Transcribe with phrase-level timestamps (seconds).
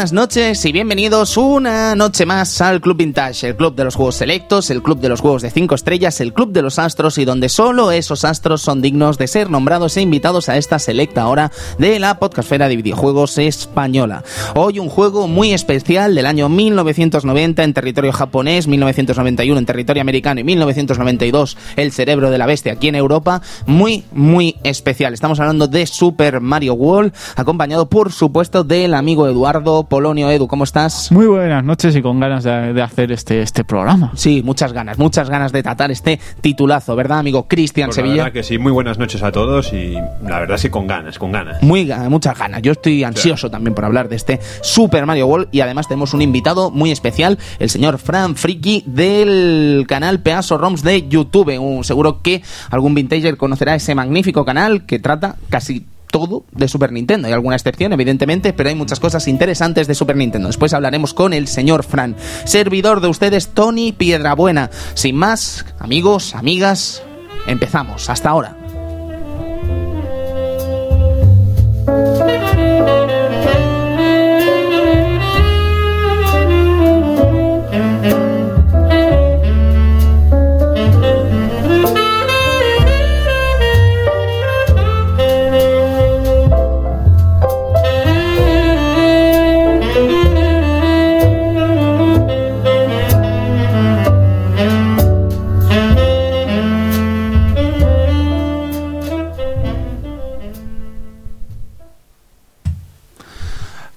[0.00, 4.14] Buenas noches y bienvenidos una noche más al Club Vintage, el club de los juegos
[4.14, 7.26] selectos, el club de los juegos de 5 estrellas, el club de los astros y
[7.26, 11.52] donde solo esos astros son dignos de ser nombrados e invitados a esta selecta hora
[11.76, 14.24] de la podcastfera de videojuegos española.
[14.54, 20.40] Hoy un juego muy especial del año 1990 en territorio japonés, 1991 en territorio americano
[20.40, 25.12] y 1992 el cerebro de la bestia aquí en Europa, muy muy especial.
[25.12, 30.30] Estamos hablando de Super Mario World, acompañado por supuesto del amigo Eduardo Polonio.
[30.30, 31.10] Edu, ¿cómo estás?
[31.10, 34.12] Muy buenas noches y con ganas de, de hacer este, este programa.
[34.14, 38.22] Sí, muchas ganas, muchas ganas de tratar este titulazo, ¿verdad, amigo Cristian Pues la Sevilla?
[38.22, 41.32] verdad que sí, muy buenas noches a todos y la verdad sí con ganas, con
[41.32, 41.60] ganas.
[41.62, 42.62] Muy, muchas ganas.
[42.62, 46.22] Yo estoy ansioso también por hablar de este Super Mario World y además tenemos un
[46.22, 51.58] invitado muy especial, el señor Fran Friki del canal Peaso ROMs de YouTube.
[51.58, 56.92] Un- seguro que algún vintager conocerá ese magnífico canal que trata casi todo de Super
[56.92, 57.28] Nintendo.
[57.28, 60.48] Hay alguna excepción, evidentemente, pero hay muchas cosas interesantes de Super Nintendo.
[60.48, 64.70] Después hablaremos con el señor Fran, servidor de ustedes, Tony Piedrabuena.
[64.94, 67.02] Sin más, amigos, amigas,
[67.46, 68.10] empezamos.
[68.10, 68.56] Hasta ahora.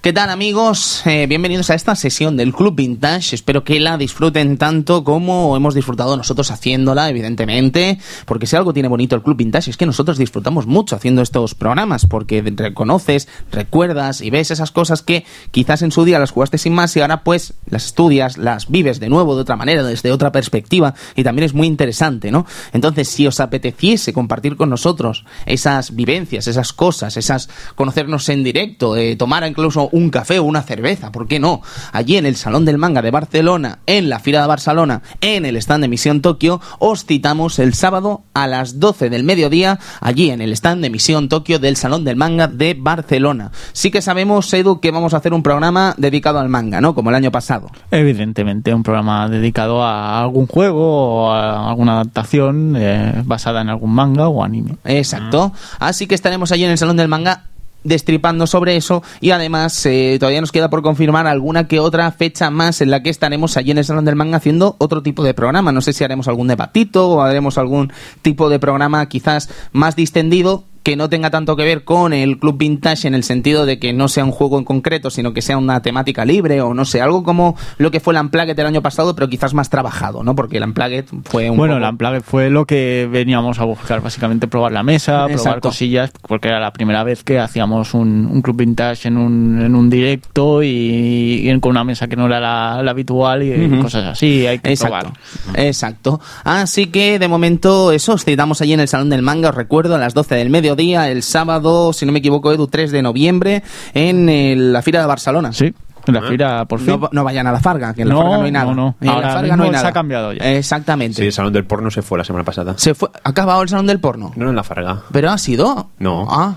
[0.03, 1.01] ¿Qué tal amigos?
[1.05, 3.35] Eh, bienvenidos a esta sesión del Club Vintage.
[3.35, 7.97] Espero que la disfruten tanto como hemos disfrutado nosotros haciéndola, evidentemente.
[8.25, 11.55] Porque si algo tiene bonito el Club Vintage es que nosotros disfrutamos mucho haciendo estos
[11.55, 12.05] programas.
[12.05, 16.73] Porque reconoces, recuerdas y ves esas cosas que quizás en su día las jugaste sin
[16.73, 20.33] más y ahora pues las estudias, las vives de nuevo de otra manera, desde otra
[20.33, 20.95] perspectiva.
[21.15, 22.45] Y también es muy interesante, ¿no?
[22.73, 28.97] Entonces, si os apeteciese compartir con nosotros esas vivencias, esas cosas, esas conocernos en directo,
[28.97, 31.61] eh, tomar incluso un café o una cerveza, ¿por qué no?
[31.91, 35.55] Allí en el Salón del Manga de Barcelona, en la Fira de Barcelona, en el
[35.57, 40.41] stand de Misión Tokio, os citamos el sábado a las 12 del mediodía, allí en
[40.41, 43.51] el stand de Misión Tokio del Salón del Manga de Barcelona.
[43.71, 46.95] Sí que sabemos, Edu, que vamos a hacer un programa dedicado al manga, ¿no?
[46.95, 47.69] Como el año pasado.
[47.91, 53.93] Evidentemente, un programa dedicado a algún juego o a alguna adaptación eh, basada en algún
[53.93, 54.77] manga o anime.
[54.85, 55.53] Exacto.
[55.77, 57.43] Así que estaremos allí en el Salón del Manga
[57.83, 62.49] destripando sobre eso y además eh, todavía nos queda por confirmar alguna que otra fecha
[62.49, 65.33] más en la que estaremos allí en el Salón del Manga haciendo otro tipo de
[65.33, 65.71] programa.
[65.71, 70.65] No sé si haremos algún debatito o haremos algún tipo de programa quizás más distendido
[70.83, 73.93] que no tenga tanto que ver con el Club Vintage en el sentido de que
[73.93, 77.01] no sea un juego en concreto, sino que sea una temática libre o no sé,
[77.01, 80.35] algo como lo que fue el Unplugged el año pasado, pero quizás más trabajado, ¿no?
[80.35, 84.01] Porque el Unplugged fue un bueno, poco- la Unplugged fue lo que veníamos a buscar,
[84.01, 88.41] básicamente probar la mesa, probar cosillas, porque era la primera vez que hacíamos un, un
[88.41, 92.39] club vintage en un, en un directo y, y con una mesa que no era
[92.39, 95.13] la, la habitual y cosas así, hay que Exacto, probar.
[95.55, 96.19] exacto.
[96.43, 99.95] Así que de momento eso, os citamos allí en el Salón del Manga, os recuerdo,
[99.95, 103.63] a las 12 del mediodía, el sábado, si no me equivoco, Edu, 3 de noviembre,
[103.93, 105.53] en el- la Fira de Barcelona.
[105.53, 105.73] Sí,
[106.07, 106.99] en la fila, por fin.
[106.99, 108.65] No, no vayan a la Farga, que en la No, Farga no hay nada.
[108.65, 108.95] no, no.
[108.99, 109.89] En la Ahora Farga no hay mismo se nada.
[109.89, 110.51] ha cambiado ya.
[110.57, 111.21] Exactamente.
[111.21, 112.73] Sí, el salón del porno se fue la semana pasada.
[112.77, 114.31] Se fue, ha acabado el Salón del Porno.
[114.35, 115.03] No en la farga.
[115.11, 115.89] Pero ha sido.
[115.99, 116.27] No.
[116.29, 116.55] Ah.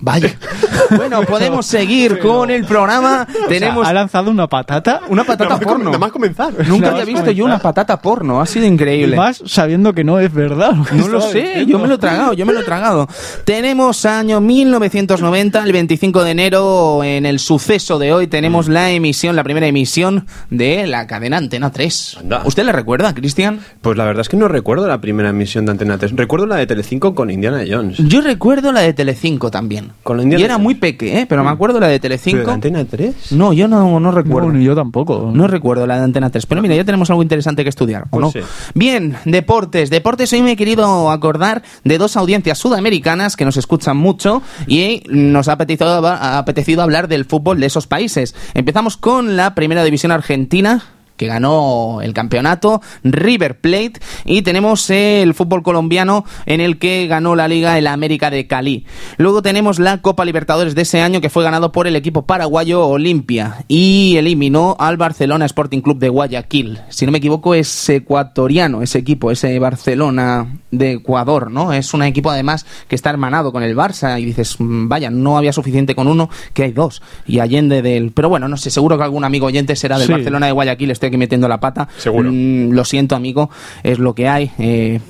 [0.00, 0.34] Vaya.
[0.96, 3.26] bueno, podemos seguir con el programa.
[3.48, 5.02] Tenemos O sea, ha lanzado una patata.
[5.08, 5.84] una patata porno.
[5.86, 6.52] Nada más comenzar.
[6.66, 8.40] Nunca había visto yo una patata porno.
[8.40, 9.16] Ha sido Y increíble.
[9.16, 10.72] más sabiendo que no es verdad.
[10.92, 11.68] No lo sé, diciendo.
[11.70, 13.08] yo me lo he tragado, yo me lo he tragado.
[13.44, 19.36] Tenemos año 1990, el 25 de enero, en el suceso de hoy, tenemos la emisión,
[19.36, 22.16] la primera emisión de la cadena Antena 3.
[22.20, 22.42] Anda.
[22.44, 23.60] ¿Usted le recuerda, Cristian?
[23.82, 26.16] Pues la verdad es que no recuerdo la primera emisión de Antena 3.
[26.16, 27.98] Recuerdo la de Telecinco con Indiana Jones.
[27.98, 29.89] Yo recuerdo la de Telecinco también.
[30.02, 31.26] Con la Indiana y era muy peque, ¿eh?
[31.28, 32.46] pero me acuerdo la de ¿Pero Telecinco.
[32.46, 33.32] de Antena 3?
[33.32, 34.48] No, yo no, no recuerdo.
[34.48, 35.30] No, ni yo tampoco.
[35.32, 38.08] No recuerdo la de Antena 3, pero mira, ya tenemos algo interesante que estudiar, ¿o
[38.10, 38.30] Pues no?
[38.32, 38.40] sí.
[38.74, 39.90] Bien, deportes.
[39.90, 45.02] Deportes, hoy me he querido acordar de dos audiencias sudamericanas que nos escuchan mucho y
[45.08, 48.34] nos ha apetecido, ha apetecido hablar del fútbol de esos países.
[48.54, 50.82] Empezamos con la primera división argentina.
[51.20, 53.92] Que ganó el campeonato, River Plate,
[54.24, 58.86] y tenemos el fútbol colombiano en el que ganó la liga el América de Cali.
[59.18, 62.86] Luego tenemos la Copa Libertadores de ese año que fue ganado por el equipo paraguayo
[62.86, 66.78] Olimpia y eliminó al Barcelona Sporting Club de Guayaquil.
[66.88, 71.74] Si no me equivoco es ecuatoriano ese equipo, ese Barcelona de Ecuador, ¿no?
[71.74, 75.36] Es un equipo además que está hermanado con el Barça y dices, "Mm, vaya, no
[75.36, 77.02] había suficiente con uno, que hay dos.
[77.26, 78.12] Y Allende del...
[78.12, 80.12] Pero bueno, no sé, seguro que algún amigo oyente será del Sí.
[80.12, 81.88] Barcelona de Guayaquil, aquí metiendo la pata.
[81.98, 82.30] Seguro.
[82.32, 83.50] Mm, lo siento, amigo,
[83.82, 84.50] es lo que hay.
[84.58, 85.00] eh,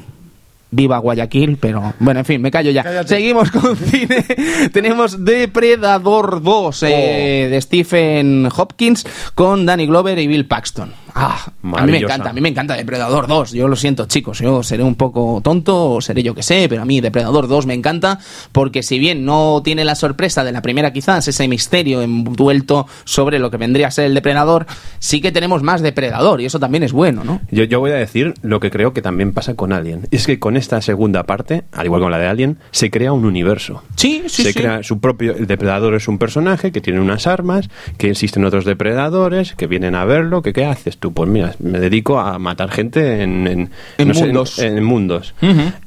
[0.72, 3.02] Viva Guayaquil, pero bueno, en fin, me callo ya.
[3.04, 4.24] Seguimos con cine.
[4.72, 7.50] Tenemos Depredador 2 eh, Oh.
[7.50, 9.04] de Stephen Hopkins
[9.34, 10.92] con Danny Glover y Bill Paxton.
[11.14, 13.52] Ah, a mí me encanta, a mí me encanta Depredador 2.
[13.52, 16.82] Yo lo siento, chicos, yo seré un poco tonto, o seré yo que sé, pero
[16.82, 18.18] a mí Depredador 2 me encanta
[18.52, 23.38] porque si bien no tiene la sorpresa de la primera quizás, ese misterio envuelto sobre
[23.38, 24.66] lo que vendría a ser el depredador,
[24.98, 27.40] sí que tenemos más depredador y eso también es bueno, ¿no?
[27.50, 30.06] Yo, yo voy a decir lo que creo que también pasa con Alien.
[30.10, 33.24] Es que con esta segunda parte, al igual con la de Alien, se crea un
[33.24, 33.82] universo.
[33.96, 34.58] Sí, sí, se sí.
[34.58, 35.34] crea su propio.
[35.34, 37.68] El depredador es un personaje que tiene unas armas,
[37.98, 40.42] que existen otros depredadores que vienen a verlo.
[40.42, 41.12] Que, ¿Qué haces tú?
[41.12, 43.70] Pues mira, me dedico a matar gente en, en,
[44.14, 44.58] mundos.
[44.60, 45.34] en- en mundos.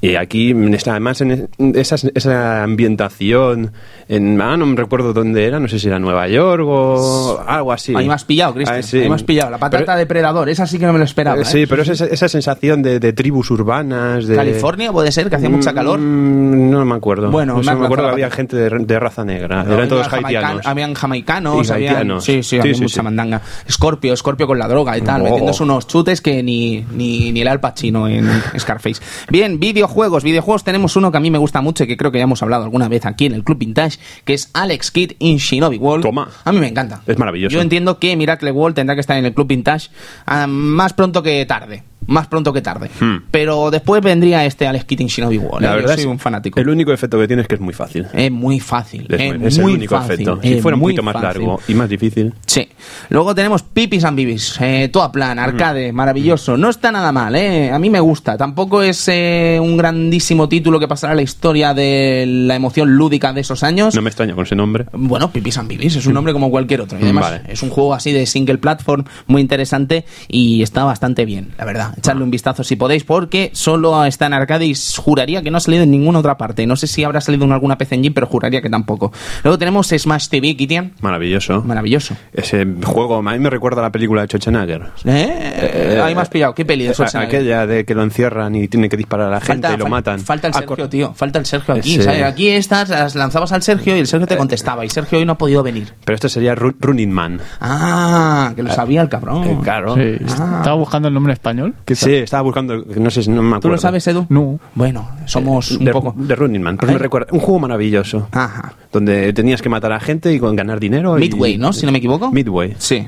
[0.02, 3.72] Y aquí, está, además, en esa, esa ambientación.
[4.10, 7.72] En, ah, no me recuerdo dónde era, no sé si era Nueva York o algo
[7.72, 7.96] así.
[7.96, 8.80] Ahí me has pillado, Cristian.
[8.80, 9.00] Ah, sí.
[9.00, 9.50] Ahí me has pillado.
[9.52, 11.42] La patata Pero- depredador, esa sí que no me lo esperaba.
[11.42, 11.68] eh, Sí, ¿eh?
[11.68, 14.28] pero es esa, esa sensación de, de tribus urbanas.
[14.28, 14.36] De...
[14.36, 16.00] California puede ser, que hacía mucha calor.
[16.00, 17.32] Mm, no me acuerdo.
[17.32, 19.66] Bueno, No me acuerdo que había gente de, de raza negra.
[19.68, 20.50] Eran todos Habían haitianos.
[20.64, 23.42] jamaican- Habían jamaicanos, Y habían- sí, sí, Sí, había mucha mandanga.
[23.70, 25.26] Scorpio, Scorpio con la droga tal, Oh.
[25.26, 28.28] metiéndose unos chutes que ni, ni, ni el Al Pacino en
[28.58, 29.02] Scarface.
[29.30, 30.24] Bien, videojuegos.
[30.24, 32.42] Videojuegos tenemos uno que a mí me gusta mucho y que creo que ya hemos
[32.42, 36.04] hablado alguna vez aquí en el Club Vintage, que es Alex Kidd in Shinobi World.
[36.04, 36.30] Toma.
[36.44, 37.02] A mí me encanta.
[37.06, 37.54] Es maravilloso.
[37.54, 39.90] Yo entiendo que Miracle World tendrá que estar en el Club Vintage
[40.26, 41.84] ah, más pronto que tarde.
[42.08, 42.90] Más pronto que tarde.
[43.00, 43.18] Hmm.
[43.32, 45.62] Pero después vendría este Alex in Shinobi World.
[45.62, 46.60] La verdad soy un fanático.
[46.60, 48.08] El único efecto que tiene es que es muy fácil.
[48.14, 49.08] Es muy fácil.
[49.10, 50.40] Es, es muy- es muy el único fácil, efecto.
[50.42, 51.28] Si fuera un poquito más fácil.
[51.42, 52.34] largo y más difícil.
[52.46, 52.68] Sí.
[53.10, 56.58] Luego tenemos Pipis and Bibis, eh, todo a plan, arcade, maravilloso.
[56.58, 57.72] No está nada mal, ¿eh?
[57.72, 58.38] A mí me gusta.
[58.38, 63.34] Tampoco es eh, un grandísimo título que pasará a la historia de la emoción lúdica
[63.34, 63.96] de esos años.
[63.96, 64.86] No me extraña con ese nombre.
[64.94, 67.00] Bueno, Pipis and Bibis es un nombre como cualquier otro.
[67.00, 67.42] Y además Vale.
[67.48, 71.93] es un juego así de single platform muy interesante y está bastante bien, la verdad.
[71.98, 75.62] Echadle un vistazo si podéis porque solo está en arcade y juraría que no ha
[75.62, 76.66] salido en ninguna otra parte.
[76.68, 79.12] No sé si habrá salido en alguna PC Engine, pero juraría que tampoco.
[79.44, 80.94] Luego tenemos Smash TV, Kitian.
[81.02, 81.62] Maravilloso.
[81.64, 82.16] Maravilloso.
[82.34, 84.92] Ese juego, a mí me recuerda a la película de Schwarzenegger.
[85.06, 86.02] ¿Eh?
[86.04, 86.54] Ahí me has pillado.
[86.54, 87.36] ¿Qué peli de A- Schwarzenegger?
[87.40, 89.90] Aquella de que lo encierran y tiene que disparar a la gente y lo fal-
[89.90, 90.20] matan.
[90.20, 91.14] Falta el Ah, Sergio, tío.
[91.14, 91.96] Falta el Sergio aquí.
[91.96, 92.24] Ese- ¿sabes?
[92.24, 94.86] Aquí estas las lanzabas al Sergio y el Sergio te contestaba.
[94.86, 95.94] Y Sergio hoy no ha podido venir.
[96.06, 97.40] Pero este sería Ru- Running Man.
[97.62, 99.44] Ah, que lo sabía el cabrón.
[99.44, 99.96] Eh, claro.
[99.96, 100.18] Sí.
[100.40, 100.58] Ah.
[100.60, 101.74] Estaba buscando el nombre español.
[101.86, 101.96] ¿Qué?
[101.96, 103.62] Sí, estaba buscando, no sé si no me acuerdo.
[103.62, 104.26] ¿Tú lo sabes, Edu?
[104.30, 104.60] No.
[104.76, 106.14] Bueno, somos un de, poco...
[106.18, 106.78] de Running Man.
[106.78, 106.94] Pues ¿Eh?
[106.94, 107.28] me recuerda.
[107.32, 108.28] Un juego maravilloso.
[108.32, 108.74] Ajá.
[108.92, 111.18] Donde tenías que matar a gente y con ganar dinero.
[111.18, 111.74] y- Midway, ¿no?
[111.74, 112.32] Si no me equivoco.
[112.32, 112.76] Midway.
[112.78, 113.08] Sí.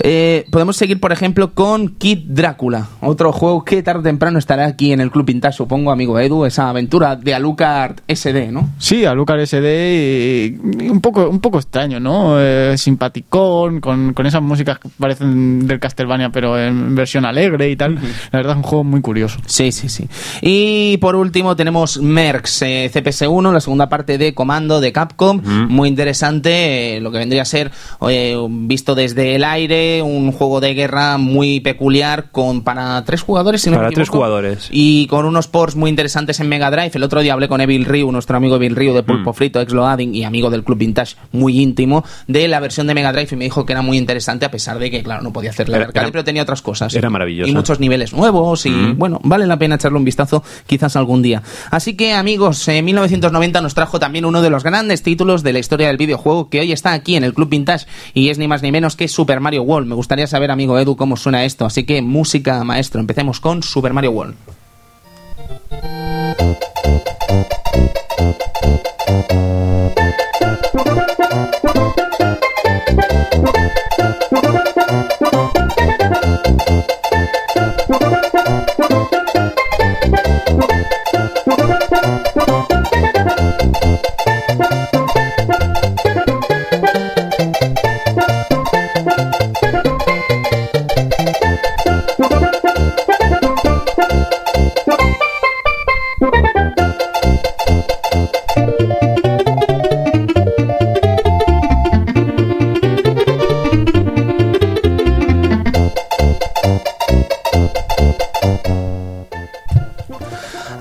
[0.00, 2.88] Eh, podemos seguir, por ejemplo, con Kid Drácula.
[3.00, 6.44] Otro juego que tarde o temprano estará aquí en el Club Vintage, supongo, amigo Edu.
[6.44, 8.70] Esa aventura de Alucard SD, ¿no?
[8.78, 12.34] Sí, a Lucar SD y, y un poco un poco extraño, ¿no?
[12.40, 17.76] Eh, simpaticón, con, con esas músicas que parecen del Castlevania, pero en versión alegre y
[17.76, 17.98] tal.
[18.32, 19.38] La verdad es un juego muy curioso.
[19.46, 20.06] Sí, sí, sí.
[20.42, 25.40] Y por último tenemos Mercs eh, CPS1, la segunda parte de Comando de Capcom.
[25.68, 27.70] Muy interesante, eh, lo que vendría a ser
[28.08, 33.62] eh, visto desde el aire, un juego de guerra muy peculiar con para tres jugadores,
[33.62, 34.18] si no me Para tres equivoco.
[34.18, 34.68] jugadores.
[34.70, 36.90] Y con unos ports muy interesantes en Mega Drive.
[36.94, 39.72] El otro día hablé con Evil Ryu, nuestro amigo Evil Ryu de Pulpo Frito, ex
[39.72, 43.36] Loading y amigo del Club Vintage, muy íntimo, de la versión de Mega Drive y
[43.36, 45.76] me dijo que era muy interesante a pesar de que, claro, no podía hacer la
[45.76, 46.94] Era- arcade, era- pero tenía otras cosas.
[46.94, 47.50] era maravillosa.
[47.50, 51.42] Y muchos niveles nuevos y, bueno, vale la pena echarle un vistazo quizás algún día.
[51.70, 55.58] Así que, amigos, en 1990 nos trajo también uno de los grandes títulos de la
[55.58, 58.62] historia del videojuego que hoy está aquí en el Club Vintage y es ni más
[58.62, 59.88] ni menos que Super Mario World.
[59.88, 61.64] Me gustaría saber, amigo Edu, cómo suena esto.
[61.66, 63.00] Así que, música, maestro.
[63.00, 64.34] Empecemos con Super Mario World.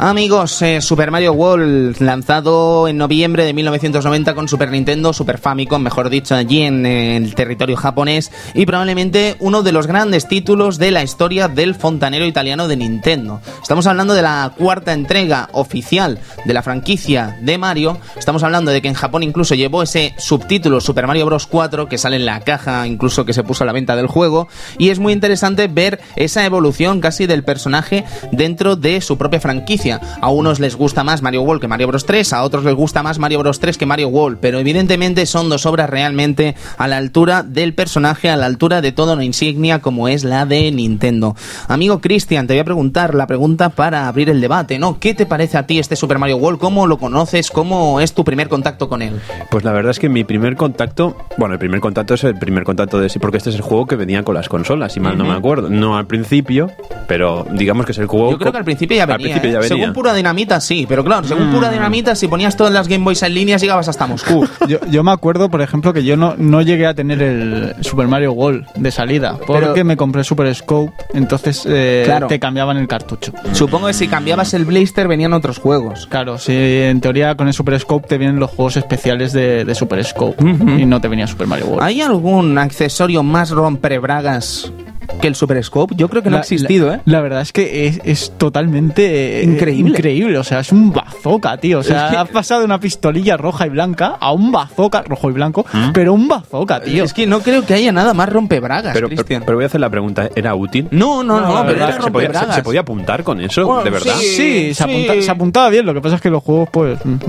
[0.09, 5.83] Amigos, eh, Super Mario World, lanzado en noviembre de 1990 con Super Nintendo, Super Famicom,
[5.83, 10.89] mejor dicho, allí en el territorio japonés, y probablemente uno de los grandes títulos de
[10.89, 13.39] la historia del fontanero italiano de Nintendo.
[13.61, 17.99] Estamos hablando de la cuarta entrega oficial de la franquicia de Mario.
[18.17, 21.45] Estamos hablando de que en Japón incluso llevó ese subtítulo Super Mario Bros.
[21.45, 24.47] 4 que sale en la caja, incluso que se puso a la venta del juego.
[24.79, 29.98] Y es muy interesante ver esa evolución casi del personaje dentro de su propia franquicia.
[30.21, 33.03] A unos les gusta más Mario World que Mario Bros 3, a otros les gusta
[33.03, 36.97] más Mario Bros 3 que Mario World, pero evidentemente son dos obras realmente a la
[36.97, 41.35] altura del personaje, a la altura de toda una insignia como es la de Nintendo.
[41.67, 44.99] Amigo Cristian, te voy a preguntar la pregunta para abrir el debate, ¿no?
[44.99, 46.59] ¿Qué te parece a ti este Super Mario World?
[46.59, 47.49] ¿Cómo lo conoces?
[47.51, 49.19] ¿Cómo es tu primer contacto con él?
[49.49, 52.63] Pues la verdad es que mi primer contacto, bueno, el primer contacto es el primer
[52.63, 55.17] contacto de sí, porque este es el juego que venía con las consolas, si mal
[55.17, 55.69] no me acuerdo.
[55.69, 56.71] No al principio,
[57.07, 58.31] pero digamos que es el juego.
[58.31, 59.25] Yo creo que al principio ya Al venía.
[59.39, 59.53] principio ¿eh?
[59.53, 59.77] ya venía.
[59.77, 63.21] Según pura dinamita, sí, pero claro, según pura dinamita, si ponías todas las Game Boys
[63.23, 64.47] en línea, llegabas hasta Moscú.
[64.67, 68.07] Yo, yo me acuerdo, por ejemplo, que yo no, no llegué a tener el Super
[68.07, 72.27] Mario World de salida, porque Pero- me compré Super Scope, entonces eh, Claro.
[72.27, 73.31] te cambiaban el cartucho.
[73.53, 76.07] Supongo que si cambiabas el blister venían otros juegos.
[76.07, 79.75] Claro, sí, en teoría con el Super Scope te vienen los juegos especiales de, de
[79.75, 81.83] Super Scope y no te venía Super Mario World.
[81.83, 84.71] ¿Hay algún accesorio más rompebragas
[85.21, 85.95] que el Super Scope?
[85.95, 87.01] Yo creo que no ha existido, la, ¿eh?
[87.05, 89.89] La verdad es que es, es totalmente eh, Increíble.
[89.91, 90.37] increíble.
[90.37, 91.79] O sea, es un bazooka, tío.
[91.79, 95.01] O sea, Es que- has pasado de una pistolilla roja y blanca a un bazooka
[95.03, 97.03] rojo y blanco, pero un bazooka, tío.
[97.03, 99.81] Es que no creo que haya nada más rompebragas, Pero, pero, pero voy a hacer
[99.81, 100.87] la pregunta, ¿era útil?
[100.91, 102.55] no, no, no, pero era ¿Se podía, se- rompebragas.
[102.55, 103.65] se podía apuntar con eso?
[103.65, 104.13] Bueno, ¿De verdad?
[104.19, 104.25] sí.
[104.27, 104.83] Sí, se, sí.
[104.83, 105.85] apunta- se apuntaba bien.
[105.85, 106.99] Lo que pasa es que los juegos, pues.
[107.05, 107.19] no-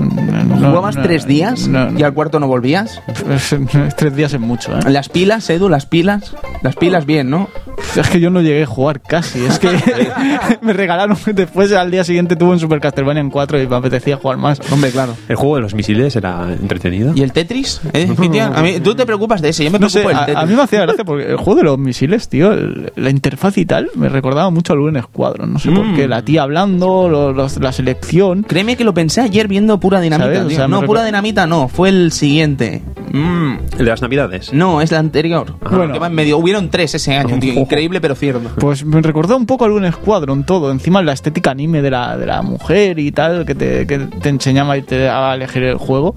[0.57, 3.01] ¿Jugabas no- tres días no- y al cuarto no volvías?
[3.29, 3.55] es-
[3.97, 4.81] tres días es mucho, ¿eh?
[4.89, 6.33] Las pilas, Edu, las pilas.
[6.61, 7.49] Las pilas bien, ¿no?
[7.95, 9.43] Es que yo no llegué a jugar casi.
[9.43, 9.67] Es que
[10.61, 11.17] me regalaron.
[11.33, 14.61] Después, al día siguiente, tuve un Super Castlevania en 4 y me apetecía jugar más.
[14.71, 15.15] Hombre, claro.
[15.27, 17.11] ¿El juego de los misiles era entretenido?
[17.15, 17.81] ¿Y el Tetris?
[17.93, 18.07] ¿Eh?
[18.55, 20.43] A mí- tú te preocupas de ese, yo me No preocupo sé, del a, Tetris.
[20.43, 23.57] a mí me hacía gracia porque el juego de los misiles, tío, el- la interfaz
[23.57, 25.51] y tal, me recordaba mucho al Luen Squadron.
[25.53, 25.95] No sé por Mm.
[25.95, 26.07] qué.
[26.07, 28.43] La tía hablando, lo- los- la selección.
[28.43, 30.45] Créeme que lo pensé ayer viendo Pura Dinamita.
[30.45, 32.81] O sea, no, Pura Dinamita no, fue el siguiente.
[33.11, 34.53] Mm, ¿El de las navidades?
[34.53, 35.55] No, es la anterior.
[35.69, 35.91] Bueno.
[35.91, 36.37] Que va en medio.
[36.37, 37.50] Hubieron tres ese año, tío.
[37.59, 38.49] Increíble, pero cierto.
[38.57, 40.71] Pues me recordó un poco al Luen Squadron todo.
[40.71, 44.29] Encima la estética anime de la, de la mujer y tal, que te, que te
[44.29, 46.13] enseñaba y te daba a elegir el juego.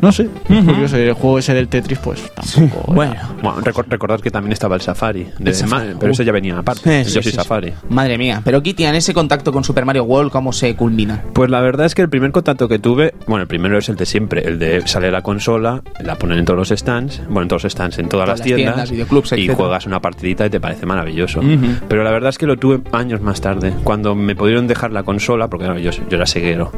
[0.00, 0.98] No sé, es curioso.
[0.98, 2.92] Y el juego ese del Tetris, pues tampoco.
[2.92, 3.14] Bueno.
[3.42, 5.94] Bueno, recor- recordad que también estaba el Safari, de El Safari.
[5.98, 7.30] Pero ese ya venía aparte, Sí, sí, sí.
[7.32, 7.72] Safari.
[7.88, 8.40] Madre mía.
[8.44, 11.22] Pero Kitian, ese contacto con Super Mario World, ¿cómo se culmina?
[11.32, 13.96] Pues la verdad es que el primer contacto que tuve, bueno, el primero es el
[13.96, 17.48] de siempre, el de sale la consola, la ponen en todos los stands, bueno, en
[17.48, 19.56] todos los stands, en todas, Todas las tiendas, tiendas, videoclubs, y etcétera.
[19.56, 21.40] juegas una partidita y te parece maravilloso.
[21.40, 21.66] Ujú.
[21.88, 25.02] Pero la verdad es que lo tuve años más tarde, cuando me pudieron dejar la
[25.02, 26.72] consola, porque claro, yo, yo era ceguero,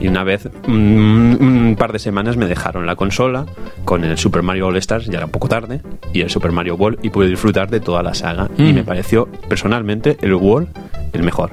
[0.00, 3.46] y una vez, un, un par de semanas me dejaron la consola
[3.84, 5.80] con el Super Mario All Stars, ya era un poco tarde,
[6.12, 9.28] y el Super Mario World, y pude disfrutar de toda la saga, y me pareció
[9.48, 10.68] personalmente el World
[11.12, 11.50] el mejor.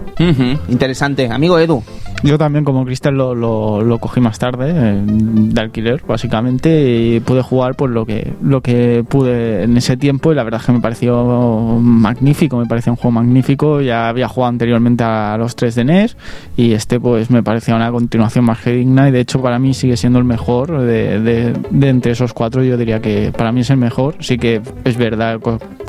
[0.69, 1.27] Interesante.
[1.31, 1.83] Amigo Edu.
[2.23, 7.19] Yo también, como Cristian, lo, lo, lo cogí más tarde, eh, de alquiler, básicamente, y
[7.19, 10.65] pude jugar pues lo que, lo que pude en ese tiempo, y la verdad es
[10.65, 13.81] que me pareció magnífico, me pareció un juego magnífico.
[13.81, 16.17] Ya había jugado anteriormente a los 3 de NES,
[16.55, 19.73] y este pues me parecía una continuación más que digna, y de hecho para mí
[19.73, 22.63] sigue siendo el mejor de, de, entre esos cuatro.
[22.63, 24.15] Yo diría que para mí es el mejor.
[24.19, 25.39] Sí que es verdad,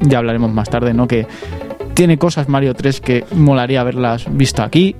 [0.02, 1.06] ya hablaremos más tarde, ¿no?
[1.06, 1.26] Que
[1.98, 4.94] tiene cosas Mario 3 que molaría haberlas visto aquí.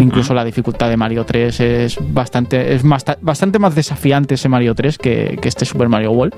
[0.00, 4.74] Incluso la dificultad de Mario 3 es bastante es más, bastante más desafiante ese Mario
[4.74, 6.32] 3 que, que este Super Mario World.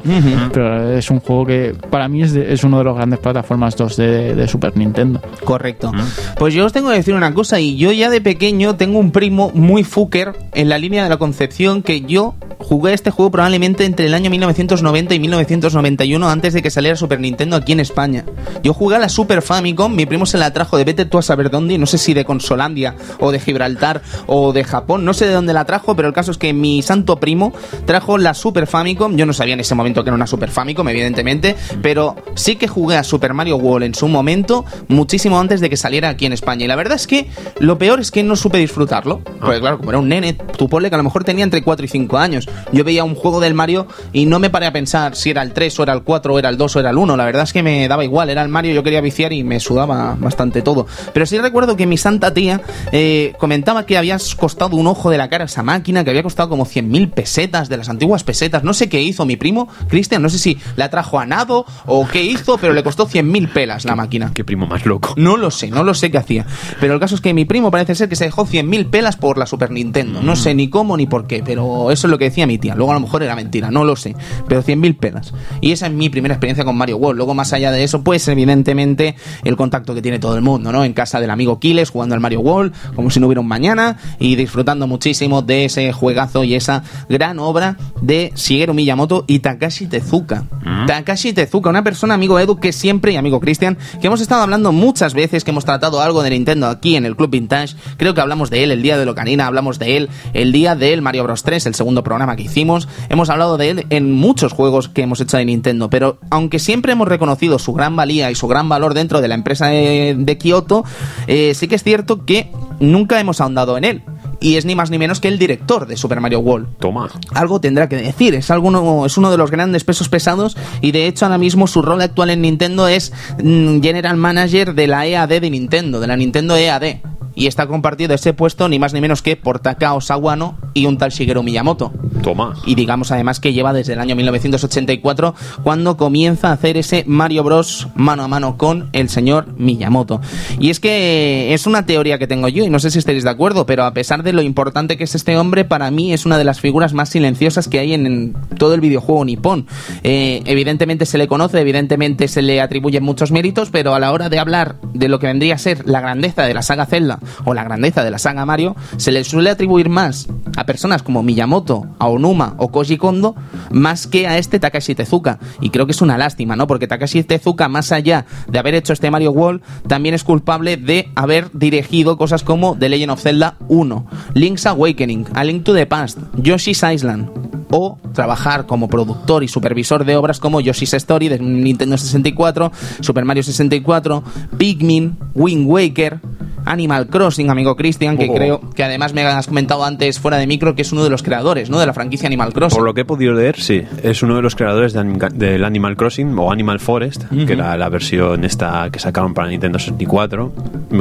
[0.53, 3.77] Pero es un juego que para mí es, de- es uno de los grandes plataformas
[3.77, 5.23] 2 de, de Super Nintendo.
[5.45, 5.93] Correcto.
[6.37, 9.13] Pues yo os tengo que decir una cosa, y yo ya de pequeño tengo un
[9.13, 13.85] primo muy fucker en la línea de la Concepción que yo jugué este juego probablemente
[13.85, 18.25] entre el año 1990 y 1991 antes de que saliera Super Nintendo aquí en España.
[18.63, 21.23] Yo jugué a la Super Famicom, mi primo se la trajo de vete tú a
[21.23, 25.27] saber dónde, no sé si de Consolandia o de Gibraltar o de Japón, no sé
[25.27, 27.53] de dónde la trajo, pero el caso es que mi santo primo
[27.85, 30.89] trajo la Super Famicom, yo no sabía en ese momento que era una Super Famicom,
[30.89, 35.69] evidentemente, pero sí que jugué a Super Mario World en su momento, muchísimo antes de
[35.69, 36.65] que saliera aquí en España.
[36.65, 37.29] Y la verdad es que
[37.59, 39.21] lo peor es que no supe disfrutarlo.
[39.41, 41.85] Porque claro, como era un nene, tú ponle que a lo mejor tenía entre 4
[41.85, 42.49] y 5 años.
[42.73, 45.53] yo veía un juego del Mario y no me paré a pensar si era el
[45.53, 47.17] 3 o era el 4 o era el 2 o era el 1.
[47.17, 49.61] La verdad es que me daba igual, era el Mario, yo quería viciar y me
[49.61, 50.87] sudaba bastante todo.
[51.13, 52.61] Pero sí recuerdo que mi santa tía
[52.93, 56.49] eh, comentaba que había costado un ojo de la cara esa máquina, que había costado
[56.49, 58.65] como 100.000 pesetas de las antiguas pesetas.
[58.65, 62.07] No sé qué hizo mi primo, Cristian, no sé si la trajo a nado o
[62.07, 64.33] qué hizo, pero le costó 100.000 pelas la máquina.
[64.35, 65.15] Qué primo más loco.
[65.17, 66.47] No lo sé, no lo sé qué hacía.
[66.81, 69.39] Pero el caso es que mi primo parece ser que se dejó 100.000 pelas por
[69.39, 70.23] la Super Nintendo.
[70.23, 72.75] No sé ni cómo ni por qué, pero eso es lo que decía mi tía.
[72.75, 74.15] Luego a lo mejor era mentira, no lo sé.
[74.49, 75.33] Pero 100.000 pelas.
[75.61, 77.17] Y esa es mi primera experiencia con Mario World.
[77.19, 80.85] Luego, más allá de eso, pues evidentemente el contacto que tiene todo el mundo, ¿no?
[80.85, 83.99] En casa del amigo Kiles jugando al Mario World, como si no hubiera un mañana,
[84.19, 89.87] y disfrutando muchísimo de ese juegazo y esa gran obra de Shigeru Miyamoto y Takashi
[89.87, 90.43] Tezuka.
[90.89, 94.73] Takashi Tezuka, una persona, amigo Edu, que siempre, y amigo Cristian, que hemos estado hablando
[94.73, 97.77] muchas veces, que hemos tratado algo de Nintendo aquí en el Club Vintage.
[97.97, 101.01] Creo que hablamos de él el día de Locanina, hablamos de él el día del
[101.01, 102.89] Mario Bros 3, el segundo programa que hicimos.
[103.09, 106.93] Hemos hablado de él en muchos juegos que hemos hecho de Nintendo, pero aunque siempre
[106.93, 110.39] hemos reconocido su gran valía y su gran valor dentro de la empresa de, de
[110.39, 110.85] Kyoto,
[111.27, 112.51] eh, sí que es cierto que
[112.81, 114.03] nunca hemos ahondado en él.
[114.43, 116.79] Y es ni más ni menos que el director de Super Mario World.
[116.79, 117.11] Toma.
[117.35, 121.07] Algo tendrá que decir, es, alguno, es uno de los grandes pesos pesados y de
[121.07, 123.13] hecho ahora mismo su rol actual en Nintendo es
[123.43, 127.01] mm, General Manager de la EAD de Nintendo, de la Nintendo EAD.
[127.35, 130.99] Y está compartido ese puesto ni más ni menos que por Takao Sawano y un
[130.99, 131.93] tal Shigeru Miyamoto.
[132.23, 132.55] Toma.
[132.67, 137.45] Y digamos además que lleva desde el año 1984 cuando comienza a hacer ese Mario
[137.45, 140.21] Bros mano a mano con el señor Miyamoto.
[140.59, 143.31] Y es que es una teoría que tengo yo y no sé si estaréis de
[143.31, 146.39] acuerdo, pero a pesar de lo importante que es este hombre, para mí es una
[146.39, 149.67] de las figuras más silenciosas que hay en, en todo el videojuego nipón.
[150.03, 154.29] Eh, evidentemente se le conoce, evidentemente se le atribuyen muchos méritos, pero a la hora
[154.29, 157.55] de hablar de lo que vendría a ser la grandeza de la saga Zelda o
[157.55, 161.87] la grandeza de la saga Mario, se le suele atribuir más a personas como Miyamoto,
[161.99, 163.35] a Onuma o Koji Kondo,
[163.71, 165.39] más que a este Takashi Tezuka.
[165.61, 166.67] Y creo que es una lástima, ¿no?
[166.67, 171.09] Porque Takashi Tezuka, más allá de haber hecho este Mario World, también es culpable de
[171.15, 175.87] haber dirigido cosas como The Legend of Zelda 1, Link's Awakening, A Link to the
[175.87, 177.29] Past, Yoshi's Island,
[177.71, 183.25] o trabajar como productor y supervisor de obras como Yoshi's Story de Nintendo 64, Super
[183.25, 184.23] Mario 64,
[184.59, 186.21] Pikmin, Wind Waker,
[186.65, 188.35] Animal Crossing, amigo Cristian, que Oh.
[188.35, 191.23] creo que además me has comentado antes fuera de micro que es uno de los
[191.23, 191.79] creadores, ¿no?
[191.79, 192.77] De la franquicia Animal Crossing.
[192.77, 193.83] Por lo que he podido leer, sí.
[194.03, 197.77] Es uno de los creadores de Anim- del Animal Crossing o Animal Forest, que era
[197.77, 200.53] la versión esta que sacaron para Nintendo 64,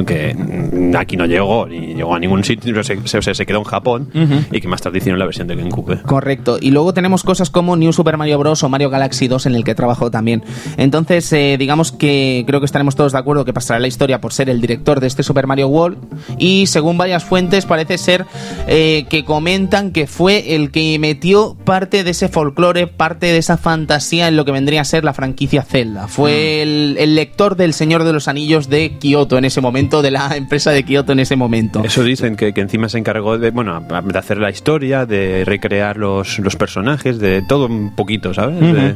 [0.05, 0.35] que
[0.97, 4.09] aquí no llegó ni llegó a ningún sitio, se, se, se quedó en Japón
[4.51, 6.01] y que más tarde hicieron la versión de GameCube.
[6.03, 6.57] Correcto.
[6.61, 8.63] Y luego tenemos cosas como New Super Mario Bros.
[8.63, 10.43] o Mario Galaxy 2 en el que trabajó también.
[10.77, 14.33] Entonces, eh, digamos que creo que estaremos todos de acuerdo que pasará la historia por
[14.33, 15.97] ser el director de este Super Mario World.
[16.37, 18.25] Y según varias fuentes parece ser
[18.67, 23.57] eh, que comentan que fue el que metió parte de ese folclore, parte de esa
[23.57, 26.07] fantasía en lo que vendría a ser la franquicia Zelda.
[26.07, 30.11] Fue el, el lector del Señor de los Anillos de Kyoto en ese momento, de
[30.11, 31.83] la empresa de Kyoto en ese momento.
[31.83, 35.97] Eso dicen que, que encima se encargó de, bueno, de hacer la historia, de recrear
[35.97, 38.59] los, los personajes, de todo un poquito, ¿sabes?
[38.59, 38.95] De-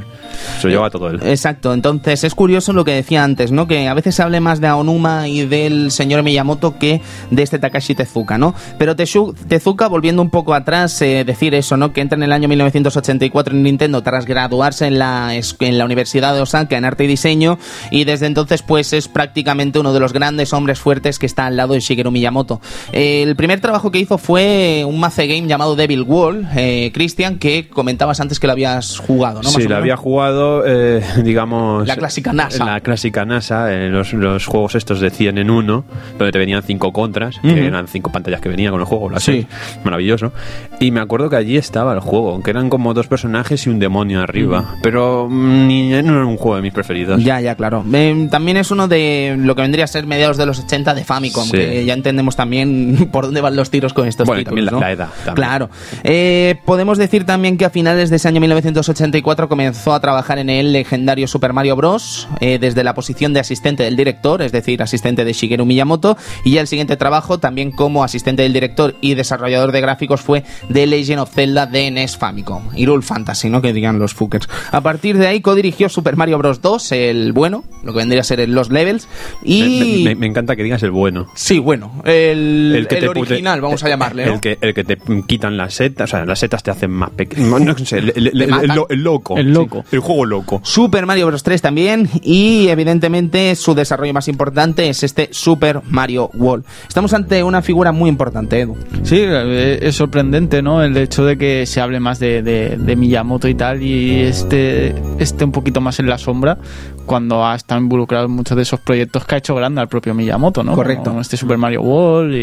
[0.61, 1.19] se lleva todo él.
[1.23, 3.67] Exacto, entonces es curioso lo que decía antes, ¿no?
[3.67, 7.01] Que a veces se hable más de Aonuma y del señor Miyamoto que
[7.31, 8.53] de este Takashi Tezuka, ¿no?
[8.77, 11.93] Pero Tezuka, volviendo un poco atrás, eh, decir eso, ¿no?
[11.93, 16.33] Que entra en el año 1984 en Nintendo tras graduarse en la, en la Universidad
[16.35, 17.57] de Osaka en arte y diseño
[17.91, 21.55] y desde entonces pues es prácticamente uno de los grandes hombres fuertes que está al
[21.55, 22.59] lado de Shigeru Miyamoto.
[22.91, 27.39] Eh, el primer trabajo que hizo fue un maze game llamado Devil World, eh, Christian,
[27.39, 29.43] que comentabas antes que lo habías jugado, ¿no?
[29.43, 29.81] Más Sí, o la menos.
[29.81, 31.87] había jugado, eh, digamos...
[31.87, 32.65] La clásica NASA.
[32.65, 35.85] La clásica NASA, los, los juegos estos de 100 en uno,
[36.33, 39.31] te venían cinco contras, que eran cinco pantallas que venía con el juego, las Sí.
[39.47, 39.47] seis.
[39.85, 40.33] Maravilloso.
[40.81, 43.79] Y me acuerdo que allí estaba el juego, aunque eran como dos personajes y un
[43.79, 44.75] demonio arriba.
[44.81, 47.23] Pero mm, ni, no era un juego de mis preferidos.
[47.23, 47.85] Ya, ya, claro.
[47.93, 51.03] Eh, también es uno de lo que vendría a ser mediados de los 80 de
[51.05, 51.51] Famicom, Sí.
[51.51, 54.81] que ya entendemos también por dónde van los tiros con estos Bueno, y títulos, también
[54.81, 55.35] la- la edad, también.
[55.35, 55.69] Claro.
[56.03, 60.49] Eh, podemos decir también que a finales de ese año 1984 comenzó a trabajar en
[60.49, 62.27] el legendario Super Mario Bros.
[62.39, 66.51] eh, desde la posición de asistente del director, es decir, asistente de Shigeru Miyamoto, y
[66.51, 70.87] ya el siguiente trabajo también como asistente del director y desarrollador de gráficos fue The
[70.87, 73.61] Legend of Zelda de NES Famicom, Hyrule Fantasy, ¿no?
[73.61, 74.47] Que digan los fuckers.
[74.71, 76.61] A partir de ahí co-dirigió Super Mario Bros.
[76.61, 79.07] 2, el bueno, lo que vendría a ser el Los Levels,
[79.43, 80.03] y...
[80.03, 81.27] Me, me- me encanta que digas el bueno.
[81.35, 84.33] Sí, bueno, el, el, te pute- original, vamos a llamarle, ¿no?
[84.35, 87.09] El que, el que te quitan las setas, o sea, las setas te hacen más
[87.11, 87.59] pequeño.
[87.59, 89.37] No sé, el, el- el- el- el el loco.
[89.37, 89.83] El loco.
[89.89, 90.61] Sí, el juego loco.
[90.63, 91.43] Super Mario Bros.
[91.43, 96.65] 3 también y evidentemente su desarrollo más importante es este Super Mario World.
[96.87, 98.75] Estamos ante una figura muy importante, Edu.
[99.03, 100.83] Sí, eh, es sorprendente, ¿no?
[100.83, 105.51] El hecho de que se hable más de, Miyamoto y tal y esté, esté un
[105.51, 106.57] poquito más en la sombra
[107.05, 110.13] cuando ha estado involucrado en muchos de esos proyectos que ha hecho grande al propio
[110.13, 110.73] Miyamoto, ¿no?
[110.73, 111.09] Correcto.
[111.09, 112.39] Como este Super Mario World y,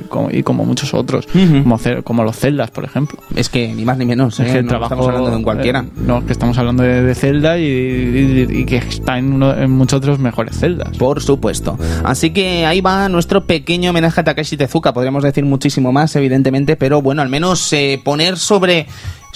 [0.00, 1.26] y como, y como muchos otros,
[2.04, 3.18] como, los Zeldas, por ejemplo.
[3.34, 4.52] Es que ni más ni menos, Es ¿eh?
[4.52, 5.80] que No trabajo, estamos hablando de un cualquiera.
[5.80, 7.64] eh, no, que estamos hablando de, de Zelda y,
[8.50, 10.96] y- que está en, uno, en muchos otros mejores Zeldas.
[10.96, 11.78] Por supuesto.
[12.04, 14.92] Así que ahí va nuestro pequeño homenaje a Takeshi Tezuka.
[14.92, 18.86] Podríamos decir muchísimo más, evidentemente, pero bueno, al menos eh, poner sobre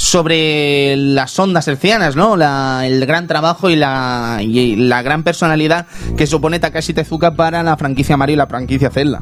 [0.00, 2.36] sobre las ondas hercianas, ¿no?
[2.36, 7.62] La- el gran trabajo y la, y la gran personalidad que supone Takashi Tezuka para
[7.64, 9.20] la franquicia Mario y la franquicia Zelda.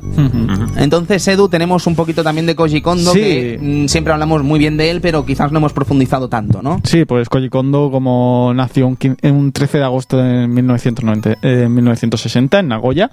[0.76, 3.20] Entonces, Edu, tenemos un poquito también de Koji Kondo, Sí.
[3.20, 6.80] que mm, siempre hablamos muy bien de él, pero quizás no hemos profundizado tanto, ¿no?
[6.84, 12.58] Sí, pues Koji Kondo, como nació un, un 13 de agosto de 1990, eh, 1960
[12.58, 13.10] en Nagoya,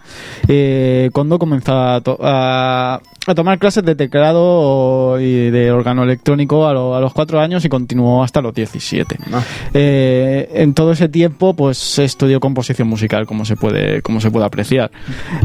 [0.49, 6.67] eh, Kondo comenzó a, to- a- a tomar clases de teclado y de órgano electrónico
[6.67, 9.17] a, lo- a los 4 años y continuó hasta los 17.
[9.31, 9.43] Ah.
[9.73, 14.45] Eh, en todo ese tiempo, pues estudió composición musical, como se puede, como se puede
[14.45, 14.91] apreciar.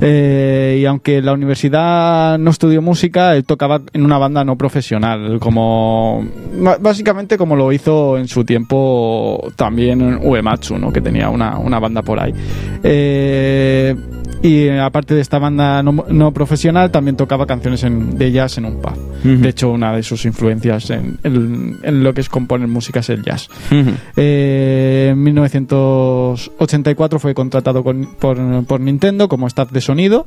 [0.00, 4.56] Eh, y aunque en la universidad no estudió música, él tocaba en una banda no
[4.56, 6.26] profesional, como
[6.80, 10.92] básicamente como lo hizo en su tiempo también Uematsu, ¿no?
[10.92, 12.32] que tenía una, una banda por ahí.
[12.82, 13.94] Eh,
[14.42, 18.64] y aparte de esta banda no, no profesional, también tocaba canciones en- de jazz en
[18.66, 18.96] un pub.
[19.24, 23.10] De hecho, una de sus influencias en, en- en lo que es componer música es
[23.10, 23.48] el jazz.
[24.16, 30.26] Eh, en 1984 fue contratado con- por, por Nintendo como staff de sonido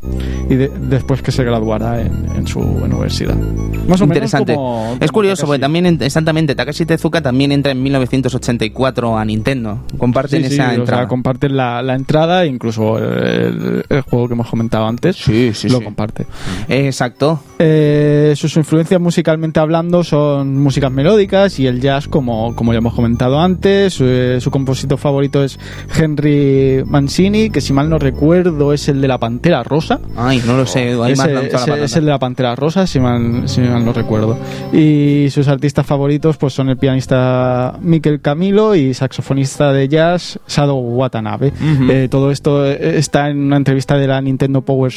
[0.49, 3.35] y de- después que se graduara en, en su universidad.
[3.35, 4.55] Más o menos Interesante.
[4.55, 5.47] como- es como curioso, Takashi.
[5.47, 9.79] porque también, en- exactamente, Takashi Tezuka también entra en 1984 a Nintendo.
[9.97, 11.07] Comparten Sí, sí, esa o sea, entrada.
[11.07, 15.79] comparten la, la entrada, incluso el, el juego que hemos comentado antes Sí, sí, lo
[15.79, 15.83] sí.
[15.83, 16.25] comparte.
[16.67, 17.39] Exacto.
[17.59, 22.93] Eh, sus influencias musicalmente hablando son músicas melódicas y el jazz, como, como ya hemos
[22.93, 23.93] comentado antes.
[23.93, 25.59] Su, eh, su compositor favorito es
[25.97, 29.99] Henry Mancini, que si mal no recuerdo es el de la Pantera Rosa.
[30.15, 33.61] Ay, no lo sé, ahí la es el de la Pantera Rosa, si mal, si
[33.61, 34.37] mal no recuerdo.
[34.73, 40.75] Y sus artistas favoritos pues son el pianista Mikel Camilo y saxofonista de jazz Sado
[40.75, 41.53] Watanabe.
[41.89, 44.91] Eh, todo esto está en una entrevista de la Nintendo Power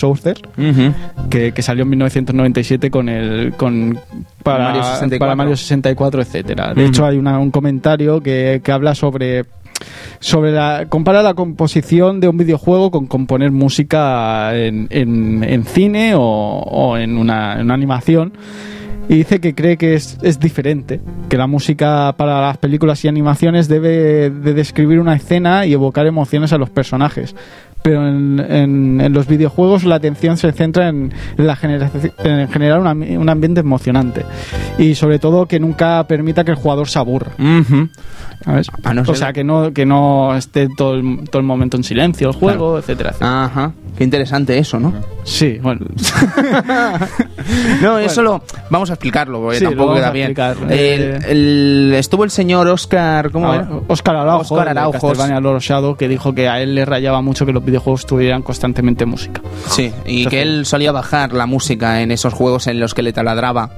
[0.58, 0.92] Ujú.
[1.30, 3.98] que, que salió en 1997 con el con
[4.42, 5.18] para Mario 64.
[5.18, 9.44] para Mario 64 etcétera de hecho hay una- un comentario que, que habla sobre
[10.20, 16.14] sobre la compara la composición de un videojuego con componer música en, en- en cine
[16.14, 18.32] o, o en, una, en una animación
[19.06, 23.08] y dice que cree que es, es diferente, que la música para las películas y
[23.08, 27.36] animaciones debe de describir una escena y evocar emociones a los personajes.
[27.84, 32.80] Pero en, en- en los videojuegos la atención se centra en, la generaci- en generar
[32.80, 34.24] un, ambi- un ambiente emocionante
[34.78, 37.32] y sobre todo que nunca permita que el jugador se aburra.
[38.44, 38.68] ¿Sabes?
[38.82, 41.84] A no o sea, que no, que no esté todo el, todo el momento en
[41.84, 43.44] silencio el juego, etcétera, etcétera.
[43.44, 43.72] Ajá.
[43.96, 44.92] Qué interesante eso, ¿no?
[45.24, 45.86] Sí, bueno.
[47.82, 50.34] No, eso lo vamos a explicarlo, porque Sí, tampoco queda bien.
[50.38, 53.68] El- Eh, el- estuvo el señor Oscar, ¿cómo Ah, era?
[53.88, 55.58] Oscar Araujo, Oscar Araujo.
[55.60, 59.40] Shadow, que dijo que a él le rayaba mucho que los videojuegos tuvieran constantemente música.
[59.68, 63.12] Sí, y que él solía bajar la música en esos juegos en los que le
[63.12, 63.70] taladraba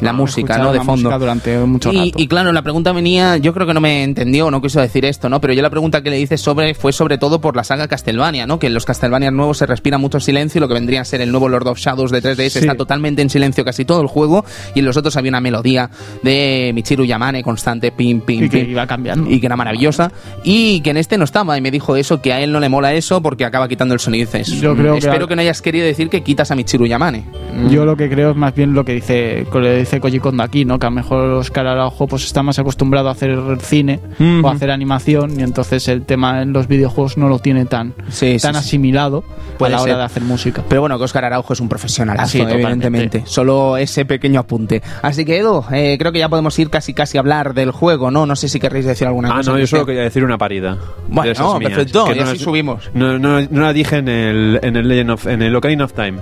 [0.00, 0.72] la música, ¿no?
[0.72, 1.18] De la fondo.
[1.18, 2.18] durante mucho Y, rato.
[2.22, 5.28] y claro, la pregunta venía, yo creo que no me entendió, no quiso decir esto,
[5.28, 5.40] ¿no?
[5.40, 8.46] Pero yo la pregunta que le hice sobre fue sobre todo por la saga Castlevania,
[8.46, 8.58] ¿no?
[8.58, 11.20] Que en los Castlevania nuevos se respira mucho silencio y lo que vendría a ser
[11.20, 12.58] el nuevo Lord of Shadows de 3DS Sí.
[12.60, 15.90] está totalmente en silencio casi todo el juego y en los otros había una melodía
[16.22, 19.30] de Michiru Yamane constante, pim, pim, y que pim iba cambiando.
[19.30, 20.10] y que era maravillosa
[20.44, 22.68] y que en este no estaba y me dijo eso que a él no le
[22.68, 25.28] mola eso porque acaba quitando el sonido y dices Yo creo "Mm, que espero al-
[25.28, 27.24] que no hayas querido decir que quitas a Michiru Yamane
[27.70, 30.42] Yo lo que creo es más bien lo que dice, que le dice Koji Kondo
[30.44, 30.78] aquí, ¿no?
[30.78, 33.98] Que a lo mejor Oscar Araujo pues está más acostumbrado a hacer cine
[34.42, 37.94] o a hacer animación y entonces el tema en los videojuegos no lo tiene tan,
[38.08, 38.58] Sí, tan sí.
[38.60, 39.24] asimilado
[39.58, 39.98] Puede a la hora ser.
[39.98, 40.62] de hacer música.
[40.68, 45.38] pero bueno que Oscar Araujo es un profesional evidentemente solo ese pequeño apunte así que
[45.38, 48.36] Edu eh, creo que ya podemos ir casi casi a hablar del juego no no
[48.36, 50.76] sé si querréis decir alguna Ah, cosa no, que yo solo quería decir una parida.
[51.08, 52.90] Bueno, no, mías, perfecto, que y así subimos.
[52.94, 55.92] No, no, no la dije en el, en el Legend of, en el Ocarina of
[55.92, 56.18] Time.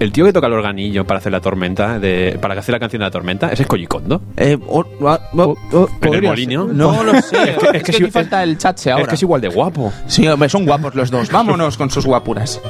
[0.00, 2.93] El tío que toca el organillo para hacer la tormenta, de, para hacer la canción
[2.98, 4.20] de la tormenta, ese es Koji Kondo.
[4.36, 6.64] Eh, o- o- o- En el podría molinio.
[6.64, 9.14] no lo sé es que, es que aquí sí- falta el chache ahora Es que
[9.16, 9.92] es igual de guapo.
[10.06, 12.60] sí hombre son guapos los dos vámonos con sus guapuras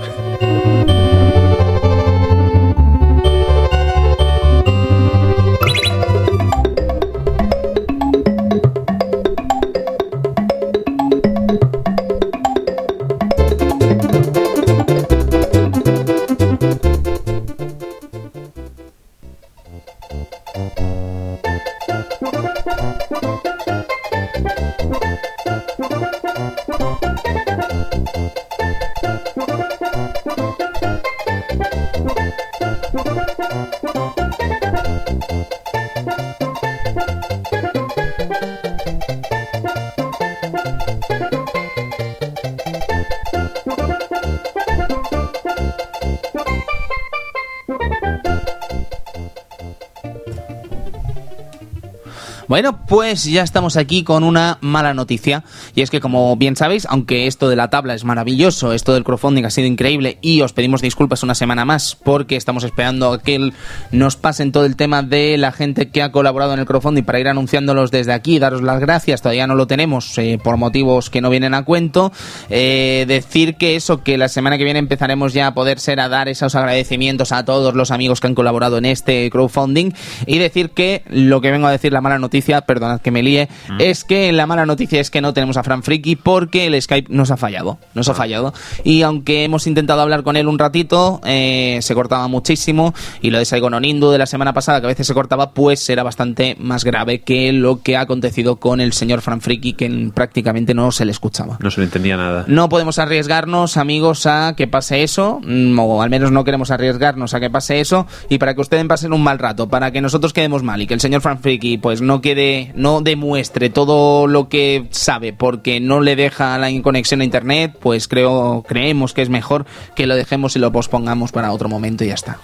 [52.54, 55.42] Bueno, pues ya estamos aquí con una mala noticia.
[55.74, 59.02] Y es que, como bien sabéis, aunque esto de la tabla es maravilloso, esto del
[59.02, 63.20] crowdfunding ha sido increíble y os pedimos disculpas una semana más porque estamos esperando a
[63.20, 63.50] que
[63.90, 67.18] nos pasen todo el tema de la gente que ha colaborado en el crowdfunding para
[67.18, 69.22] ir anunciándolos desde aquí, daros las gracias.
[69.22, 72.12] Todavía no lo tenemos eh, por motivos que no vienen a cuento.
[72.48, 76.08] Eh, decir que eso, que la semana que viene empezaremos ya a poder ser a
[76.08, 79.90] dar esos agradecimientos a todos los amigos que han colaborado en este crowdfunding
[80.26, 83.22] y decir que lo que vengo a decir la mala noticia noticia, perdonad que me
[83.22, 83.80] líe, mm.
[83.80, 87.12] es que la mala noticia es que no tenemos a Fran Friki porque el Skype
[87.12, 87.78] nos ha fallado.
[87.94, 88.14] Nos ha ah.
[88.14, 88.54] fallado.
[88.84, 92.94] Y aunque hemos intentado hablar con él un ratito, eh, se cortaba muchísimo.
[93.20, 95.88] Y lo de Saigon Onindu de la semana pasada, que a veces se cortaba, pues
[95.88, 100.10] era bastante más grave que lo que ha acontecido con el señor Fran Friki, que
[100.14, 101.58] prácticamente no se le escuchaba.
[101.60, 102.44] No se le entendía nada.
[102.48, 107.34] No podemos arriesgarnos, amigos, a que pase eso, mm, o al menos no queremos arriesgarnos
[107.34, 110.32] a que pase eso, y para que ustedes pasen un mal rato, para que nosotros
[110.32, 114.48] quedemos mal y que el señor Fran Friki pues no quede, no demuestre todo lo
[114.48, 119.28] que sabe porque no le deja la conexión a internet, pues creo, creemos que es
[119.28, 122.38] mejor que lo dejemos y lo pospongamos para otro momento y ya está.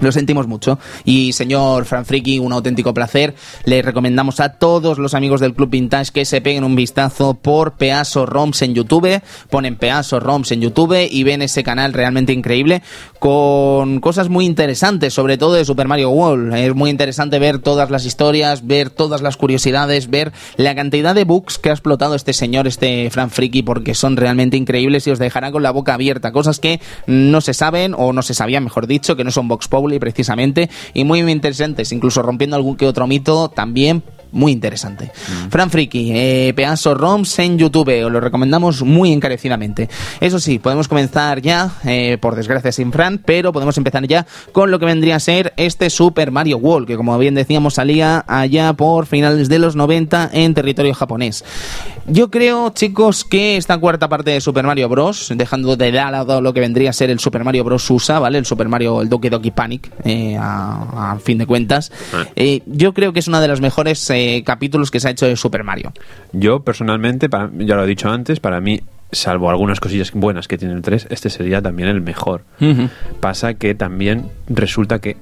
[0.00, 0.78] Lo sentimos mucho.
[1.04, 3.34] Y señor Fran Friki, un auténtico placer.
[3.64, 7.72] Le recomendamos a todos los amigos del Club Vintage que se peguen un vistazo por
[7.72, 9.20] Peaso Roms en YouTube.
[9.50, 12.82] Ponen Peaso Roms en YouTube y ven ese canal realmente increíble
[13.18, 16.54] con cosas muy interesantes, sobre todo de Super Mario World.
[16.54, 21.24] Es muy interesante ver todas las historias, ver todas las curiosidades, ver la cantidad de
[21.24, 25.18] bugs que ha explotado este señor, este Fran Friki, porque son realmente increíbles y os
[25.18, 26.32] dejarán con la boca abierta.
[26.32, 29.68] Cosas que no se saben o no se sabían, mejor dicho, que no son Vox
[29.88, 35.06] Populi precisamente y muy interesantes, incluso rompiendo algún que otro mito también muy interesante.
[35.06, 35.48] Mm.
[35.50, 39.88] Fran Friki, eh, Peaso ROMs en YouTube, os lo recomendamos muy encarecidamente.
[40.20, 44.70] Eso sí, podemos comenzar ya, eh, por desgracia sin Fran, pero podemos empezar ya con
[44.70, 48.72] lo que vendría a ser este Super Mario World, que como bien decíamos salía allá
[48.72, 51.44] por finales de los 90 en territorio japonés.
[52.06, 56.54] Yo creo, chicos, que esta cuarta parte de Super Mario Bros., dejando de lado lo
[56.54, 57.90] que vendría a ser el Super Mario Bros.
[57.90, 58.38] USA, ¿vale?
[58.38, 62.24] El Super Mario, el Doki Doki Panic, eh, a, fin de cuentas, ah.
[62.66, 64.10] yo creo que es una de las mejores
[64.44, 65.92] capítulos que se ha hecho de Super Mario.
[66.32, 70.74] Yo personalmente, ya lo he dicho antes, para mí salvo algunas cosillas buenas que tiene
[70.74, 72.44] el 3, este sería también el mejor.
[73.20, 75.16] Pasa que también resulta que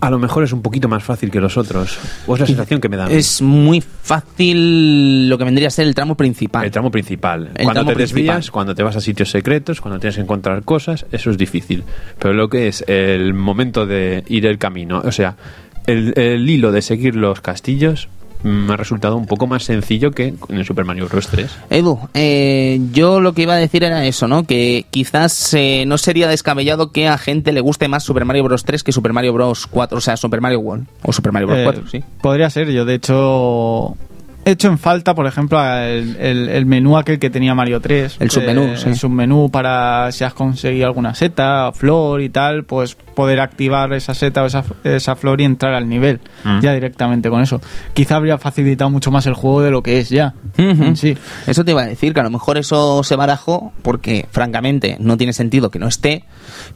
[0.00, 1.98] a lo mejor es un poquito más fácil que los otros.
[2.26, 3.10] ¿O es la sensación que me da?
[3.10, 6.64] Es muy fácil lo que vendría a ser el tramo principal.
[6.64, 7.50] El tramo principal.
[7.62, 11.30] cuando te desvías, cuando te vas a sitios secretos, cuando tienes que encontrar cosas, eso
[11.30, 11.82] es difícil.
[12.18, 15.36] Pero lo que es el momento de ir el camino, o sea,
[15.86, 18.08] el hilo de seguir los castillos,
[18.42, 21.28] me ha resultado un poco más sencillo que en el Super Mario Bros.
[21.28, 21.50] 3.
[21.70, 24.44] Edu, eh, yo lo que iba a decir era eso, ¿no?
[24.44, 28.64] Que quizás eh, no sería descabellado que a gente le guste más Super Mario Bros.
[28.64, 29.66] 3 que Super Mario Bros.
[29.66, 31.60] 4, o sea, Super Mario World o Super Mario Bros.
[31.64, 32.04] 4, eh, sí.
[32.22, 34.05] Podría ser, yo de hecho he
[34.46, 38.16] hecho en falta, por ejemplo, el, menú aquel que tenía Mario 3.
[38.20, 42.94] El submenú, eh, El submenú para si has conseguido alguna seta, flor y tal, pues
[42.94, 46.60] poder activar esa seta o esa, esa flor y entrar al nivel mm.
[46.60, 47.60] ya directamente con eso.
[47.92, 50.34] Quizá habría facilitado mucho más el juego de lo que es ya.
[50.94, 51.16] sí.
[51.46, 55.16] Eso te iba a decir, que a lo mejor eso se barajó porque, francamente, no
[55.16, 56.24] tiene sentido que no esté,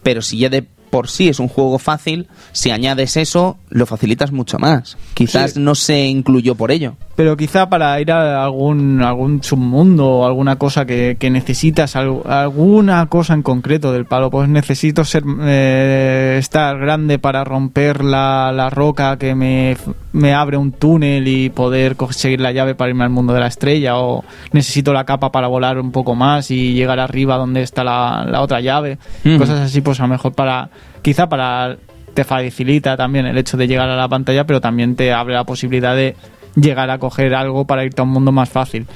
[0.02, 4.33] pero si ya de por sí es un juego fácil, si añades eso, lo facilitas
[4.33, 4.96] mucho más.
[5.14, 6.96] Quizás no se incluyó por ello.
[7.16, 13.35] Pero quizá para ir a algún, algún submundo o alguna cosa que, necesitas, alguna cosa
[13.35, 19.16] en concreto del palo, pues necesito ser eh, estar grande para romper la, la roca
[19.16, 19.76] que me,
[20.12, 23.46] me, abre un túnel y poder conseguir la llave para irme al mundo de la
[23.46, 27.85] estrella, o necesito la capa para volar un poco más y llegar arriba donde está
[27.85, 28.99] la, la otra llave.
[29.38, 30.70] Cosas así, pues a lo mejor para
[31.03, 31.77] quizá para
[32.14, 35.44] te facilita también el hecho de llegar a la pantalla, pero también te abre la
[35.44, 36.16] posibilidad de
[36.57, 38.87] llegar a coger algo para irte a un mundo más fácil.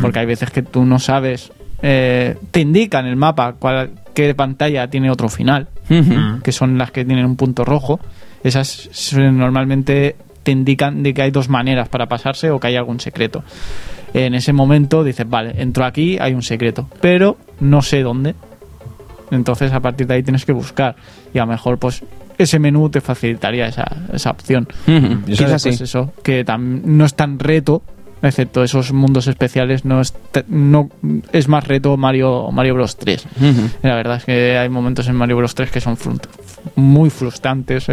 [0.00, 4.34] Porque hay veces que tú no sabes, eh, te indica en el mapa cuál, qué
[4.34, 5.68] pantalla tiene otro final,
[6.42, 8.00] que son las que tienen un punto rojo.
[8.42, 13.00] Esas normalmente te indican de que hay dos maneras para pasarse o que hay algún
[13.00, 13.42] secreto.
[14.12, 18.36] En ese momento dices, vale, entro aquí, hay un secreto, pero no sé dónde.
[19.32, 20.94] Entonces a partir de ahí tienes que buscar
[21.32, 22.04] y a lo mejor pues
[22.38, 24.68] ese menú te facilitaría esa, esa opción.
[25.26, 27.82] Quizás pues, eso, que no es tan reto,
[28.28, 30.14] excepto esos mundos especiales, no es,
[30.48, 30.90] no
[31.32, 33.26] es más reto Mario, Mario Bros 3.
[33.82, 35.96] La verdad es que hay momentos en Mario Bros 3 que son
[36.76, 37.86] muy frustrantes,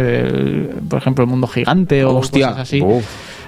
[0.88, 2.82] por ejemplo el mundo gigante o cosas así.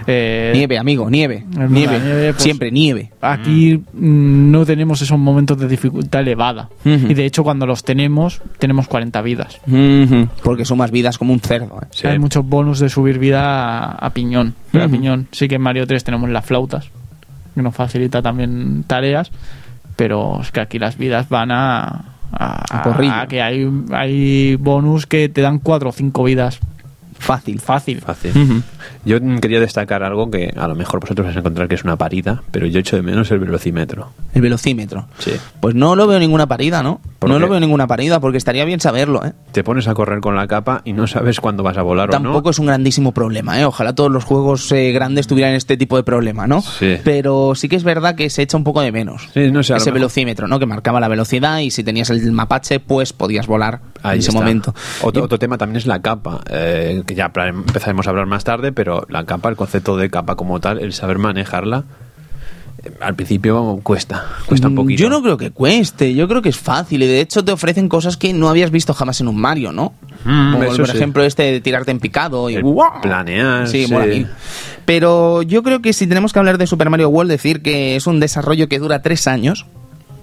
[0.07, 1.45] Eh, nieve, amigo, nieve.
[1.69, 2.33] Nieve.
[2.33, 3.11] Pues, Siempre nieve.
[3.21, 6.69] Aquí mm, no tenemos esos momentos de dificultad elevada.
[6.85, 9.61] Y de hecho, cuando los tenemos, tenemos 40 vidas.
[10.43, 11.81] Porque son más vidas como un cerdo.
[11.83, 12.09] ¿eh?
[12.09, 14.55] Hay muchos bonus de subir vida a, piñón.
[14.89, 15.29] Piñón.
[15.33, 16.91] Sí que en Mario 3 tenemos las flautas,
[17.55, 19.31] que nos facilita también tareas,
[19.97, 23.15] pero es que aquí las vidas van a, a, A porrillo.
[23.15, 26.61] a que hay, hay bonus que te dan 4 o 5 vidas
[27.19, 27.61] Fácil.
[27.61, 28.01] fácil.
[28.01, 28.33] Fácil.
[29.05, 31.97] Yo quería destacar algo que a lo mejor vosotros vais a encontrar que es una
[31.97, 34.11] parida, pero yo echo de menos el velocímetro.
[34.35, 35.07] El velocímetro.
[35.19, 35.33] Sí.
[35.61, 37.01] Pues no lo veo ninguna parida, ¿no?
[37.19, 37.41] ¿Por No qué?
[37.41, 39.33] lo veo ninguna parida, porque estaría bien saberlo, ¿eh?
[39.53, 42.39] Te pones a correr con la capa y no sabes cuándo vas a volar Tampoco
[42.39, 42.51] o no.
[42.51, 43.65] es un grandísimo problema, ¿eh?
[43.65, 46.61] Ojalá todos los juegos eh, grandes tuvieran este tipo de problema, ¿no?
[46.61, 46.97] Sí.
[47.05, 49.29] Pero sí que es verdad que se echa un poco de menos.
[49.33, 50.59] Sí, no sé, ese mejor- velocímetro, ¿no?
[50.59, 54.29] Que marcaba la velocidad y si tenías el mapache, pues podías volar Ahí en ese
[54.31, 54.39] está.
[54.41, 54.75] momento.
[55.03, 58.45] Otro, Y- otro tema también es la capa, eh, que ya empezaremos a hablar más
[58.45, 61.85] tarde, pero la capa, el concepto de capa como tal, el saber manejarla,
[62.85, 65.03] eh, al principio cuesta, cuesta un Mm, poquito.
[65.03, 67.89] Yo no creo que cueste, yo creo que es fácil y de hecho te ofrecen
[67.89, 69.95] cosas que no habías visto jamás en un Mario, ¿no?
[70.25, 70.97] Mm, Como por sí.
[70.97, 73.01] ejemplo este de tirarte en picado y El ¡guau!
[73.03, 73.93] planear, Sí, sí.
[73.93, 74.27] mola mil.
[74.85, 78.07] Pero yo creo que si tenemos que hablar de Super Mario World, decir que es
[78.07, 79.65] un desarrollo que dura tres años,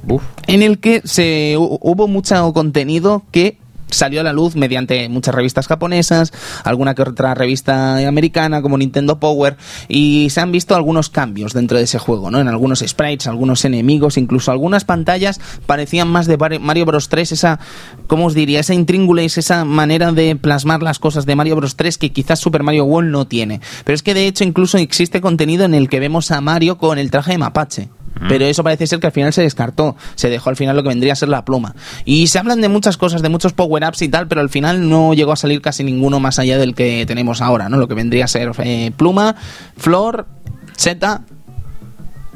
[0.08, 0.22] Uf.
[0.48, 3.58] en el que se hu- hubo mucho contenido que
[3.92, 9.20] salió a la luz mediante muchas revistas japonesas, alguna que otra revista americana como Nintendo
[9.20, 12.40] Power y se han visto algunos cambios dentro de ese juego, ¿no?
[12.40, 17.60] En algunos sprites, algunos enemigos, incluso algunas pantallas parecían más de Mario Bros 3, esa
[18.08, 18.60] ¿cómo os diría?
[18.60, 22.64] Esa intríngulis, esa manera de plasmar las cosas de Mario Bros 3 que quizás Super
[22.64, 23.62] Mario World no tiene.
[23.84, 26.98] Pero es que de hecho incluso existe contenido en el que vemos a Mario con
[26.98, 27.90] el traje de mapache.
[28.28, 29.96] Pero eso parece ser que al final se descartó.
[30.16, 31.76] Se dejó al final lo que vendría a ser la pluma.
[32.06, 35.14] Y se hablan de muchas cosas, de muchos power-ups y tal, pero al final no
[35.14, 37.78] llegó a salir casi ninguno más allá del que tenemos ahora, ¿no?
[37.78, 39.36] Lo que vendría a ser eh, pluma,
[39.78, 40.28] flor,
[40.76, 41.22] seta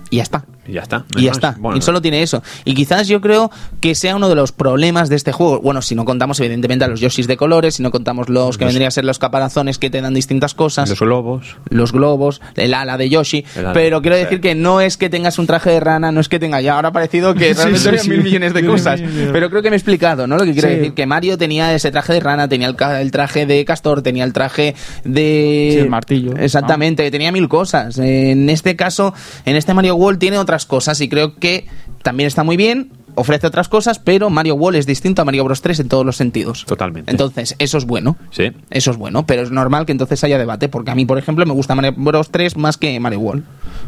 [0.10, 0.46] y ya está.
[0.68, 1.00] Y ya está.
[1.14, 1.38] no Y ya más.
[1.38, 1.56] está.
[1.60, 2.42] Bueno, y solo tiene eso.
[2.64, 3.52] Y quizás yo creo
[3.82, 5.60] que sea uno de los problemas de este juego.
[5.62, 8.66] Bueno, si no contamos evidentemente a los Yoshis de colores, si no contamos los que
[8.66, 11.58] vendrían a ser los caparazones que te dan distintas cosas Los globos.
[11.70, 13.74] los globos, el ala de Yoshi, ala.
[13.74, 14.42] pero quiero decir Sí.
[14.42, 16.90] que no es que tengas un traje de rana, no es que tenga ya ahora
[16.90, 19.00] ha parecido que realmente sí, mil millones de cosas,
[19.32, 20.38] pero creo que me he explicado, ¿no?
[20.38, 20.76] Lo que quiero Sí.
[20.76, 24.34] decir que Mario tenía ese traje de rana, tenía el, traje de castor, tenía el
[24.34, 26.36] traje de Sí, el martillo.
[26.38, 27.98] Exactamente, tenía mil cosas.
[28.00, 29.14] En este caso,
[29.46, 31.68] en este Mario World tiene otras cosas y creo que
[32.02, 32.92] también está muy bien.
[33.18, 36.18] Ofrece otras cosas, pero Mario World es distinto a Mario Bros 3 en todos los
[36.18, 36.66] sentidos.
[36.66, 37.10] Totalmente.
[37.10, 38.18] Entonces, eso es bueno.
[38.32, 38.52] Sí.
[38.70, 41.46] Eso es bueno, pero es normal que entonces haya debate, porque a mí, por ejemplo,
[41.46, 43.44] me gusta Mario Bros 3 más que Mario World.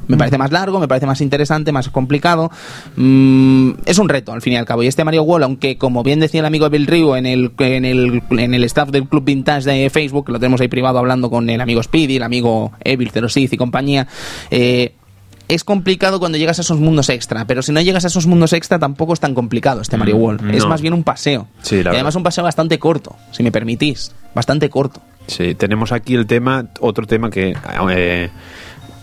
[0.08, 2.50] Me parece más largo, me parece más interesante, más complicado.
[2.96, 4.84] Mm, es un reto, al fin y al cabo.
[4.84, 7.84] Y este Mario World, aunque como bien decía el amigo Bill Ryu en el, en
[7.84, 11.30] el, en el staff del Club Vintage de Facebook, que lo tenemos ahí privado hablando
[11.30, 14.08] con el amigo Speedy, el amigo Evil 06 y compañía,
[14.52, 14.94] eh,
[15.48, 18.54] es complicado cuando llegas a esos mundos extra, pero si no llegas a esos mundos
[18.54, 20.56] extra tampoco es tan complicado este Mario Mm, World.
[20.56, 21.48] Es más bien un paseo.
[21.62, 24.12] Sí, y además un paseo bastante corto, si me permitís.
[24.36, 25.02] Bastante corto.
[25.28, 27.56] Sí, tenemos aquí el tema, otro tema que
[27.92, 28.30] eh,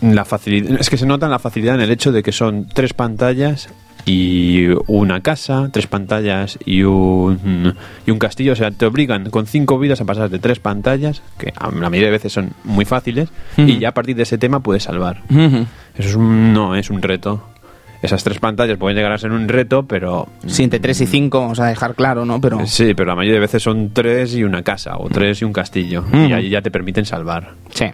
[0.01, 2.93] la facilidad, es que se nota la facilidad en el hecho de que son tres
[2.93, 3.69] pantallas
[4.05, 7.73] y una casa, tres pantallas y un
[8.05, 11.23] y un castillo, o sea, te obligan con cinco vidas a pasar de tres pantallas,
[11.39, 14.37] que a la mayoría de veces son muy fáciles, y ya a partir de ese
[14.37, 15.21] tema puedes salvar.
[15.29, 17.43] Eso es un, no es un reto.
[18.01, 21.39] Esas tres pantallas pueden llegar a ser un reto, pero Sí, entre 3 y 5,
[21.39, 22.39] vamos a dejar claro, ¿no?
[22.39, 25.45] Pero sí, pero la mayoría de veces son tres y una casa o tres y
[25.45, 27.53] un castillo, y ahí ya te permiten salvar.
[27.71, 27.85] sí.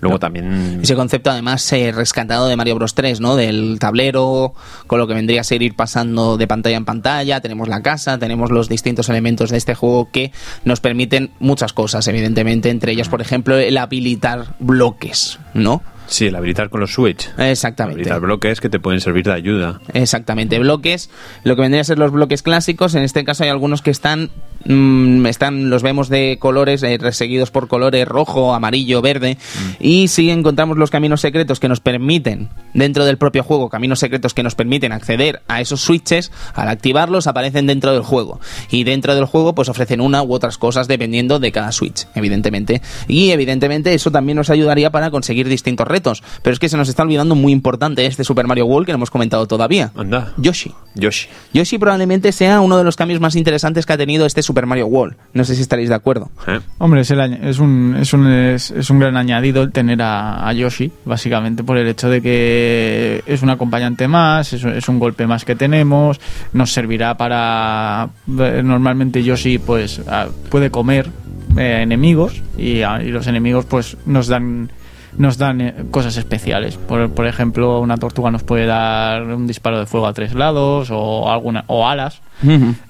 [0.00, 3.36] Luego también Ese concepto además eh, rescatado de Mario Bros 3, ¿no?
[3.36, 4.54] Del tablero,
[4.86, 8.18] con lo que vendría a ser ir pasando de pantalla en pantalla, tenemos la casa,
[8.18, 10.32] tenemos los distintos elementos de este juego que
[10.64, 15.82] nos permiten muchas cosas, evidentemente, entre ellas, por ejemplo, el habilitar bloques, ¿no?
[16.06, 17.30] Sí, el habilitar con los switch.
[17.38, 18.00] Exactamente.
[18.00, 19.80] Habilitar bloques que te pueden servir de ayuda.
[19.94, 21.08] Exactamente, bloques,
[21.44, 24.30] lo que vendría a ser los bloques clásicos, en este caso hay algunos que están,
[24.64, 29.38] mm, están los vemos de colores, eh, reseguidos por colores rojo, amarillo, verde,
[29.78, 34.34] y sí encontramos los caminos secretos que nos permiten, dentro del propio juego, caminos secretos
[34.34, 38.40] que nos permiten acceder a esos switches, al activarlos aparecen dentro del juego,
[38.70, 42.82] y dentro del juego pues ofrecen una u otras cosas dependiendo de cada switch, evidentemente,
[43.08, 46.88] y evidentemente eso también nos ayudaría para conseguir distintos retos, pero es que se nos
[46.88, 49.92] está olvidando muy importante este Super Mario World que no hemos comentado todavía.
[49.96, 50.32] Anda.
[50.36, 50.72] Yoshi.
[50.94, 51.28] Yoshi.
[51.52, 54.86] Yoshi probablemente sea uno de los cambios más interesantes que ha tenido este Super Mario
[54.88, 55.14] World.
[55.32, 56.28] No sé si estaréis de acuerdo.
[56.48, 56.58] ¿Eh?
[56.78, 60.48] Hombre, es, el es, un, es, un, es, es un gran añadido el tener a,
[60.48, 64.98] a Yoshi, básicamente por el hecho de que es un acompañante más, es, es un
[64.98, 66.20] golpe más que tenemos,
[66.52, 68.08] nos servirá para...
[68.26, 70.02] eh, Normalmente Yoshi pues
[70.48, 71.08] puede comer
[71.56, 74.72] eh, enemigos y, y los enemigos pues nos dan
[75.16, 76.76] nos dan eh, cosas especiales.
[76.76, 80.88] Por, por ejemplo, una tortuga nos puede dar un disparo de fuego a tres lados
[80.92, 82.20] o alguna o alas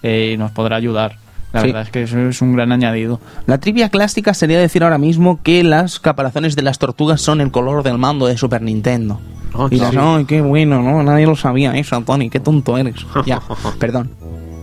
[0.03, 1.17] eh, y nos podrá ayudar.
[1.53, 1.67] La Sí.
[1.69, 3.21] verdad es que eso es un gran añadido.
[3.47, 7.51] La trivia clásica sería decir ahora mismo que las caparazones de las tortugas son el
[7.51, 9.21] color del mando de Super Nintendo.
[9.53, 9.97] Ah, y dirás, sí.
[10.01, 11.03] ay, qué bueno, ¿no?
[11.03, 12.95] Nadie lo sabía eso, Tony, qué tonto eres.
[13.27, 13.41] ya,
[13.81, 14.11] perdón.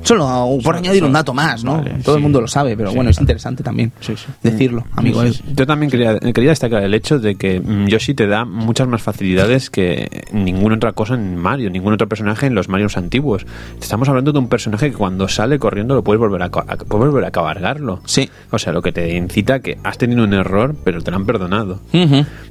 [0.03, 1.77] Solo por añadir un dato más, ¿no?
[1.77, 5.23] Vale, Todo el mundo lo sabe, pero Sí, bueno, es interesante también Sí, decirlo, amigo.
[5.53, 9.01] Yo también quería, quería destacar el hecho de que mm, Yoshi te da muchas más
[9.01, 13.45] facilidades que ninguna otra cosa en Mario, ningún otro personaje en los Marios antiguos.
[13.81, 17.11] Estamos hablando de un personaje que cuando sale corriendo lo puedes volver a, a- puedes
[17.11, 18.01] volver a cabalgarlo.
[18.05, 18.29] Sí.
[18.51, 21.17] O sea, lo que te incita a que has tenido un error, pero te lo
[21.17, 21.79] han perdonado.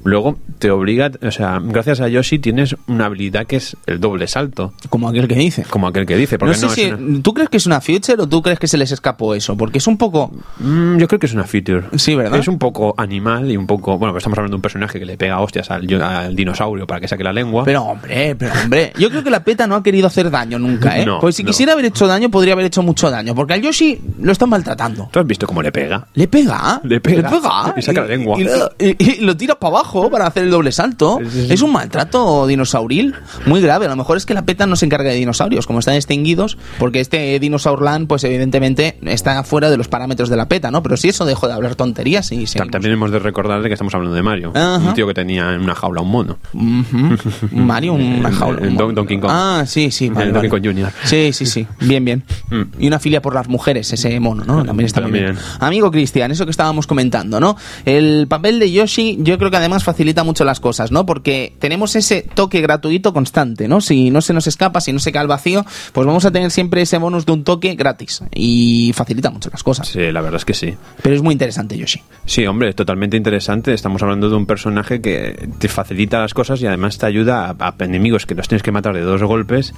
[0.05, 4.27] Luego te obliga, o sea, gracias a Yoshi tienes una habilidad que es el doble
[4.27, 5.65] salto, Como aquel que dice.
[5.69, 6.39] como aquel que dice.
[6.39, 6.83] No sé no, si.
[6.83, 9.34] es una- ¿Tú crees que es una future o tú crees que se les escapó
[9.34, 9.57] eso?
[9.57, 10.32] Porque es un poco.
[10.59, 11.84] Mm, yo creo que es una feature.
[11.97, 12.41] Sí, ¿verdad?
[12.41, 13.97] Es un poco animal y un poco.
[13.99, 17.01] Bueno, pues estamos hablando de un personaje que le pega hostias al, al dinosaurio para
[17.01, 17.64] que saque la lengua.
[17.64, 18.93] Pero hombre, pero hombre.
[18.99, 21.07] Yo creo que la PETA no ha querido hacer daño nunca, ¿eh?
[21.07, 21.49] No, pues si no.
[21.49, 23.34] quisiera haber hecho daño, podría haber hecho mucho daño.
[23.34, 25.09] Porque al Yoshi lo están maltratando.
[25.12, 26.07] ¿Tú has visto cómo le pega?
[26.14, 26.80] Le pega.
[26.82, 27.30] Le pega.
[27.76, 28.37] Y saca la lengua.
[28.41, 31.18] Y, y- y lo tira para abajo para hacer el doble salto.
[31.30, 31.47] Sí.
[31.51, 33.14] Es un maltrato dinosauril
[33.47, 33.87] muy grave.
[33.87, 36.59] A lo mejor es que la PETA no se encarga de dinosaurios, como están extinguidos,
[36.78, 40.83] porque este Dinosaurland, pues evidentemente está fuera de los parámetros de la PETA, ¿no?
[40.83, 42.70] Pero si eso dejó de hablar tonterías y seguimos.
[42.72, 44.53] También hemos de recordar de que estamos hablando de Mario.
[44.55, 44.77] Ajá.
[44.79, 46.39] Un tío que tenía en una jaula un mono.
[47.53, 48.66] Mario, una jaula.
[48.66, 49.31] en Don- Donkey Kong.
[49.33, 50.09] Ah, sí, sí.
[50.09, 50.49] vale, En vale.
[50.49, 50.93] Donkey Kong Jr..
[51.05, 51.66] Sí, sí, sí.
[51.81, 52.24] Bien, bien.
[52.51, 52.62] Mm.
[52.83, 54.64] Y una filia por las mujeres, ese mono, ¿no?
[54.64, 55.27] También está muy bien.
[55.35, 55.45] También.
[55.61, 57.57] Amigo Cristian, eso que estábamos comentando, ¿no?
[57.85, 61.07] El papel de Yoshi yo creo que además facilita mucho las cosas, ¿no?
[61.07, 63.81] Porque tenemos ese toque gratuito constante, ¿no?
[63.81, 66.51] Si no se nos escapa, si no se cae al vacío, pues vamos a tener
[66.51, 68.23] siempre ese bonus de un toque gratis.
[68.35, 69.89] Y facilita mucho las cosas.
[69.89, 70.75] Sí, la verdad es que sí.
[71.03, 72.01] Pero es muy interesante Yoshi.
[72.25, 73.73] Sí, hombre, totalmente interesante.
[73.73, 77.69] Estamos hablando de un personaje que te facilita las cosas y además te ayuda a,
[77.69, 79.73] a enemigos que los tienes que matar de dos golpes.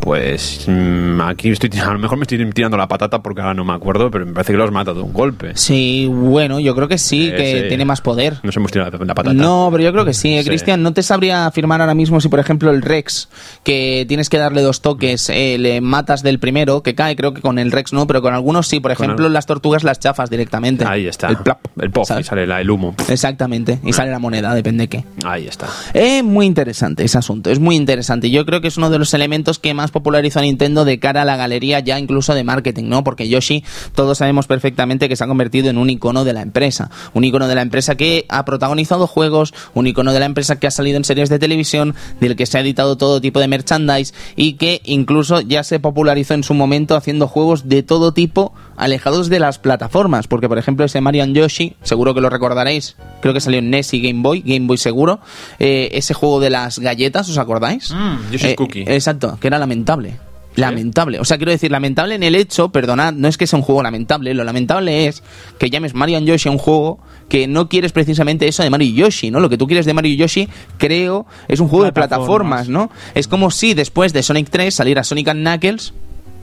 [0.00, 3.64] Pues mm, aquí estoy a lo mejor me estoy tirando la patata porque ahora no
[3.64, 5.52] me acuerdo, pero me parece que lo has matado de un golpe.
[5.54, 7.68] Sí, bueno, yo creo que sí, que sí.
[7.68, 8.38] tiene más poder.
[8.42, 9.34] Nos hemos tirado la, patata.
[9.34, 10.48] No, pero yo creo que sí, eh, Sí.
[10.48, 10.82] Cristian.
[10.82, 13.28] No te sabría afirmar ahora mismo si, por ejemplo, el Rex,
[13.64, 17.40] que tienes que darle dos toques, eh, le matas del primero, que cae, creo que
[17.40, 18.80] con el Rex no, pero con algunos sí.
[18.80, 20.84] Por ejemplo, las tortugas las chafas directamente.
[20.86, 21.28] Ahí está.
[21.28, 21.58] El plap.
[21.80, 22.94] El pop, y sale la- el humo.
[23.08, 23.80] Exactamente.
[23.84, 25.04] Y sale la moneda, depende qué.
[25.24, 25.66] Ahí está.
[25.92, 28.30] Es muy interesante ese asunto, es muy interesante.
[28.30, 31.24] Yo creo que es uno de los elementos que más popularizó Nintendo de cara a
[31.24, 33.04] la galería ya incluso de marketing, ¿no?
[33.04, 33.64] Porque Yoshi,
[33.94, 36.90] todos sabemos perfectamente que se ha convertido en un icono de la empresa.
[37.14, 40.66] Un icono de la empresa que ha protagonizado juegos, un icono de la empresa que
[40.66, 44.14] ha salido en series de televisión, del que se ha editado todo tipo de merchandise
[44.36, 49.28] y que incluso ya se popularizó en su momento haciendo juegos de todo tipo alejados
[49.28, 50.26] de las plataformas.
[50.28, 53.92] Porque, por ejemplo, ese Mario Yoshi, seguro que lo recordaréis, creo que salió en NES
[53.94, 55.20] y Game Boy, Game Boy seguro.
[55.58, 57.92] Eh, ese juego de las galletas, ¿os acordáis?
[57.92, 58.84] Mm, Yoshi's Eh, Cookie.
[58.86, 60.16] Exacto, que era lamentable.
[60.56, 61.20] Lamentable.
[61.20, 63.80] O sea, quiero decir, lamentable en el hecho, perdonad, no es que sea un juego
[63.82, 65.22] lamentable, lo lamentable es
[65.58, 66.98] que llames Mario Yoshi a un juego
[67.28, 69.38] que no quieres precisamente eso de Mario y Yoshi, ¿no?
[69.38, 70.48] Lo que tú quieres de Mario y Yoshi,
[70.78, 72.66] creo, es un juego de Plataformas.
[72.66, 72.90] plataformas, ¿no?
[73.14, 75.92] Es como si después de Sonic 3 saliera Sonic and Knuckles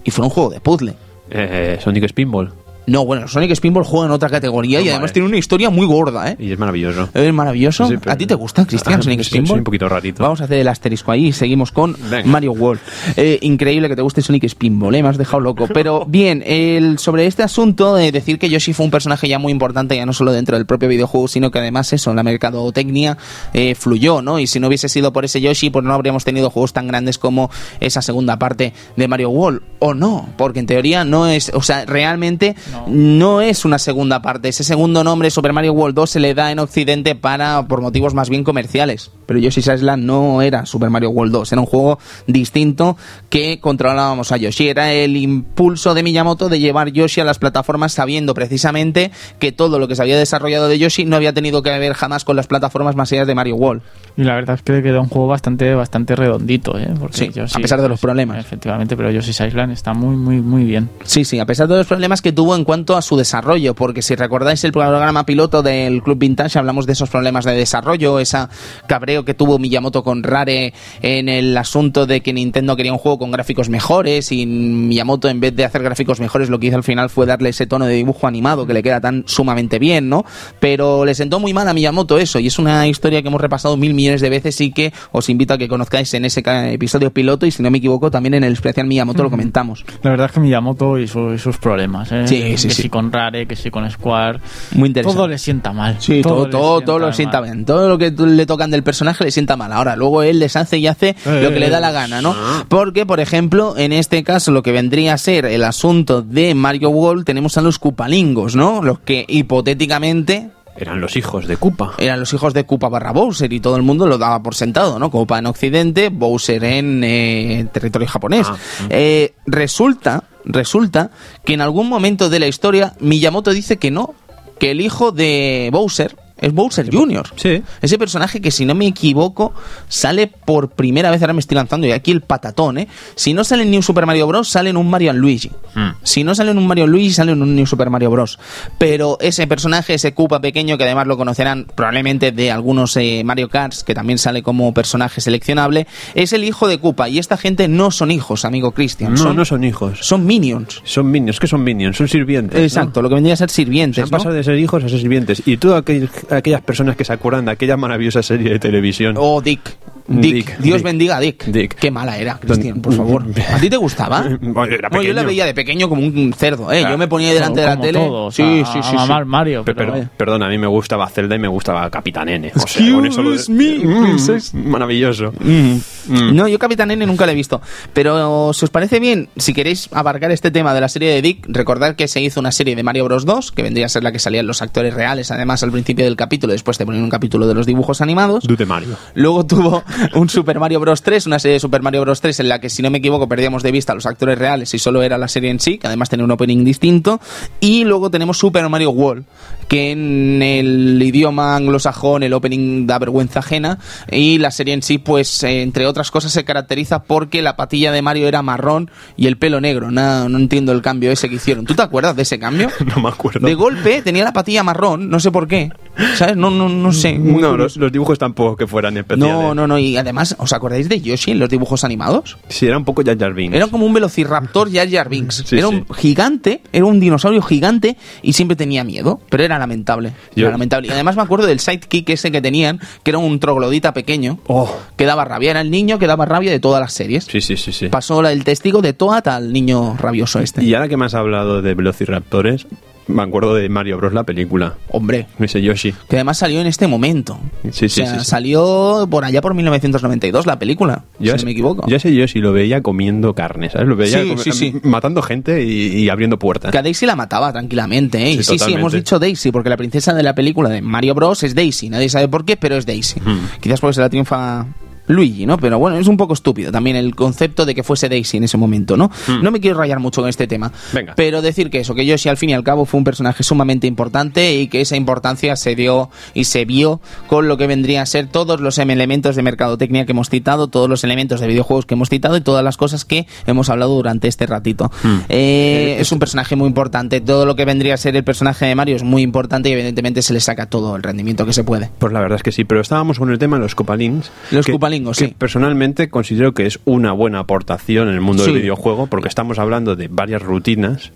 [0.06, 0.94] y fuera un juego de puzzle.
[1.30, 2.65] Eh, Sonic Spinball.
[2.88, 4.92] No, bueno, Sonic Spinball juega en otra categoría y Vale.
[4.92, 6.36] además tiene una historia muy gorda, ¿eh?
[6.40, 7.10] Y es maravilloso.
[7.14, 7.88] Es maravilloso.
[7.88, 9.48] Sí, pero- ¿A ti te gusta, Cristian, Ah, Sonic sí, Spinball?
[9.50, 10.22] soy un poquito rarito.
[10.24, 12.28] Vamos a hacer el asterisco ahí y seguimos con Venga.
[12.30, 12.82] Mario World.
[13.18, 15.02] Eh, increíble que te guste Sonic Spinball, ¿eh?
[15.04, 15.68] me has dejado loco.
[15.74, 19.52] Pero bien, el, sobre este asunto de decir que Yoshi fue un personaje ya muy
[19.52, 23.18] importante, ya no solo dentro del propio videojuego, sino que además eso, la mercadotecnia
[23.54, 24.38] eh, fluyó, ¿no?
[24.40, 27.18] Y si no hubiese sido por ese Yoshi, pues no habríamos tenido juegos tan grandes
[27.18, 29.62] como esa segunda parte de Mario World.
[29.80, 32.75] O no, porque en teoría no es, o sea, realmente No.
[32.88, 34.50] No es una segunda parte.
[34.50, 38.14] Ese segundo nombre, Super Mario World 2, se le da en Occidente para por motivos
[38.14, 39.12] más bien comerciales.
[39.26, 41.98] Pero Yoshi's Island no era Super Mario World 2, era un juego
[42.28, 42.98] distinto
[43.30, 44.68] que controlábamos a Yoshi.
[44.70, 49.80] Era el impulso de Miyamoto de llevar Yoshi a las plataformas sabiendo precisamente que todo
[49.80, 52.48] lo que se había desarrollado de Yoshi no había tenido que ver jamás con las
[52.48, 53.82] plataformas más allá de Mario World.
[54.18, 56.90] Y la verdad es que le queda un juego bastante bastante redondito, ¿eh?
[57.00, 58.38] Porque Sí, Yoshi- a pesar de los problemas.
[58.40, 60.90] Efectivamente, pero Yoshi's Island está muy, muy, muy bien.
[61.04, 64.02] Sí, sí, a pesar de los problemas que tuvo en cuanto a su desarrollo, porque
[64.02, 68.50] si recordáis el programa piloto del Club Vintage, hablamos de esos problemas de desarrollo, esa
[68.88, 73.20] cabreo que tuvo Miyamoto con Rare en el asunto de que Nintendo quería un juego
[73.20, 76.84] con gráficos mejores y Miyamoto en vez de hacer gráficos mejores lo que hizo al
[76.84, 80.26] final fue darle ese tono de dibujo animado que le queda tan sumamente bien, ¿no?
[80.60, 83.78] Pero le sentó muy mal a Miyamoto eso y es una historia que hemos repasado
[83.78, 86.44] mil millones de veces y que os invito a que conozcáis en ese
[86.74, 89.86] episodio piloto y si no me equivoco también en el especial Miyamoto lo comentamos.
[90.02, 92.28] La verdad es que Miyamoto y, su- y sus problemas, ¿eh?
[92.28, 92.82] Sí, que sí.
[92.84, 94.40] si con Rare, que si con Square.
[94.74, 95.16] Muy interesante.
[95.18, 95.98] Todo le sienta mal.
[96.00, 97.50] Sí, todo, todo, todo lo sienta mal.
[97.52, 97.66] bien.
[97.66, 99.72] Todo lo que le tocan del personaje le sienta mal.
[99.74, 102.36] Ahora, luego él les hace y hace lo que le da la gana, ¿no?
[102.68, 106.90] Porque, por ejemplo, en este caso, lo que vendría a ser el asunto de Mario
[106.90, 108.82] World, tenemos a los Cupalingos, ¿no?
[108.82, 111.94] Los que hipotéticamente Eran los hijos de Koopa.
[111.98, 115.00] eran los hijos de Koopa barra Bowser y todo el mundo lo daba por sentado,
[115.00, 115.10] ¿no?
[115.10, 118.48] Koopa en Occidente, Bowser en eh, territorio japonés.
[118.50, 118.58] Ah,
[118.90, 121.12] Eh, resulta, resulta
[121.44, 124.16] que en algún momento de la historia Miyamoto dice que no,
[124.60, 127.28] que el hijo de Bowser es Bowser Jr.
[127.36, 127.62] Sí.
[127.82, 129.54] Ese personaje que, si no me equivoco,
[129.88, 132.88] sale por primera vez, ahora me estoy lanzando, y aquí el patatón, ¿eh?
[133.16, 135.52] Si no sale en New Super Mario Bros., sale en un Mario Luigi.
[135.74, 135.92] Hmm.
[136.04, 138.40] Si no sale en un Mario Luigi, sale en un New Super Mario Bros.
[138.78, 143.50] Pero ese personaje, ese Koopa pequeño, que además lo conocerán probablemente de algunos eh, Mario
[143.50, 147.10] Karts, que también sale como personaje seleccionable, es el hijo de Koopa.
[147.10, 149.12] Y esta gente no son hijos, amigo Christian.
[149.14, 150.00] No, son, no son hijos.
[150.02, 150.82] son minions.
[150.84, 151.40] Son minions.
[151.40, 151.98] ¿Qué son minions?
[151.98, 152.58] Son sirvientes.
[152.60, 152.64] ¿no?
[152.66, 154.04] Exacto, lo que vendría a ser Se sirvientes.
[154.04, 154.18] han ¿no?
[154.18, 155.42] pasado de ser hijos a ser sirvientes.
[155.46, 159.16] Y todas aquel- aquellas personas que se acuerdan de aquella maravillosa serie de televisión.
[159.18, 159.78] Oh, Dick.
[160.08, 160.34] Dick.
[160.34, 160.86] Dick, Dios Dick.
[160.86, 161.46] bendiga a Dick.
[161.46, 161.76] Dick.
[161.76, 163.26] Qué mala era, Cristian, por favor.
[163.54, 164.22] ¿A ti te gustaba?
[164.42, 166.80] Bueno, era Bueno, yo la veía de pequeño como un cerdo, ¿eh?
[166.80, 166.94] Claro.
[166.94, 168.00] Yo me ponía ahí delante de la tele.
[168.00, 169.64] todos, sí, a- sí, sí, mamar Mario.
[169.64, 172.52] Pe- Pero, Pero, perdón, a mí me gustaba Zelda y me gustaba Capitán N.
[172.56, 174.54] O sea, con eso lo de- Excuse me, Mm, princess.
[174.54, 175.34] maravilloso.
[175.40, 175.76] Mm.
[176.08, 176.36] Mm.
[176.36, 177.62] No, yo Capitán N nunca la he visto.
[177.94, 181.46] Pero si os parece bien, si queréis abarcar este tema de la serie de Dick,
[181.48, 184.12] recordad que se hizo una serie de Mario Bros 2, que vendría a ser la
[184.12, 187.48] que salían los actores reales, además al principio del capítulo, después te ponen un capítulo
[187.48, 188.44] de los dibujos animados.
[188.46, 188.96] Dute Mario.
[189.16, 189.84] Luego tuvo
[190.14, 192.70] un Super Mario Bros 3, una serie de Super Mario Bros 3 en la que,
[192.70, 195.28] si no me equivoco, perdíamos de vista a los actores reales y solo era la
[195.28, 197.20] serie en sí, que además tenía un opening distinto.
[197.60, 199.26] Y luego tenemos Super Mario World,
[199.68, 203.80] que en el idioma anglosajón el opening da vergüenza ajena.
[204.12, 208.02] Y la serie en sí, pues, entre otras cosas, se caracteriza porque la patilla de
[208.02, 209.92] Mario era marrón y el pelo negro.
[209.92, 211.66] No, no entiendo el cambio ese que hicieron.
[211.66, 212.70] ¿Tú te acuerdas de ese cambio?
[212.86, 213.46] No me acuerdo.
[213.46, 215.72] De golpe tenía la patilla marrón, no sé por qué.
[216.16, 216.36] ¿Sabes?
[216.36, 217.18] No, no, no sé.
[217.18, 219.34] No, los, los dibujos tampoco que fueran especiales.
[219.34, 219.78] No, no, no.
[219.80, 222.38] Y además, ¿os acordáis de Yoshi en los dibujos animados?
[222.50, 223.56] Sí, era un poco Jar Jar Binks.
[223.56, 225.44] Era como un velociraptor Jar Jar Binks.
[225.46, 225.76] Sí, era sí.
[225.76, 230.14] un gigante, era un dinosaurio gigante y siempre tenía miedo, pero era lamentable.
[230.36, 230.88] Yo- Era lamentable.
[230.88, 234.74] Y además me acuerdo del sidekick ese que tenían, que era un troglodita pequeño, Oh.
[234.96, 235.52] que daba rabia.
[235.52, 237.26] Era el niño que daba rabia de todas las series.
[237.26, 237.88] Sí, sí, sí, sí.
[237.90, 240.64] Pasó el testigo de Toad al niño rabioso este.
[240.64, 242.68] Y ahora que me has hablado de Velociraptores,
[243.08, 244.14] me acuerdo de Mario Bros.
[244.14, 244.76] la película.
[244.90, 245.94] Hombre, Ese Yoshi.
[246.10, 247.38] que además salió en este momento.
[247.72, 248.26] Sí, sí, o sea, sí, sí.
[248.26, 251.88] salió por allá por 1992 la película, si no me equivoco.
[251.88, 253.88] Yo ese Yoshi lo veía comiendo carne, ¿sabes?
[253.88, 254.74] Lo veía Sí, come- sí, sí.
[254.84, 256.72] matando gente y, y abriendo puertas.
[256.72, 258.44] Que a Daisy la mataba tranquilamente, ¿eh?
[258.44, 261.44] Sí, sí, hemos dicho Daisy, porque la princesa de la película de Mario Bros.
[261.44, 261.90] es Daisy.
[261.90, 263.20] Nadie sabe por qué, pero es Daisy.
[263.62, 264.66] Quizás porque se la triunfa
[265.08, 265.58] Luigi, ¿no?
[265.58, 268.58] Pero bueno, es un poco estúpido también el concepto de que fuese Daisy en ese
[268.58, 269.12] momento, ¿no?
[269.42, 270.72] No me quiero rayar mucho con este tema.
[270.94, 271.14] Venga.
[271.16, 273.88] Pero decir que eso, que Yoshi al fin y al cabo fue un personaje sumamente
[273.88, 278.06] importante y que esa importancia se dio y se vio con lo que vendría a
[278.06, 281.94] ser todos los elementos de mercadotecnia que hemos citado, todos los elementos de videojuegos que
[281.94, 284.92] hemos citado y todas las cosas que hemos hablado durante este ratito.
[285.30, 287.22] Eh, es un personaje muy importante.
[287.22, 290.22] Todo lo que vendría a ser el personaje de Mario es muy importante y evidentemente
[290.22, 291.90] se le saca todo el rendimiento que se puede.
[292.00, 294.32] Pues la verdad es que sí, pero estábamos con el tema de los copalings.
[294.52, 294.72] Los que-
[295.04, 295.36] que sí.
[295.38, 298.52] Personalmente considero que es una buena aportación en el mundo Sí.
[298.52, 301.12] del videojuego porque estamos hablando de varias rutinas.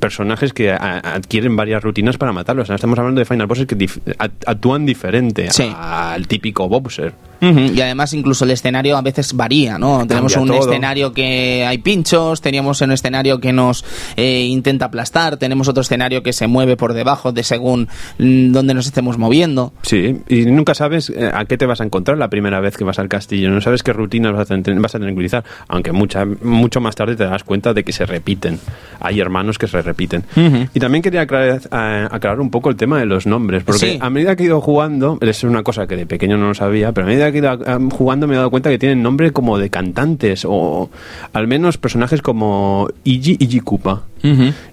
[0.00, 2.68] Personajes que adquieren varias rutinas para matarlos.
[2.70, 4.00] Estamos hablando de Final Bosses que dif-
[4.46, 5.72] actúan diferente Sí.
[5.76, 7.12] al típico Bowser.
[7.40, 10.06] Y además incluso el escenario a veces varía, ¿no?
[10.06, 10.58] Tenemos un todo.
[10.60, 13.84] escenario que hay pinchos, teníamos un escenario que nos
[14.16, 18.74] eh, intenta aplastar, tenemos otro escenario que se mueve por debajo de según mm, donde
[18.74, 19.72] nos estemos moviendo.
[19.82, 22.84] Sí, y nunca sabes eh, a qué te vas a encontrar la primera vez que
[22.84, 23.50] vas al castillo.
[23.50, 25.44] No sabes qué rutinas vas a, vas a utilizar.
[25.68, 28.58] Aunque mucha, mucho más tarde te das cuenta de que se repiten.
[29.00, 30.24] Hay hermanos que se repiten.
[30.36, 30.68] Ujú.
[30.74, 33.62] Y también quería aclarar, eh, aclarar un poco el tema de los nombres.
[33.64, 33.98] Porque Sí.
[34.00, 36.92] a medida que he ido jugando, es una cosa que de pequeño no lo sabía,
[36.92, 37.58] pero a medida que he ido
[37.90, 40.90] jugando me he dado cuenta que tienen nombre como de cantantes o
[41.32, 44.02] al menos personajes como Iggy Iggy Koopa.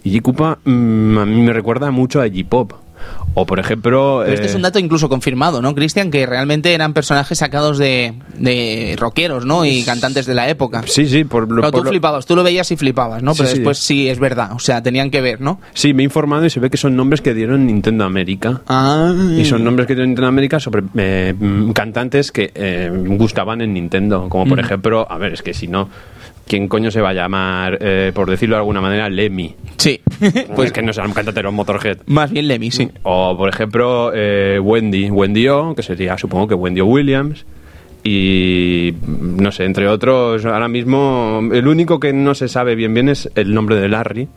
[0.03, 2.82] Iggy Koopa mm, a mí me recuerda mucho a Iggy Pop.
[3.35, 3.83] O por ejemplo...
[3.83, 6.11] Pero este eh, es un dato incluso confirmado, ¿no, Cristian?
[6.11, 9.65] Que realmente eran personajes sacados de, de rockeros, ¿no?
[9.65, 10.83] Y cantantes de la época.
[10.85, 13.33] Sí, sí, por lo, Pero tú flipabas, tú lo veías y flipabas, ¿no?
[13.33, 13.55] Pero sí.
[13.55, 15.59] después sí es verdad, o sea, tenían que ver, ¿no?
[15.73, 18.61] Sí, me he informado y se ve que son nombres que dieron Nintendo América.
[18.67, 19.13] Ah.
[19.35, 23.73] Y son nombres que dieron Nintendo América sobre eh, mm, cantantes que eh, gustaban en
[23.73, 24.29] Nintendo.
[24.29, 25.89] Como por ejemplo, a ver, es que si no,
[26.47, 29.55] ¿quién coño se va a llamar, eh, por decirlo de alguna manera, Lemmy?
[29.77, 29.99] Sí.
[30.55, 31.97] Pues que no sea un cantante de los Motorhead.
[32.05, 32.89] Más bien Lemmy, sí.
[33.03, 36.85] O por ejemplo, eh, Wendy, Wendy O, que sería supongo que Wendy O.
[36.85, 37.45] Williams.
[38.05, 43.07] Y no sé, entre otros, ahora mismo el único que no se sabe bien bien
[43.07, 44.27] es el nombre de Larry,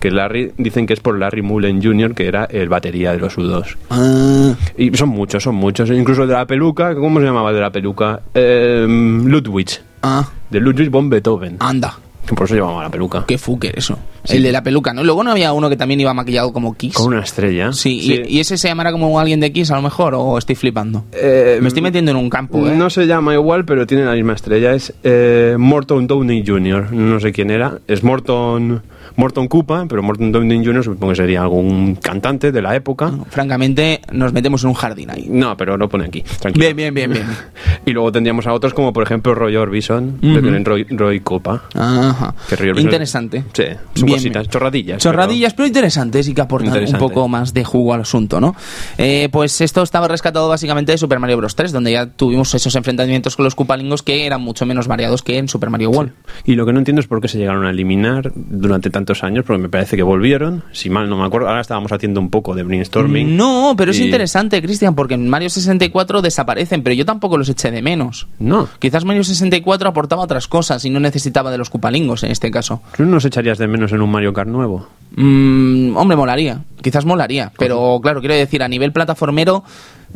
[0.00, 3.38] que Larry dicen que es por Larry Mullen Jr., que era el batería de los
[3.38, 3.76] U2.
[3.90, 5.88] Ah, Y son muchos, son muchos.
[5.90, 8.20] Incluso de la peluca, ¿cómo se llamaba de la peluca?
[8.34, 9.68] Eh, Ludwig.
[10.02, 11.56] Ah, De Ludwig von Beethoven.
[11.60, 11.98] anda.
[12.26, 13.24] Que por eso llamaba la peluca.
[13.26, 13.98] Qué fucker eso.
[14.28, 15.02] El de la peluca, ¿no?
[15.02, 16.94] Luego no había uno que también iba maquillado como Kiss.
[16.94, 17.72] Con una estrella.
[17.72, 17.98] Sí,
[18.28, 21.04] Y, y ese se llamará como alguien de Kiss a lo mejor, o estoy flipando.
[21.12, 22.76] Eh, Me estoy metiendo en un campo, ¿eh?
[22.76, 24.72] No se llama igual, pero tiene la misma estrella.
[24.72, 26.92] Es eh, Morton Downey Jr.
[26.92, 27.78] No sé quién era.
[27.88, 28.82] Es Morton,
[29.16, 30.84] Morton Koopa, pero Morton Downey Jr.
[30.84, 33.12] supongo que sería algún cantante de la época.
[33.30, 35.26] Francamente, nos metemos en un jardín ahí.
[35.28, 36.22] No, pero no pone aquí.
[36.40, 36.64] Tranquilo.
[36.66, 37.26] Bien, bien, bien, bien.
[37.84, 41.64] Y luego tendríamos a otros como, por ejemplo, Roy Orbison, que tienen Roy, Roy Koopa.
[41.74, 42.34] Ajá.
[42.48, 43.44] Que Roy Orbison- Interesante.
[43.52, 44.50] Sí, son Bien, cositas, bien.
[44.50, 44.98] chorradillas.
[45.02, 48.54] Chorradillas, pero, interesantes y que aportan un poco más de jugo al asunto, ¿no?
[48.98, 51.56] Eh, pues esto estaba rescatado básicamente de Super Mario Bros.
[51.56, 55.38] 3, donde ya tuvimos esos enfrentamientos con los Cupalingos que eran mucho menos variados que
[55.38, 56.12] en Super Mario World.
[56.44, 59.44] Y lo que no entiendo es por qué se llegaron a eliminar durante tantos años,
[59.44, 61.48] porque me parece que volvieron, si mal no me acuerdo.
[61.48, 63.36] Ahora estábamos haciendo un poco de brainstorming.
[63.36, 67.48] No, pero es Y- interesante, Cristian, porque en Mario 64 desaparecen, pero yo tampoco los
[67.48, 68.28] eché de menos.
[68.38, 68.68] No.
[68.78, 72.80] Quizás Mario 64 aportaba otras cosas y no necesitaba de los Cupalingos en este caso.
[72.96, 74.86] ¿Tú nos echarías de menos en un Mario Kart nuevo?
[75.16, 76.60] Mm, hombre, molaría.
[76.80, 77.52] Quizás molaría.
[77.58, 79.62] Pero claro, quiero decir, a nivel plataformero,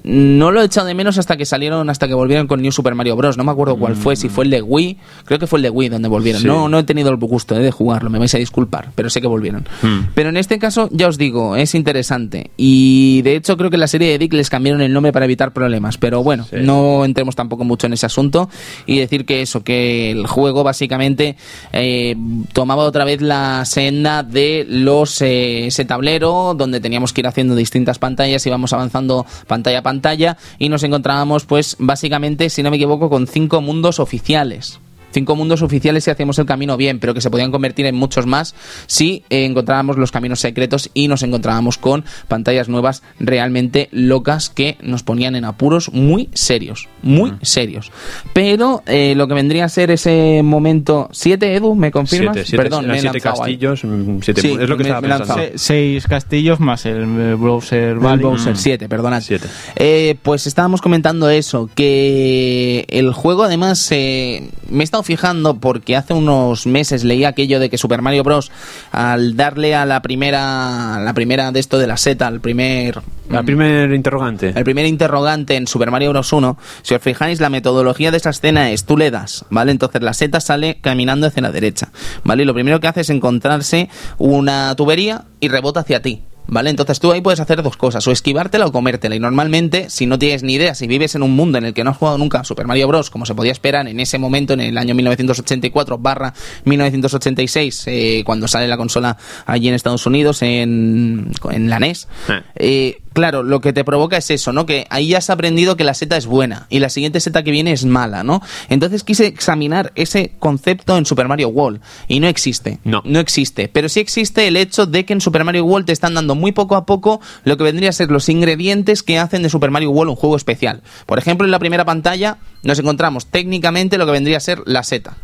[0.04, 2.94] no lo he echado de menos hasta que salieron, hasta que volvieron con New Super
[2.94, 3.36] Mario Bros.
[3.36, 4.96] No me acuerdo cuál fue, si fue el de Wii.
[5.24, 6.42] Creo que fue el de Wii donde volvieron.
[6.42, 6.46] Sí.
[6.48, 9.20] No, no he tenido el gusto eh, de jugarlo, me vais a disculpar, pero sé
[9.20, 9.66] que volvieron.
[9.82, 10.08] Hmm.
[10.14, 12.50] Pero en este caso, ya os digo, es interesante.
[12.56, 15.24] Y de hecho, creo que en la serie de Dick les cambiaron el nombre para
[15.24, 15.98] evitar problemas.
[15.98, 16.56] Pero bueno, Sí.
[16.60, 18.48] no entremos tampoco mucho en ese asunto.
[18.86, 21.36] Y decir que eso, que el juego básicamente
[21.72, 22.16] eh,
[22.52, 27.54] tomaba otra vez la senda de los eh, ese tablero donde teníamos que ir haciendo
[27.54, 33.08] distintas pantallas, íbamos avanzando pantalla pantalla y nos encontrábamos pues básicamente, si no me equivoco,
[33.08, 34.80] con cinco mundos oficiales.
[35.16, 38.26] Cinco mundos oficiales si hacíamos el camino bien, pero que se podían convertir en muchos
[38.26, 38.54] más
[38.86, 44.76] si eh, encontrábamos los caminos secretos y nos encontrábamos con pantallas nuevas realmente locas que
[44.82, 47.90] nos ponían en apuros muy serios, muy serios.
[48.34, 51.08] Pero eh, lo que vendría a ser ese momento...
[51.12, 51.74] ¿Siete, Edu?
[51.74, 52.34] ¿Me confirmas?
[52.34, 55.08] Siete, siete, Perdón, me siete castillos, mm, siete Sí, es lo que me- estaba me
[55.16, 55.42] pensando.
[55.42, 58.22] Se- seis castillos más el eh, browser El Valley.
[58.22, 59.22] Bowser 7, perdonad.
[59.22, 59.46] Siete.
[59.76, 65.96] Eh, pues estábamos comentando eso, que el juego además eh, me he estado fijando porque
[65.96, 68.50] hace unos meses leí aquello de que Super Mario Bros.
[68.92, 73.00] al darle a la primera, a la primera de esto de la seta, al primer...
[73.30, 74.52] La primer interrogante.
[74.54, 76.32] El primer interrogante en Super Mario Bros.
[76.32, 79.72] 1, si os fijáis, la metodología de esa escena es tú le das, ¿vale?
[79.72, 81.90] Entonces la seta sale caminando hacia la derecha,
[82.24, 82.42] ¿vale?
[82.42, 83.88] Y lo primero que hace es encontrarse
[84.18, 86.22] una tubería y rebota hacia ti.
[86.48, 86.70] ¿Vale?
[86.70, 89.16] Entonces tú ahí puedes hacer dos cosas, o esquivártela o comértela.
[89.16, 91.82] Y normalmente, si no tienes ni idea, si vives en un mundo en el que
[91.82, 94.52] no has jugado nunca a Super Mario Bros., como se podía esperar en ese momento,
[94.54, 96.32] en el año 1984 barra
[96.64, 102.42] 1986, eh, cuando sale la consola allí en Estados Unidos, en, en la NES, Eh.
[102.56, 104.66] eh, claro, lo que te provoca es eso, ¿no?
[104.66, 107.50] Que ahí ya has aprendido que la seta es buena y la siguiente seta que
[107.50, 108.42] viene es mala, ¿no?
[108.68, 112.78] Entonces quise examinar ese concepto en Super Mario World y no existe.
[112.84, 113.00] No.
[113.06, 113.68] No existe.
[113.68, 116.52] Pero sí existe el hecho de que en Super Mario World te están dando muy
[116.52, 119.92] poco a poco lo que vendría a ser los ingredientes que hacen de Super Mario
[119.92, 120.82] World un juego especial.
[121.06, 124.82] Por ejemplo, en la primera pantalla nos encontramos técnicamente lo que vendría a ser la
[124.82, 125.16] seta.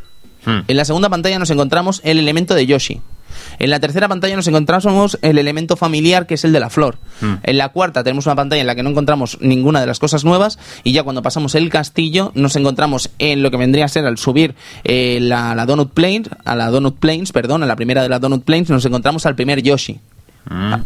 [0.46, 0.60] Hmm.
[0.66, 3.02] En la segunda pantalla nos encontramos el elemento de Yoshi.
[3.58, 6.98] En la tercera pantalla nos encontramos el elemento familiar que es el de la flor.
[7.20, 7.34] Hmm.
[7.42, 10.24] En la cuarta tenemos una pantalla en la que no encontramos ninguna de las cosas
[10.24, 14.06] nuevas y ya cuando pasamos el castillo nos encontramos en lo que vendría a ser
[14.06, 18.02] al subir eh, la, la Donut Plains, a la Donut Plains, perdón, a la primera
[18.02, 20.00] de la Donut Plains nos encontramos al primer Yoshi.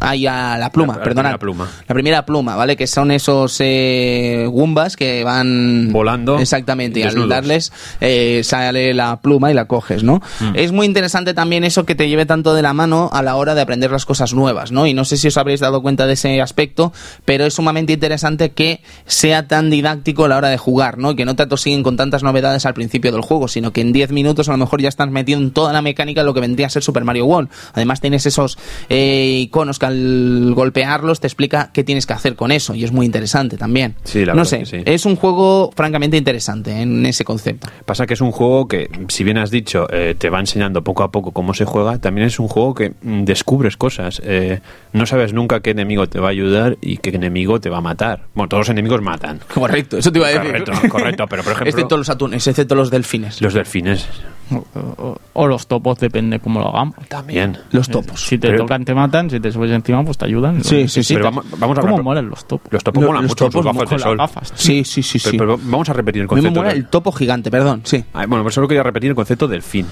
[0.01, 1.23] Ahí a la pluma, La- la perdonad.
[1.31, 1.69] primera pluma.
[1.89, 2.77] La primera pluma, ¿vale?
[2.77, 5.93] Que son esos eh, Goombas que van...
[5.93, 10.21] Volando, Exactamente, y al darles eh, sale la pluma y la coges, ¿no?
[10.41, 10.53] Mm.
[10.55, 13.55] Es muy interesante también eso que te lleve tanto de la mano a la hora
[13.55, 14.87] de aprender las cosas nuevas, ¿no?
[14.87, 16.93] Y no sé si os habréis dado cuenta de ese aspecto,
[17.25, 21.13] pero es sumamente interesante que sea tan didáctico a la hora de jugar, ¿no?
[21.13, 23.93] Y que no te atosiguen con tantas novedades al principio del juego, sino que en
[23.93, 26.41] 10 minutos a lo mejor ya estás metido en toda la mecánica de lo que
[26.41, 27.49] vendría a ser Super Mario World.
[27.75, 32.53] Además tienes esos eh, iconos que al golpearlos te explica qué tienes que hacer con
[32.53, 33.95] eso y es muy interesante también.
[34.05, 34.83] Sí, la no verdad sé, que sí.
[34.85, 37.69] es un juego francamente interesante en ese concepto.
[37.85, 41.03] Pasa que es un juego que, si bien has dicho, eh, te va enseñando poco
[41.03, 44.21] a poco cómo se juega, también es un juego que mm, descubres cosas.
[44.25, 44.61] Eh,
[44.93, 47.83] no sabes nunca qué enemigo te va a ayudar y qué enemigo te va a
[47.83, 48.23] matar.
[48.35, 49.41] Bueno, todos los enemigos matan.
[49.55, 50.47] Correcto, eso te iba a decir.
[50.47, 53.41] Correcto, correcto, pero por ejemplo- Excepto los atunes, excepto los delfines.
[53.41, 54.07] Los delfines
[54.51, 56.95] O, o- o los topos, depende cómo lo hagamos.
[57.09, 57.59] también.
[57.73, 58.25] Los topos.
[58.25, 59.29] Si te Pero- tocan, te matan.
[59.29, 60.63] Si te subes encima, pues te ayudan.
[60.65, 61.15] Sí, sí, sí.
[61.15, 62.73] Pero vamos, vamos a ¿Cómo molan los topos?
[62.73, 64.17] Los topos Lo- molan mucho topos Con las sol.
[64.17, 64.53] gafas.
[64.55, 65.31] Sí, sí, sí, sí.
[65.33, 66.61] Pero, pero vamos a repetir el A mí me concepto.
[66.61, 68.05] mola del- el topo gigante, perdón, sí.
[68.15, 69.87] Ah, bueno, pues solo quería repetir el concepto delfín.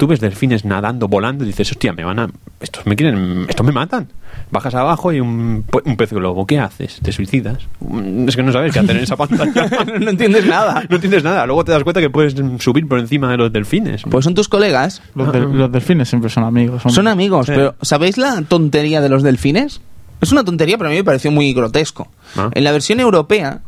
[0.00, 2.28] Tú ves delfines nadando, volando, y dices, hostia, me van a.
[2.58, 3.44] Estos me quieren.
[3.48, 4.08] Estos me matan.
[4.50, 6.46] Bajas abajo y un, pu- un pez globo.
[6.46, 6.98] ¿Qué haces?
[7.02, 7.58] ¿Te suicidas?
[7.80, 9.68] Mm, Es que no sabes qué hacer en esa pantalla.
[10.00, 10.82] no entiendes nada.
[10.88, 11.44] no entiendes nada.
[11.46, 14.02] Luego te das cuenta que puedes subir por encima de los delfines.
[14.10, 15.02] Pues son tus colegas.
[15.14, 16.82] Los, del- los delfines siempre son amigos.
[16.88, 17.52] Son amigos, Sí.
[17.54, 19.80] pero ¿sabéis la tontería de los delfines?
[20.22, 22.08] Es una tontería, pero a mí me pareció muy grotesco.
[22.36, 22.50] Ah.
[22.54, 23.60] En la versión europea,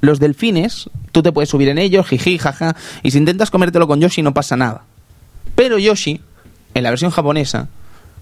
[0.00, 4.00] los delfines, tú te puedes subir en ellos, jiji, jaja, y si intentas comértelo con
[4.00, 4.84] Yoshi no pasa nada.
[5.58, 6.20] Pero Yoshi,
[6.74, 7.66] en la versión japonesa,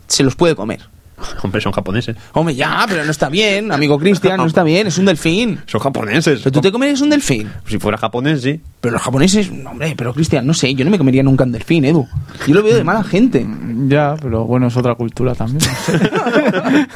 [0.07, 0.89] se los puede comer.
[1.42, 2.16] Hombre, son japoneses.
[2.32, 5.60] Hombre, ya, pero no está bien, amigo Cristian, no está bien, es un delfín.
[5.66, 6.40] Son japoneses.
[6.40, 7.50] ¿Pero tú te comerías un delfín?
[7.66, 8.60] Si fuera japonés, sí.
[8.80, 11.52] Pero los japoneses, no, hombre, pero Cristian, no sé, yo no me comería nunca un
[11.52, 12.06] delfín, Edu.
[12.46, 13.46] Yo lo veo de mala gente.
[13.88, 15.58] Ya, pero bueno, es otra cultura también.
[15.58, 16.86] no sé.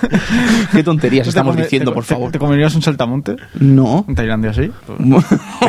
[0.73, 2.31] Qué tonterías estamos ¿Te come- diciendo, te- por favor.
[2.31, 3.37] ¿Te comerías un saltamonte?
[3.59, 4.05] No.
[4.09, 4.71] En Tailandia sí.
[5.11, 5.25] Pues,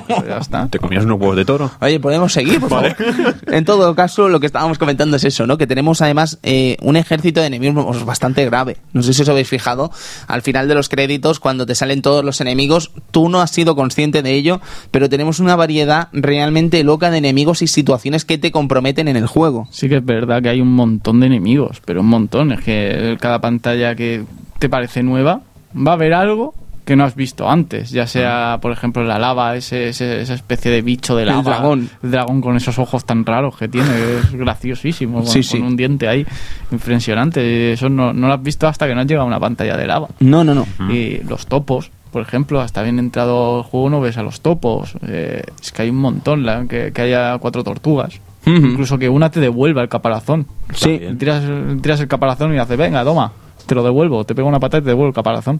[0.07, 0.67] pues ya está.
[0.67, 1.71] Te comías unos huevos de toro.
[1.81, 2.95] Oye, podemos seguir, por Vale.
[2.95, 3.35] favor.
[3.47, 5.57] En todo caso, lo que estábamos comentando es eso, ¿no?
[5.57, 8.03] Que tenemos además eh, un ejército de enemigos pues,
[8.45, 8.77] grave.
[8.93, 9.91] No sé si os habéis fijado.
[10.27, 13.75] Al final de los créditos, cuando te salen todos los enemigos, tú no has sido
[13.75, 14.61] consciente de ello,
[14.91, 19.27] pero tenemos una variedad realmente loca de enemigos y situaciones que te comprometen en el
[19.27, 19.67] juego.
[19.71, 22.51] Sí que es verdad que hay un montón de enemigos, pero un montón.
[22.51, 24.23] Es que cada pantalla que
[24.59, 25.41] te parece nueva
[25.75, 26.53] va a haber algo
[26.85, 27.91] que no has visto antes.
[27.91, 31.43] Ya sea, por ejemplo, la lava, ese, ese- esa especie de bicho de El lava.
[31.43, 31.89] dragón.
[32.03, 33.89] El dragón con esos ojos tan raros que tiene.
[34.19, 35.19] Es graciosísimo.
[35.19, 35.57] Con, Sí, sí.
[35.59, 36.25] con un diente ahí
[36.71, 37.73] impresionante.
[37.73, 39.87] Eso no, no lo has visto hasta que no has llegado a una pantalla de
[39.87, 40.07] lava.
[40.19, 40.65] No, no, no.
[40.91, 44.93] Y los topos, por ejemplo, hasta bien entrado el juego no ves a los topos.
[45.07, 48.19] Eh, es que hay un montón, la- que, que haya cuatro tortugas.
[48.43, 50.47] Incluso que una te devuelva el caparazón.
[50.73, 50.99] Sí.
[51.19, 51.43] Tiras,
[51.81, 53.31] tiras el caparazón y hace, venga, toma,
[53.67, 54.23] te lo devuelvo.
[54.23, 55.59] Te pego una patada y te devuelvo el caparazón.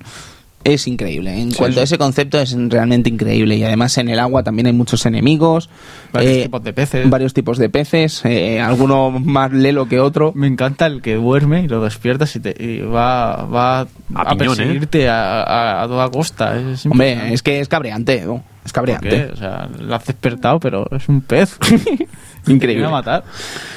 [0.64, 1.39] Es increíble.
[1.41, 1.86] En Sí, cuanto a sí.
[1.86, 3.55] ese concepto es realmente increíble.
[3.55, 5.70] Y además en el agua también hay muchos enemigos.
[6.14, 7.09] Varios eh, tipos de peces.
[7.09, 8.22] Varios tipos de peces.
[8.26, 10.34] eh, alguno más lelo que otro.
[10.36, 14.36] Me encanta el que duerme y lo despiertas y, te, y va, va a, A
[14.36, 14.57] piñón, ¿eh?
[14.57, 16.59] perseguirte a, a- a toda costa.
[16.59, 18.24] Es Hombre, es que es cabreante.
[18.26, 18.43] ¿no?
[18.64, 19.32] Es ¿Por cabreante.
[19.34, 21.57] O sea, lo has despertado, pero es un pez.
[22.47, 22.85] Increíble.
[22.85, 23.23] A matar.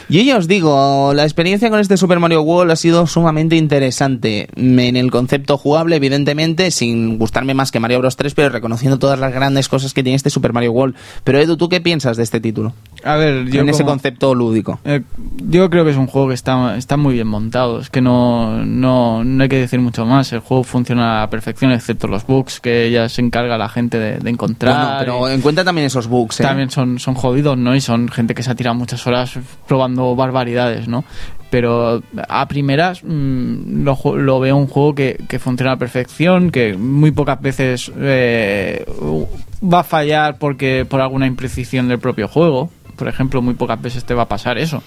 [0.08, 4.48] Yo ya os digo, la experiencia con este Super Mario World ha sido sumamente interesante.
[4.54, 9.18] En el concepto jugable, evidentemente, sin gustarme más que Mario Bros 3, pero reconociendo todas
[9.18, 10.94] las grandes cosas que tiene este Super Mario World.
[11.24, 12.74] Pero Edu, ¿tú qué piensas de este título?
[13.02, 14.78] A ver, yo en ese concepto lúdico.
[14.84, 15.02] Eh,
[15.46, 17.80] yo creo que es un juego que está, está muy bien montado.
[17.80, 20.32] Es que no, no, no hay que decir mucho más.
[20.32, 23.98] El juego funciona a la perfección, excepto los bugs que ya se encarga la gente
[23.98, 24.74] de, de encontrar.
[24.74, 26.42] Bueno, pero Y en cuenta también esos bugs, ¿eh?
[26.42, 27.74] También son, son jodidos, ¿no?
[27.74, 31.05] Y son gente que se ha muchas horas probando barbaridades, ¿no?
[31.50, 36.76] Pero a primeras mm, lo, lo veo un juego que, que funciona a perfección, que
[36.76, 38.84] muy pocas veces eh,
[39.62, 42.70] va a fallar porque por alguna imprecisión del propio juego.
[42.97, 44.82] Por ejemplo, muy pocas veces te va a pasar eso.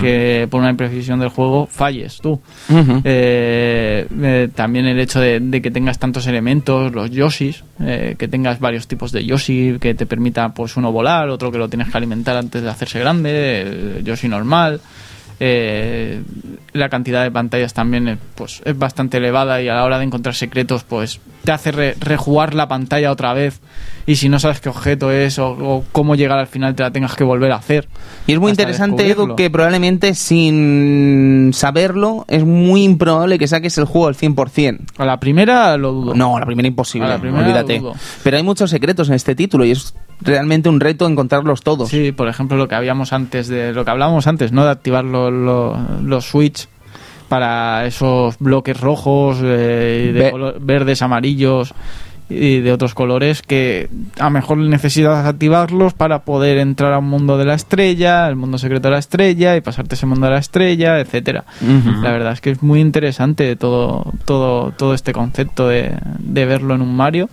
[0.00, 2.40] Que por una imprecisión del juego falles tú.
[3.04, 8.28] Eh, eh, también el hecho de, de que tengas tantos elementos, los Yoshis, eh, que
[8.28, 11.90] tengas varios tipos de Yoshi que te permita pues uno volar, otro que lo tienes
[11.90, 13.62] que alimentar antes de hacerse grande,
[13.98, 14.80] el Yoshi normal.
[15.40, 16.20] Eh,
[16.72, 20.04] la cantidad de pantallas también eh, pues es bastante elevada y a la hora de
[20.04, 23.60] encontrar secretos pues te hace re- rejugar la pantalla otra vez
[24.04, 26.90] y si no sabes qué objeto es o, o cómo llegar al final te la
[26.90, 27.86] tengas que volver a hacer
[28.26, 33.84] Y es muy interesante, Edu, que probablemente sin saberlo es muy improbable que saques el
[33.84, 34.78] juego al 100%.
[34.98, 37.80] a la primera lo dudo No, a la primera imposible, A la primera olvídate.
[38.24, 41.88] Pero hay muchos secretos en este título y es realmente un reto encontrarlos todos.
[41.88, 44.64] Sí, por ejemplo, lo que habíamos antes de lo que hablábamos antes, ¿no?
[44.64, 46.68] De activar lo- lo- los switch
[47.28, 51.74] para esos bloques rojos, eh, de color- verdes, amarillos
[52.30, 53.88] y de otros colores que
[54.18, 58.36] a lo mejor necesitas activarlos para poder entrar a un mundo de la estrella, el
[58.36, 61.44] mundo secreto de la estrella y pasarte ese mundo de la estrella, etcétera.
[62.02, 66.74] La verdad es que es muy interesante todo todo todo este concepto de, de verlo
[66.74, 67.30] en un Mario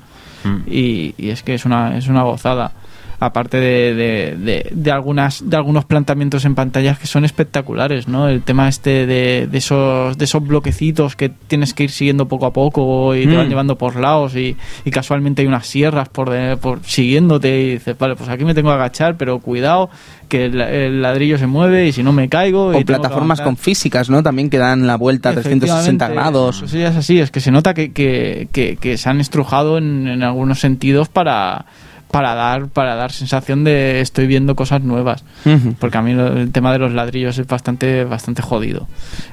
[0.67, 2.71] Y, y es que es una, es una gozada.
[3.19, 8.27] Aparte de, de, de, de algunas, de algunos planteamientos en pantallas que son espectaculares, ¿no?
[8.27, 12.45] El tema este de, de esos, de esos bloquecitos que tienes que ir siguiendo poco
[12.45, 13.37] a poco y te Mm.
[13.37, 17.69] van llevando por lados y, y casualmente hay unas sierras por, de- por siguiéndote y
[17.73, 19.89] dices, vale, pues aquí me tengo que agachar, pero cuidado
[20.27, 22.67] que el, el ladrillo se mueve y si no me caigo.
[22.69, 23.45] O plataformas avanzar".
[23.45, 24.23] con físicas, ¿no?
[24.23, 26.71] También que dan la vuelta a 360 Efectivamente, grados.
[26.71, 30.07] Ya es así, es que se nota que, que, que- que se han estrujado en,
[30.07, 31.65] en algunos sentidos para,
[32.11, 35.23] para dar para dar sensación de estoy viendo cosas nuevas.
[35.45, 35.73] Ujú.
[35.79, 38.87] porque a mí el tema de los ladrillos es bastante bastante jodido.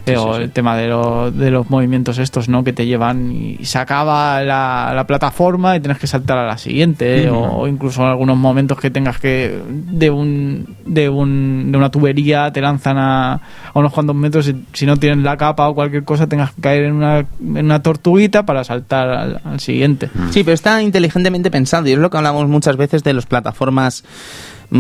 [0.07, 3.65] Eh, o el tema de, lo- de los movimientos estos no que te llevan y
[3.65, 8.03] se acaba la, la plataforma y tienes que saltar a la siguiente o, o incluso
[8.03, 12.99] en algunos momentos que tengas que de un de un de una tubería te lanzan
[12.99, 13.41] a, a
[13.75, 16.85] unos cuantos metros y si no tienes la capa o cualquier cosa tengas que caer
[16.85, 20.11] en una, en una tortuguita para saltar al, al siguiente.
[20.31, 24.05] Sí, pero está inteligentemente pensado y es lo que hablamos muchas veces de las plataformas
[24.71, 24.77] mm,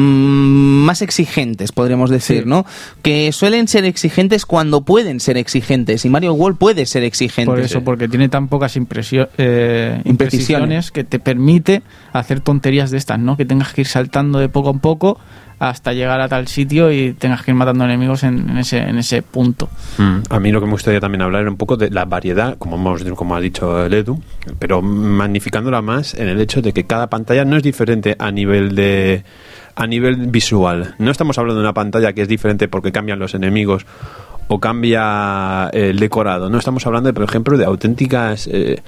[0.86, 2.48] más exigentes, podríamos decir, Sí.
[2.48, 2.64] ¿no?
[3.02, 7.50] Que suelen ser exigentes cuando pueden ser exigentes y Mario World puede ser exigente.
[7.50, 10.06] Por eso, porque tiene tan pocas impresio- eh, Imprecisiones.
[10.06, 13.36] imprecisiones que te permite hacer tonterías de estas, ¿no?
[13.36, 15.18] Que tengas que ir saltando de poco en poco
[15.68, 18.98] hasta llegar a tal sitio y tengas que ir matando enemigos en, en ese, en
[18.98, 19.68] ese punto.
[19.96, 22.58] Mm, A mí lo que me gustaría también hablar era un poco de la variedad,
[22.58, 24.20] como, hemos, como ha dicho el Edu,
[24.58, 28.74] pero magnificándola más en el hecho de que cada pantalla no es diferente a nivel
[28.74, 29.22] de
[29.76, 30.96] a nivel visual.
[30.98, 33.86] No estamos hablando de una pantalla que es diferente porque cambian los enemigos
[34.48, 36.50] o cambia el decorado.
[36.50, 38.82] No estamos hablando, de, por ejemplo, de auténticas eh,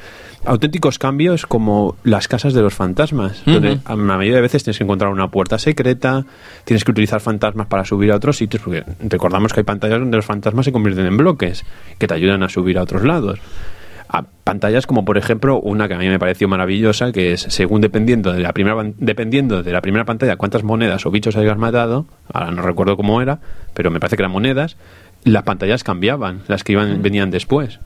[0.47, 4.79] auténticos cambios como las casas de los fantasmas, donde a la mayoría de veces tienes
[4.79, 6.25] que encontrar una puerta secreta,
[6.65, 10.17] tienes que utilizar fantasmas para subir a otros sitios, porque recordamos que hay pantallas donde
[10.17, 11.65] los fantasmas se convierten en bloques,
[11.99, 13.41] que te ayudan a subir a otros lados.
[14.09, 17.81] A pantallas como por ejemplo una que a mí me pareció maravillosa, que es según
[17.81, 22.07] dependiendo de la primera dependiendo de la primera pantalla cuántas monedas o bichos hayas matado,
[22.33, 23.41] ahora no recuerdo cómo era,
[23.73, 24.77] pero me parece que eran monedas,
[25.25, 27.81] las pantallas cambiaban, las que iban venían después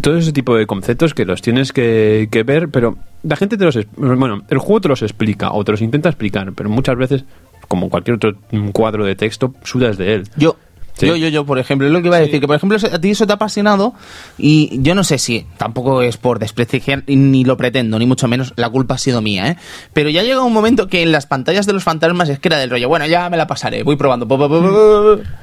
[0.00, 3.64] todo ese tipo de conceptos que los tienes que, que ver, pero la gente te
[3.64, 3.78] los...
[3.96, 7.24] Bueno, el juego te los explica o te los intenta explicar, pero muchas veces,
[7.68, 10.28] como cualquier otro mm, cuadro de texto, sudas de él.
[10.36, 10.56] Yo,
[10.98, 11.06] Sí.
[11.06, 12.98] yo, yo, yo, por ejemplo, es lo que iba a decir, que por ejemplo a
[13.00, 13.94] ti eso te ha apasionado
[14.36, 18.52] y yo no sé si, tampoco es por desprestigiar, ni lo pretendo, ni mucho menos,
[18.56, 19.56] la culpa ha sido mía, ¿eh?
[19.92, 22.58] Pero ya llega un momento que en las pantallas de los fantasmas es que era
[22.58, 24.26] del rollo, bueno, ya me la pasaré, voy probando.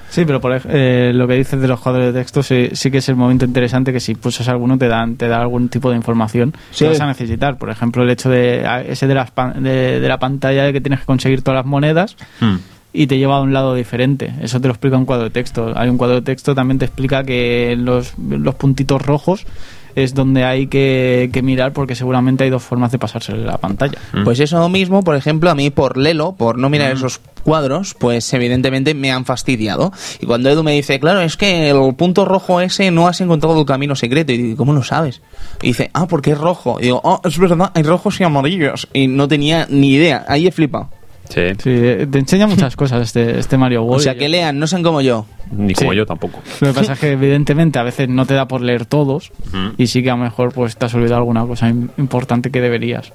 [0.09, 2.99] Sí, pero por eh, lo que dices de los cuadros de texto sí, sí que
[2.99, 5.95] es el momento interesante que si pulsas alguno te dan te da algún tipo de
[5.97, 6.85] información Sí.
[6.85, 7.57] que vas a necesitar.
[7.57, 10.73] Por ejemplo, el hecho de a- ese de, las pan- de, de la pantalla de
[10.73, 12.55] que tienes que conseguir todas las monedas Mm.
[12.95, 14.33] Y te lleva a un lado diferente.
[14.41, 15.73] Eso te lo explica un cuadro de texto.
[15.75, 19.45] Hay un cuadro de texto también te explica que los, los puntitos rojos
[19.95, 23.97] es donde hay que, que mirar porque seguramente hay dos formas de pasarse la pantalla.
[24.23, 28.31] Pues eso mismo, por ejemplo, a mí por Lelo, por no mirar esos cuadros, pues
[28.33, 29.93] evidentemente me han fastidiado.
[30.19, 33.57] Y cuando Edu me dice, claro, es que el punto rojo ese no has encontrado
[33.59, 34.33] el camino secreto.
[34.33, 35.21] Y digo, ¿cómo lo sabes?
[35.61, 36.77] Y dice, ah, porque es rojo.
[36.79, 38.89] Y digo, oh, es verdad, hay rojos y amarillos.
[38.93, 40.25] Y no tenía ni idea.
[40.27, 40.89] Ahí he flipado.
[41.29, 43.97] Sí, Sí, eh, te enseña muchas cosas este, este Mario World.
[43.99, 45.25] O sea, que lean, no sean como yo.
[45.51, 45.97] ni como Sí.
[45.97, 46.39] yo tampoco.
[46.61, 49.73] Lo que pasa es que evidentemente a veces no te da por leer todos Ujú.
[49.77, 52.61] y sí que a lo mejor pues te has olvidado alguna cosa im- importante que
[52.61, 53.11] deberías.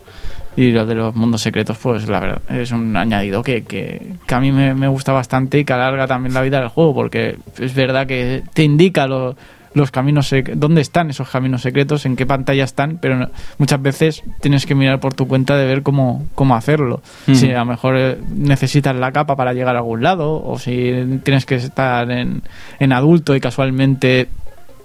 [0.56, 4.34] Y lo de los mundos secretos pues la verdad es un añadido que, que, que
[4.34, 7.36] a mí me, me gusta bastante y que alarga también la vida del juego porque
[7.58, 9.36] es verdad que te indica lo-
[9.72, 14.66] los caminos dónde están esos caminos secretos, en qué pantalla están, pero muchas veces tienes
[14.66, 17.02] que mirar por tu cuenta de ver cómo, cómo hacerlo.
[17.32, 21.20] Si a lo mejor eh, necesitas la capa para llegar a algún lado, o si
[21.22, 22.42] tienes que estar en,
[22.78, 24.28] en adulto y casualmente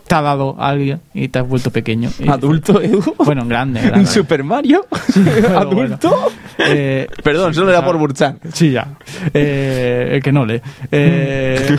[0.08, 2.10] te ha dado alguien y te has vuelto pequeño.
[2.28, 3.02] ¿Adulto, Edu?
[3.18, 3.82] Bueno, grande.
[3.82, 4.06] grande.
[4.06, 4.86] ¿Super Mario?
[5.56, 6.10] ¿Adulto?
[6.10, 6.28] bueno.
[6.60, 8.36] Eh, Perdón, solo era por burchar.
[8.54, 8.88] Sí, ya.
[9.34, 10.62] Eh, el que no lee.
[10.92, 11.76] Eh,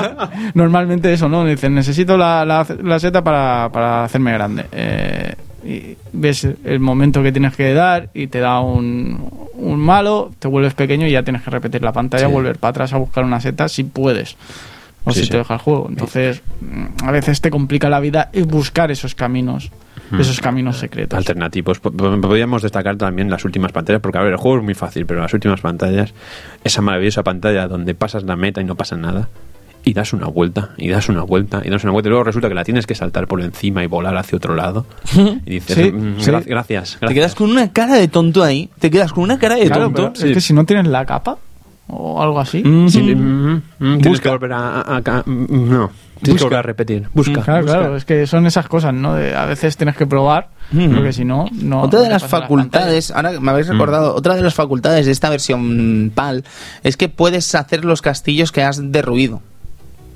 [0.54, 1.44] normalmente eso, ¿no?
[1.44, 4.66] Dicen, necesito la, la, la seta para, para hacerme grande.
[4.72, 10.30] Eh, y ves el momento que tienes que dar y te da un, un malo,
[10.38, 12.32] te vuelves pequeño y ya tienes que repetir la pantalla, Sí.
[12.32, 14.36] volver para atrás a buscar una seta si puedes.
[15.04, 15.30] O Sí, si sí.
[15.32, 15.86] te deja el juego.
[15.88, 19.70] Entonces, mm, a veces te complica la vida buscar esos caminos,
[20.10, 20.20] Mm.
[20.20, 21.16] esos caminos secretos.
[21.16, 21.80] Alternativos.
[21.80, 24.74] Po- po- Podríamos destacar también las últimas pantallas, porque a ver, el juego es muy
[24.74, 26.12] fácil, pero las últimas pantallas,
[26.64, 29.28] esa maravillosa pantalla donde pasas la meta y no pasa nada,
[29.82, 32.48] y das una vuelta, y das una vuelta, y das una vuelta, y luego resulta
[32.50, 34.84] que la tienes que saltar por encima y volar hacia otro lado.
[35.46, 36.30] Y dices, Sí, "Mm, sí.
[36.30, 37.14] gra- gracias, Te gracias".
[37.14, 38.68] quedas con una cara de tonto ahí.
[38.78, 40.12] Te quedas con una cara de Claro, tonto.
[40.14, 41.38] pero es que si no tienes la capa
[41.90, 44.22] o algo así, Sí, mm, mm, tienes Busca.
[44.24, 44.80] que volver a...
[44.80, 45.90] a- a- mm, no,
[46.22, 47.08] tienes que volver a repetir.
[47.14, 47.42] Busca.
[47.42, 47.78] Claro, busca.
[47.78, 49.14] claro, es que son esas cosas, ¿no?
[49.14, 50.94] De, a veces tienes que probar, Mm.
[50.94, 51.82] porque si no, no.
[51.82, 56.12] Otra de las facultades, ahora me habéis recordado, otra de las facultades de esta versión
[56.14, 56.44] PAL
[56.84, 59.42] es que puedes hacer los castillos que has derruido.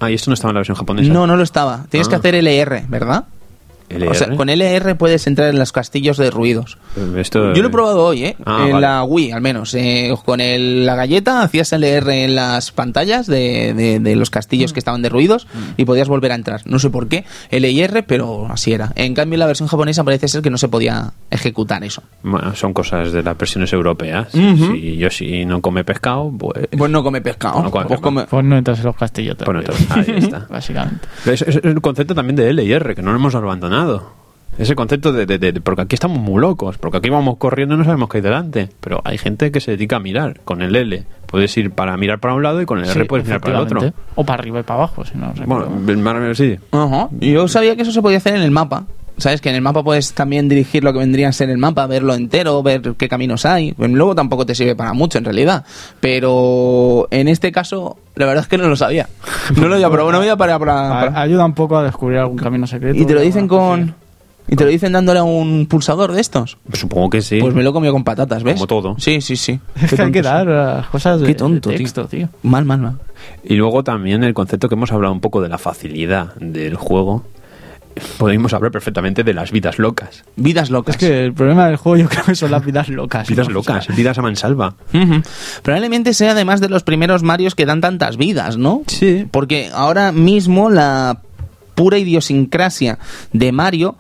[0.01, 1.12] Ah, y esto no estaba en la versión japonesa.
[1.12, 1.87] No, no lo estaba.
[1.89, 2.18] Tienes que Ah.
[2.18, 3.25] hacer LR, ¿verdad?
[3.89, 4.11] LR.
[4.11, 6.78] O sea, con LR puedes entrar en los castillos de ruidos.
[7.16, 8.37] Esto- Yo lo he probado hoy, ¿eh?
[8.45, 8.80] Ah, en vale.
[8.87, 9.74] la Wii, al menos.
[9.74, 14.72] Eh, con el- la galleta hacías LR en las pantallas de, de- de los castillos
[14.72, 16.62] que estaban derruidos y podías volver a entrar.
[16.64, 18.93] No sé por qué, LR, pero así era.
[18.97, 22.03] En cambio, en la versión japonesa parece ser que no se podía ejecutar eso.
[22.22, 24.28] Bueno, son cosas de las versiones europeas.
[24.32, 26.68] Si yo si no come pescado, pues...
[26.76, 27.62] Pues no come pescado.
[27.62, 29.37] No come Pues come- Pues no entras en los castillos.
[29.39, 30.47] entonces, ahí está.
[30.51, 31.07] Básicamente.
[31.26, 33.74] Es, es- es el concepto también de L y R, que no lo hemos abandonado.
[34.57, 37.75] Ese concepto de, de- de- de- Porque aquí estamos muy locos, porque aquí vamos corriendo
[37.75, 38.68] y no sabemos qué hay delante.
[38.81, 41.05] Pero hay gente que se dedica a mirar con el L.
[41.27, 43.64] Puedes ir para mirar para un lado y con el R puedes mirar para el
[43.64, 43.81] otro.
[44.14, 45.66] O para arriba y para abajo, si no recuerdo.
[45.70, 46.57] Bueno, el mar- sí.
[46.70, 47.09] Ajá.
[47.20, 48.85] Yo sabía que eso se podía hacer en el mapa.
[49.17, 49.41] ¿Sabes?
[49.41, 52.15] Que en el mapa puedes también dirigir lo que vendría a ser el mapa, verlo
[52.15, 53.73] entero, ver qué caminos hay.
[53.73, 55.65] Pues luego tampoco te sirve para mucho en realidad.
[56.01, 59.09] Pero en este caso, la verdad es que no lo sabía.
[59.61, 62.19] No lo había probado, no había para, para- A- para- Ayuda un poco a descubrir
[62.19, 62.99] algún camino secreto.
[62.99, 63.49] Y te lo dicen así.
[63.49, 63.95] con.
[64.47, 66.59] Y te lo dicen dándole a un pulsador de estos.
[66.73, 67.39] Supongo que sí.
[67.41, 68.55] Pues me lo he comido con patatas, ¿ves?
[68.55, 68.97] Como todo.
[68.99, 69.59] Sí, sí, sí.
[69.83, 71.85] Es que hay que dar las cosas de, Qué tonto, de tío.
[71.85, 72.29] texto, tío.
[72.43, 72.99] Mal, mal, mal.
[73.43, 77.25] Y luego también el concepto que hemos hablado un poco de la facilidad del juego.
[78.18, 80.24] Podemos hablar perfectamente de las vidas locas.
[80.36, 80.97] Vidas locas.
[80.97, 83.28] Es que el problema del juego yo creo que son las vidas locas.
[83.28, 83.55] Vidas ¿no?
[83.55, 84.74] locas, vidas a mansalva.
[85.62, 88.82] Probablemente sea además de los primeros Marios que dan tantas vidas, ¿no?
[88.86, 89.26] Sí.
[89.30, 91.20] Porque ahora mismo la
[91.74, 92.99] pura idiosincrasia
[93.32, 93.97] de Mario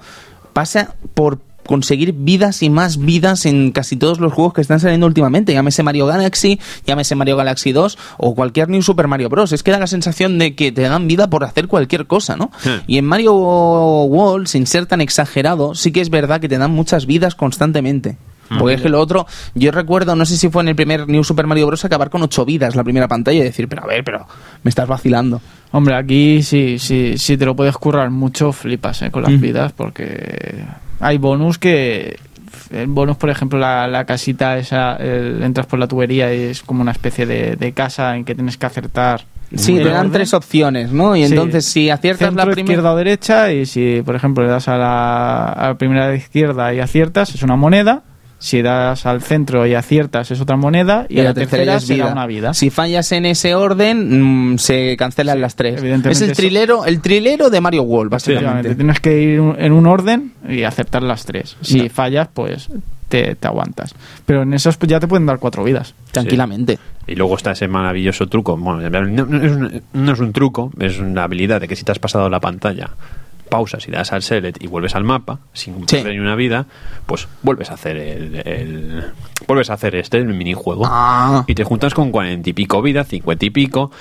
[0.52, 5.06] pasa por conseguir vidas y más vidas en casi todos los juegos que están saliendo
[5.06, 5.52] últimamente.
[5.52, 9.52] Llámese Mario Galaxy, llámese Mario Galaxy 2 o cualquier New Super Mario Bros.
[9.52, 12.50] Es que da la sensación de que te dan vida por hacer cualquier cosa, ¿no?
[12.60, 12.70] Sí.
[12.86, 16.70] Y en Mario World, sin ser tan exagerado, sí que es verdad que te dan
[16.70, 18.16] muchas vidas constantemente.
[18.58, 21.24] Porque es que lo otro, yo recuerdo, no sé si fue en el primer New
[21.24, 21.84] Super Mario Bros.
[21.86, 24.26] acabar con ocho vidas la primera pantalla y decir, pero a ver, pero
[24.62, 25.40] me estás vacilando.
[25.72, 29.40] Hombre, aquí sí, sí, sí te lo puedes currar mucho, flipas eh, con las Mm.
[29.40, 30.62] vidas, porque
[31.04, 32.16] hay bonus que.
[32.72, 36.62] El bonus, por ejemplo, la, la casita esa, el- entras por la tubería y es
[36.62, 39.22] como una especie de, de casa en que tienes que acertar.
[39.54, 41.14] Sí, te dan tres opciones, ¿no?
[41.14, 41.32] Y Sí.
[41.34, 42.72] entonces si aciertas Centro, la primera...
[42.72, 46.16] izquierda o derecha y si, por ejemplo, le das a la, a la primera de
[46.16, 48.02] izquierda y aciertas, es una moneda.
[48.44, 51.06] Si das al centro y aciertas, es otra moneda.
[51.08, 52.12] Y, a la tercera, ya es será vida.
[52.12, 52.52] una vida.
[52.52, 55.78] Si fallas en ese orden, mm, se cancelan las tres.
[55.80, 58.74] evidentemente Es el eso- trilero, el trilero de Mario World, básicamente.
[58.74, 61.56] tienes que ir en un orden y aceptar las tres.
[61.62, 61.88] Si No.
[61.88, 62.68] fallas, pues
[63.08, 63.94] te, te aguantas.
[64.26, 65.94] Pero en esos pues, ya te pueden dar cuatro vidas.
[66.12, 66.78] Tranquilamente.
[67.06, 68.58] Y luego está ese maravilloso truco.
[68.58, 71.84] Bueno, no, no es un, no es un truco, es una habilidad de que si
[71.84, 72.90] te has pasado la pantalla,
[73.54, 75.96] pausas y das al select y vuelves al mapa, sin Sí.
[75.98, 76.66] perder ni una vida,
[77.06, 79.04] pues vuelves a hacer el, el-
[79.46, 80.82] vuelves a hacer este, el minijuego.
[80.86, 81.44] Ah.
[81.46, 83.92] Y te juntas con cuarenta y pico vidas, cincuenta y pico,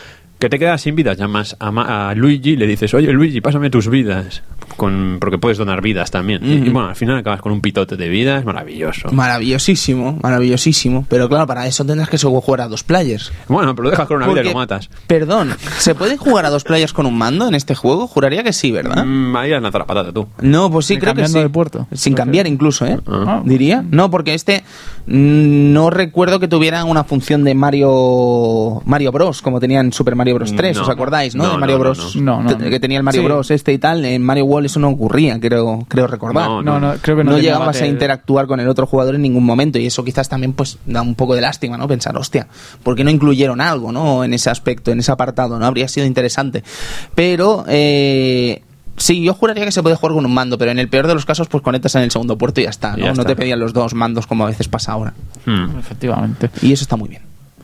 [0.43, 1.17] que te quedas sin vidas.
[1.17, 4.43] Llamas a, Ma- a Luigi y le dices, oye Luigi, pásame tus vidas.
[4.77, 6.41] Con, porque puedes donar vidas también.
[6.43, 9.09] Y- bueno, al final acabas con un pitote de vidas, maravilloso.
[9.11, 11.05] Maravillosísimo, maravillosísimo.
[11.09, 13.31] Pero claro, para eso tendrás que jugar a dos players.
[13.47, 14.89] bueno, pero lo dejas con una vida y Porque- lo matas.
[15.07, 18.07] Perdón, ¿se puede jugar a dos players con un mando en este juego?
[18.07, 19.05] Juraría que sí, ¿verdad?
[19.05, 20.27] Mm, ahí has lanzado la patata tú.
[20.41, 21.39] No, pues sí, ¿Y creo que sí.
[21.39, 21.87] de puerto?
[21.93, 22.99] Sin Porque- cambiar incluso, ¿eh?
[23.07, 23.41] Ah.
[23.45, 23.83] Diría.
[23.89, 24.63] No, porque este
[25.05, 30.15] mm, no recuerdo que tuviera una función de Mario Mario Bros como tenía en Super
[30.15, 30.83] Mario Bros 3, No.
[30.83, 31.43] ¿os acordáis, no?
[31.43, 32.15] No, de Mario Bros.
[32.15, 32.41] no.
[32.41, 33.25] No, no, que- que tenía el Mario sí.
[33.25, 36.47] Bros este y tal, en Mario World eso no ocurría, creo creo recordar.
[36.47, 39.21] No, No, no, creo que no, no llegabas a interactuar con el otro jugador en
[39.21, 41.87] ningún momento y eso quizás también pues da un poco de lástima, ¿no?
[41.87, 42.47] Pensar, hostia,
[42.83, 44.23] ¿por qué no incluyeron algo, ¿no?
[44.23, 45.65] En ese aspecto, en ese apartado, ¿no?
[45.65, 46.63] Habría sido interesante.
[47.15, 48.61] Pero, eh,
[48.95, 51.15] Sí, yo juraría que se puede jugar con un mando, pero en el peor de
[51.15, 53.03] los casos, pues conectas en el segundo puerto y ya está, ¿no?
[53.05, 55.13] ya no te pedían los dos mandos como a veces pasa ahora.
[55.47, 55.79] Hmm.
[55.79, 56.51] Efectivamente.
[56.61, 57.21] Y eso está muy bien.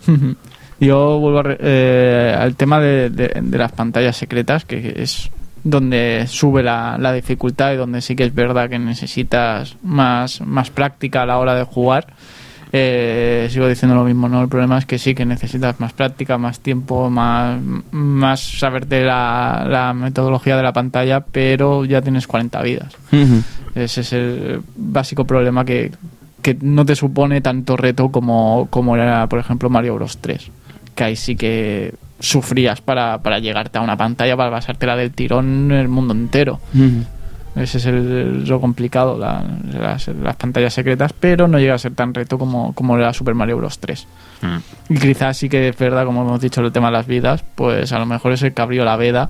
[0.79, 5.29] Yo vuelvo a re- eh, al tema de, de- de las pantallas secretas, que es
[5.63, 10.69] donde sube la, la dificultad y donde sí que es verdad que necesitas más, más
[10.69, 12.07] práctica a la hora de jugar.
[12.71, 14.41] Eh, sigo diciendo lo mismo, ¿no?
[14.43, 17.59] El problema es que sí que necesitas más práctica, más tiempo, más,
[17.91, 22.95] más saberte la, la metodología de la pantalla, pero ya tienes 40 vidas.
[23.75, 25.91] Ese es el básico problema que,
[26.43, 30.51] que no te supone tanto reto como, como era, por ejemplo, Mario Bros 3.
[30.99, 35.71] Que ahí sí que sufrías para, para llegarte a una pantalla, para pasártela del tirón
[35.71, 36.59] el mundo entero.
[37.55, 39.43] Ese es el, lo complicado, la-
[39.73, 43.33] las, las pantallas secretas, pero no llega a ser tan reto como, como era Super
[43.33, 44.07] Mario Bros 3.
[44.41, 44.57] Hmm.
[44.93, 47.91] Y quizás sí que es verdad, como hemos dicho, el tema de las vidas, pues
[47.93, 49.29] a lo mejor es el que abrió la veda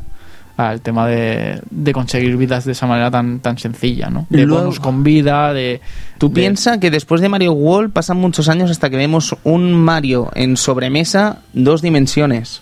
[0.68, 4.28] al tema de, de conseguir vidas de esa manera tan, tan sencilla, ¿no?
[4.30, 5.80] De Luego- bonus con vida, de...
[6.18, 9.74] Tú de- piensas que después de Mario World pasan muchos años hasta que vemos un
[9.74, 12.62] Mario en sobremesa dos dimensiones.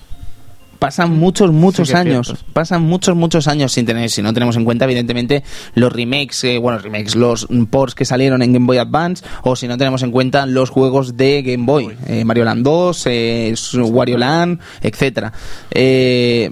[0.77, 2.35] pasan muchos, muchos Sí años.
[2.53, 5.43] Pasan muchos, muchos años sin tener, si no tenemos en cuenta, evidentemente,
[5.73, 9.67] los remakes, eh, bueno, remakes, los ports que salieron en Game Boy Advance, o si
[9.67, 14.19] no tenemos en cuenta los juegos de Game Boy, eh, Mario Land 2, eh, Wario
[14.19, 15.33] Land, etcétera.
[15.71, 16.51] Eh,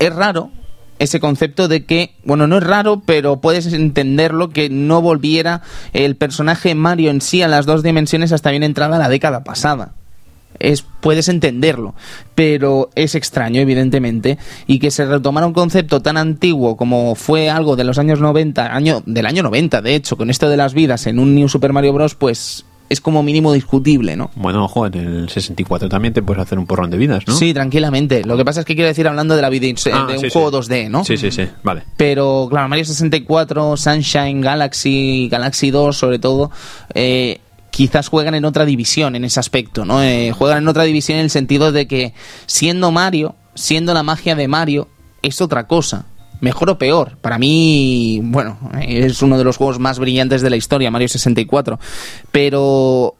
[0.00, 0.50] es raro
[0.98, 5.62] ese concepto de que, bueno, no es raro, pero puedes entenderlo que no volviera
[5.94, 9.94] el personaje Mario en sí a las dos dimensiones hasta bien entrada la década pasada.
[10.58, 11.94] Es, puedes entenderlo,
[12.34, 14.36] pero es extraño, evidentemente,
[14.66, 18.74] y que se retomara un concepto tan antiguo como fue algo de los años 90,
[18.74, 21.72] año, del año 90, de hecho, con esto de las vidas en un New Super
[21.72, 24.32] Mario Bros., pues es como mínimo discutible, ¿no?
[24.34, 27.34] Bueno, ojo, en el 64 también te puedes hacer un porrón de vidas, ¿no?
[27.34, 28.24] Sí, tranquilamente.
[28.24, 30.30] Lo que pasa es que quiero decir hablando de la vida Ah, de un sí,
[30.30, 30.70] juego sí.
[30.70, 31.04] 2D, ¿no?
[31.04, 31.84] Sí, sí, sí, vale.
[31.96, 36.50] Pero claro, Mario 64, Sunshine, Galaxy, Galaxy 2 sobre todo,
[36.94, 40.02] eh, quizás juegan en otra división en ese aspecto, ¿no?
[40.02, 42.12] Eh, juegan en otra división en el sentido de que
[42.46, 44.88] siendo Mario, siendo la magia de Mario,
[45.22, 46.06] es otra cosa.
[46.40, 47.16] Mejor o peor.
[47.20, 51.78] Para mí, bueno, es uno de los juegos más brillantes de la historia, Mario 64.
[52.32, 53.14] Pero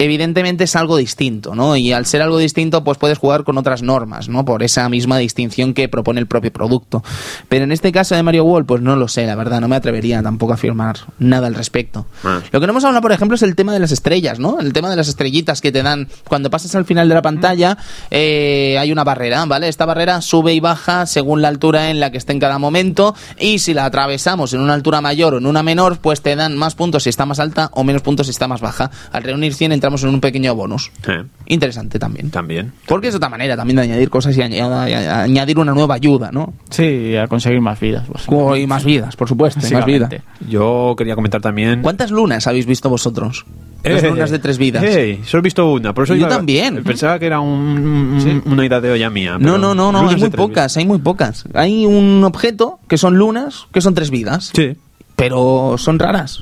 [0.00, 1.76] evidentemente es algo distinto, ¿no?
[1.76, 4.46] Y al ser algo distinto, pues puedes jugar con otras normas, ¿no?
[4.46, 7.04] Por esa misma distinción que propone el propio producto.
[7.50, 9.76] Pero en este caso de Mario World, pues no lo sé, la verdad, no me
[9.76, 12.06] atrevería tampoco a afirmar nada al respecto.
[12.24, 12.40] Ah.
[12.50, 14.58] Lo que no hemos hablado, por ejemplo, es el tema de las estrellas, ¿no?
[14.58, 17.76] El tema de las estrellitas que te dan cuando pasas al final de la pantalla,
[18.10, 19.68] eh, hay una barrera, ¿vale?
[19.68, 23.14] Esta barrera sube y baja según la altura en la que esté en cada momento
[23.38, 26.56] y si la atravesamos en una altura mayor o en una menor, pues te dan
[26.56, 28.90] más puntos si está más alta o menos puntos si está más baja.
[29.12, 30.92] Al reunir 100 entramos en un pequeño bonus.
[31.08, 32.30] Eh, Interesante también.
[32.30, 32.72] también.
[32.86, 35.96] Porque es otra manera también de añadir cosas y añada- y a- añadir una nueva
[35.96, 36.52] ayuda, ¿no?
[36.70, 38.04] Sí, a conseguir más vidas.
[38.26, 40.08] Como- Y más vidas, por supuesto, más vida.
[40.48, 41.82] Yo quería comentar también...
[41.82, 43.44] ¿Cuántas lunas habéis visto vosotros?
[43.82, 44.84] Las Eh, lunas de tres vidas.
[44.86, 45.92] Hey, solo he visto una.
[45.94, 46.84] Por eso Yo iba- también.
[46.84, 48.42] Pensaba que era un- Sí.
[48.48, 49.38] una idea de olla mía.
[49.40, 51.44] No, no, no, no, hay muy tres pocas, hay muy pocas.
[51.54, 54.74] Hay un objeto que son lunas, que son tres vidas, vidas.
[54.76, 54.80] Sí.
[55.16, 56.40] pero son raras.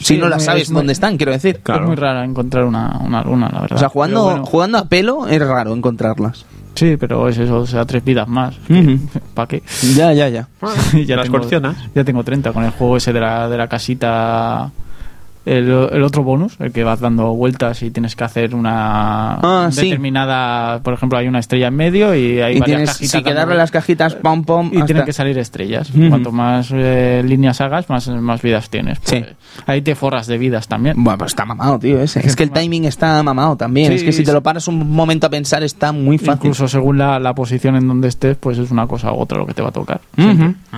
[0.00, 1.60] Si Sí, no las sabes muy- dónde están, quiero decir.
[1.62, 1.82] Claro.
[1.82, 3.76] Es muy raro encontrar una, una luna, la verdad.
[3.76, 6.44] O sea, jugando, bueno, jugando a pelo es raro encontrarlas.
[6.74, 8.56] Sí, pero es eso, o sea, tres vidas más.
[8.68, 8.98] Ujú.
[9.34, 9.62] ¿Para qué?
[9.94, 10.48] Ya, ya, ya.
[11.06, 11.76] ya las tengo, coleccionas.
[11.94, 14.70] Ya tengo 30 con el juego ese de la, de la casita.
[15.46, 19.68] El, el otro bonus, el que vas dando vueltas y tienes que hacer una Ah,
[19.72, 19.84] sí.
[19.84, 20.80] determinada.
[20.82, 23.10] Por ejemplo, hay una estrella en medio y hay Y varias tienes, cajitas.
[23.10, 25.90] si que dando darle las cajitas, pom, pom, y tienen hasta- que salir estrellas.
[26.10, 28.98] Cuanto más eh, líneas hagas, más, más vidas tienes.
[29.02, 29.24] Sí.
[29.66, 31.02] Ahí te forras de vidas también.
[31.02, 32.20] Bueno, pues está mamado, tío, ese.
[32.26, 33.88] Es que el timing está mamado también.
[33.88, 36.34] Sí, es que si te lo paras un momento a pensar está muy fácil.
[36.34, 39.46] Incluso según la, la posición en donde estés, pues es una cosa u otra lo
[39.46, 40.00] que te va a tocar.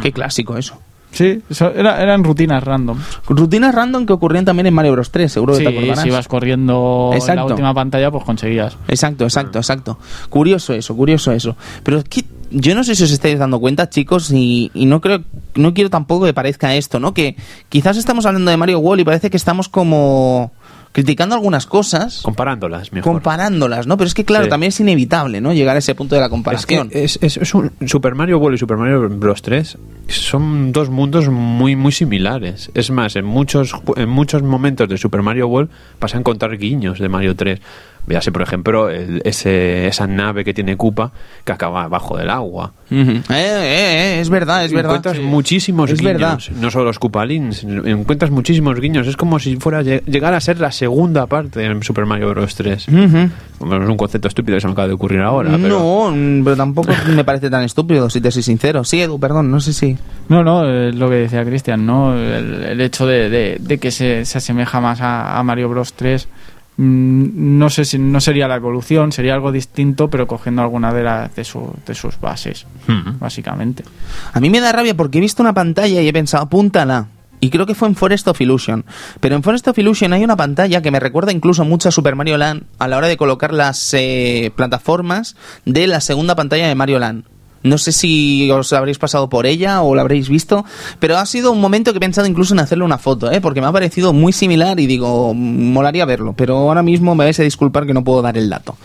[0.03, 0.79] Qué clásico eso.
[1.13, 2.99] Sí, eso era- eran rutinas random.
[3.29, 6.01] Rutinas random que ocurrían también en Mario Bros 3, seguro que Sí, te acordarás.
[6.03, 7.37] si ibas corriendo en Exacto.
[7.37, 8.77] la última pantalla, pues conseguías.
[8.89, 9.99] Exacto, exacto, exacto.
[10.31, 11.57] Curioso eso, curioso eso.
[11.83, 15.01] Pero es que yo no sé si os estáis dando cuenta, chicos, y, y no
[15.01, 15.23] creo,
[15.55, 17.15] no quiero tampoco que parezca esto, ¿no?
[17.15, 17.37] Que
[17.69, 20.53] quizás estamos hablando de Mario World y parece que estamos como
[20.93, 23.13] criticando algunas cosas, Comparándolas, mejor.
[23.15, 23.97] comparándolas, ¿no?
[23.97, 24.51] Pero es que claro, Sí.
[24.51, 25.53] también es inevitable, ¿no?
[25.55, 26.89] Llegar a ese punto de la Es que comparación.
[26.93, 29.79] es, es- es un Super Mario World y Super Mario Bros 3
[30.09, 32.71] son dos mundos muy muy similares.
[32.75, 35.71] Es más, en muchos en muchos momentos de Super Mario World
[36.01, 37.61] vas a encontrar guiños de Mario 3.
[38.07, 41.13] Véase, por ejemplo, el- ese, esa nave que tiene Koopa
[41.45, 42.73] que acaba abajo del agua.
[42.91, 43.11] Ujú.
[43.11, 44.91] eh, eh, eh, es verdad, es verdad.
[44.97, 45.23] encuentras Sí.
[45.23, 46.39] muchísimos Es guiños, verdad.
[46.61, 49.07] no solo los Koopalins, encuentras muchísimos guiños.
[49.07, 52.55] Es como si fuera lle- llegar a ser la segunda parte en Super Mario Bros
[52.55, 52.89] 3.
[52.89, 53.31] Ujú.
[53.61, 56.57] Bueno, es un concepto estúpido que se me acaba de ocurrir ahora, pero No, pero
[56.57, 58.83] tampoco me parece tan estúpido, si te soy sincero.
[58.85, 59.97] Sí, Edu, perdón, no sé si.
[60.29, 62.15] No, no, es lo que decía Cristian, ¿no?
[62.17, 65.93] El, el hecho de, de- de que se, se asemeja más a, a Mario Bros
[65.95, 66.29] 3.
[66.77, 71.03] Mm, No sé si no sería la evolución, sería algo distinto, pero cogiendo alguna de,
[71.03, 73.19] la- de, su- de sus bases, Hmm.
[73.21, 73.85] básicamente.
[74.33, 77.07] A mí me da rabia porque he visto una pantalla y he pensado, apúntala.
[77.41, 78.85] Y creo que fue en Forest of Illusion.
[79.19, 82.15] Pero en Forest of Illusion hay una pantalla que me recuerda incluso mucho a Super
[82.15, 86.75] Mario Land a la hora de colocar las eh, plataformas de la segunda pantalla de
[86.77, 87.25] Mario Land.
[87.63, 90.65] No sé si os habréis pasado por ella o la habréis visto,
[90.99, 93.41] pero ha sido un momento que he pensado incluso en hacerle una foto, ¿eh?
[93.41, 97.39] porque me ha parecido muy similar y digo, molaría verlo, pero ahora mismo me vais
[97.39, 98.77] a disculpar que no puedo dar el dato.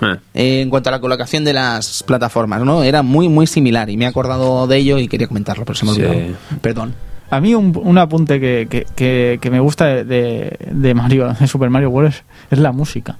[0.00, 0.16] Eh.
[0.34, 2.82] Eh, en cuanto a la colocación de las plataformas, ¿no?
[2.82, 5.84] Era muy, muy similar y me he acordado de ello y quería comentarlo, pero se
[5.86, 6.00] me Sí.
[6.02, 6.36] olvidado.
[6.60, 6.94] Perdón.
[7.30, 11.46] A mí un, un apunte que, que, que- que me gusta de, de- Mario, de
[11.46, 13.16] Super Mario World es, es la música.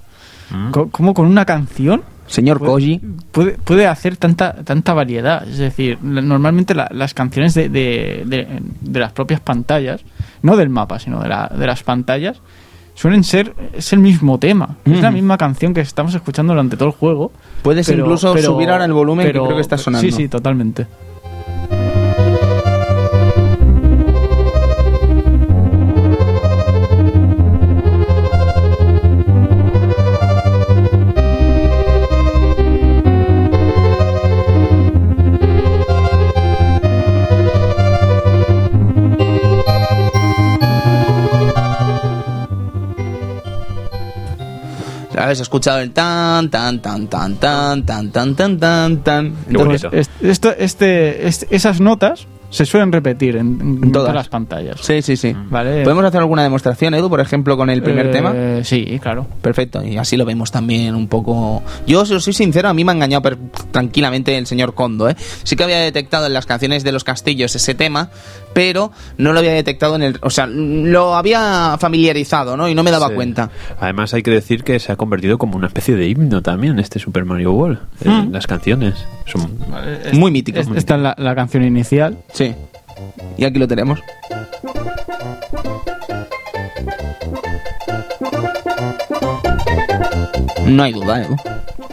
[0.51, 0.71] Mm.
[0.91, 2.03] Como con una canción
[2.33, 3.01] Señor puede, Koji.
[3.31, 5.47] puede, puede hacer tanta tanta variedad.
[5.47, 8.47] Es decir, normalmente la- las canciones de, de, de-
[8.81, 10.01] de las propias pantallas,
[10.43, 12.41] no del mapa, sino de, la- de las pantallas,
[12.95, 16.89] suelen ser, es el mismo tema, es la misma canción que estamos escuchando durante todo
[16.89, 17.33] el juego.
[17.63, 20.01] Puedes pero- incluso pero- subir ahora el volumen pero- que creo que está sonando.
[20.07, 20.87] Sí, sí, totalmente.
[45.39, 49.35] He escuchado el tan, tan, tan, tan, tan, tan, tan, tan, tan, tan.
[49.49, 50.09] Entonces,
[50.59, 54.15] este, este- esas notas se suelen repetir en, en En todas todas.
[54.15, 54.77] las pantallas.
[54.81, 55.35] Sí, sí, sí.
[55.51, 55.83] Vale.
[55.83, 58.35] ¿Podemos hacer alguna demostración, Edu, por ejemplo, con el primer Eh, tema?
[58.63, 59.27] Sí, claro.
[59.41, 61.63] Perfecto, y así lo vemos también un poco.
[61.87, 63.39] Yo, si os soy sincero, a mí me ha engañado per-
[63.71, 65.17] tranquilamente el señor Kondo, ¿eh?
[65.43, 68.11] Sí que había detectado en las canciones de los castillos ese tema,
[68.53, 70.19] pero no lo había detectado en el.
[70.23, 72.69] O sea, lo había familiarizado, ¿no?
[72.69, 73.15] Y no me daba Sí.
[73.15, 73.51] cuenta.
[73.81, 76.99] Además hay que decir que se ha convertido como una especie de himno también este
[76.99, 77.79] Super Mario World.
[78.05, 78.31] Eh, Hmm.
[78.33, 78.95] Las canciones
[79.27, 79.57] son...
[80.13, 80.59] Muy mítico.
[80.61, 82.19] Es- Esta es la, la canción inicial.
[82.33, 82.42] Sí.
[83.37, 84.01] Y aquí lo tenemos.
[90.67, 91.37] No hay duda, Edu.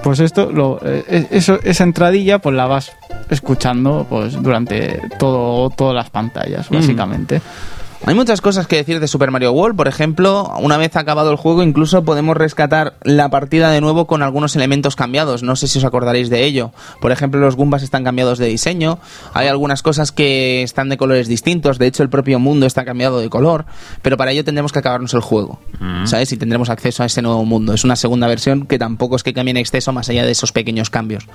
[0.03, 2.91] Pues esto, lo, eh, eso, esa entradilla, pues la vas
[3.29, 7.41] escuchando pues durante todo, todas las pantallas, básicamente.
[8.05, 9.75] Hay muchas cosas que decir de Super Mario World.
[9.75, 14.23] Por ejemplo, una vez acabado el juego, incluso podemos rescatar la partida de nuevo con
[14.23, 15.43] algunos elementos cambiados.
[15.43, 16.71] No sé si os acordaréis de ello.
[17.01, 18.99] Por ejemplo, los Goombas están cambiados de diseño.
[19.33, 21.77] Hay algunas cosas que están de colores distintos.
[21.77, 23.65] De hecho, el propio mundo está cambiado de color.
[24.01, 25.59] Pero para ello tendremos que acabarnos el juego.
[26.05, 26.31] ¿Sabes?
[26.31, 27.73] Y tendremos acceso a ese nuevo mundo.
[27.73, 30.53] Es una segunda versión que tampoco es que cambie en exceso más allá de esos
[30.53, 31.27] pequeños cambios.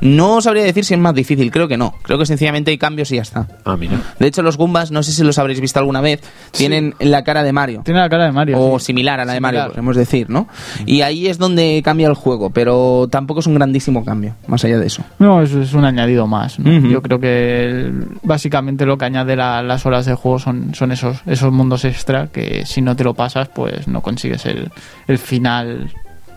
[0.00, 1.50] No sabría decir si es más difícil.
[1.50, 1.94] Creo que no.
[2.02, 3.48] Creo que sencillamente hay cambios y ya está.
[3.64, 4.00] Ah, mira.
[4.18, 6.07] De hecho, los Goombas, no sé si los habréis visto alguna vez,
[6.52, 7.82] tienen la cara de Mario.
[7.84, 8.58] Tiene la cara de Mario.
[8.60, 8.86] O sí.
[8.86, 10.48] similar a la de Mario, podemos decir, ¿no?
[10.86, 14.78] Y ahí es donde cambia el juego, pero tampoco es un grandísimo cambio, más allá
[14.78, 15.02] de eso.
[15.18, 16.56] No, es, es un añadido más.
[16.58, 20.92] Yo creo que el- básicamente lo que añade la- las horas de juego son, son
[20.92, 24.70] esos, esos mundos extra que si no te lo pasas, pues no consigues el,
[25.06, 25.90] el final.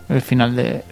[0.08, 0.82] El final de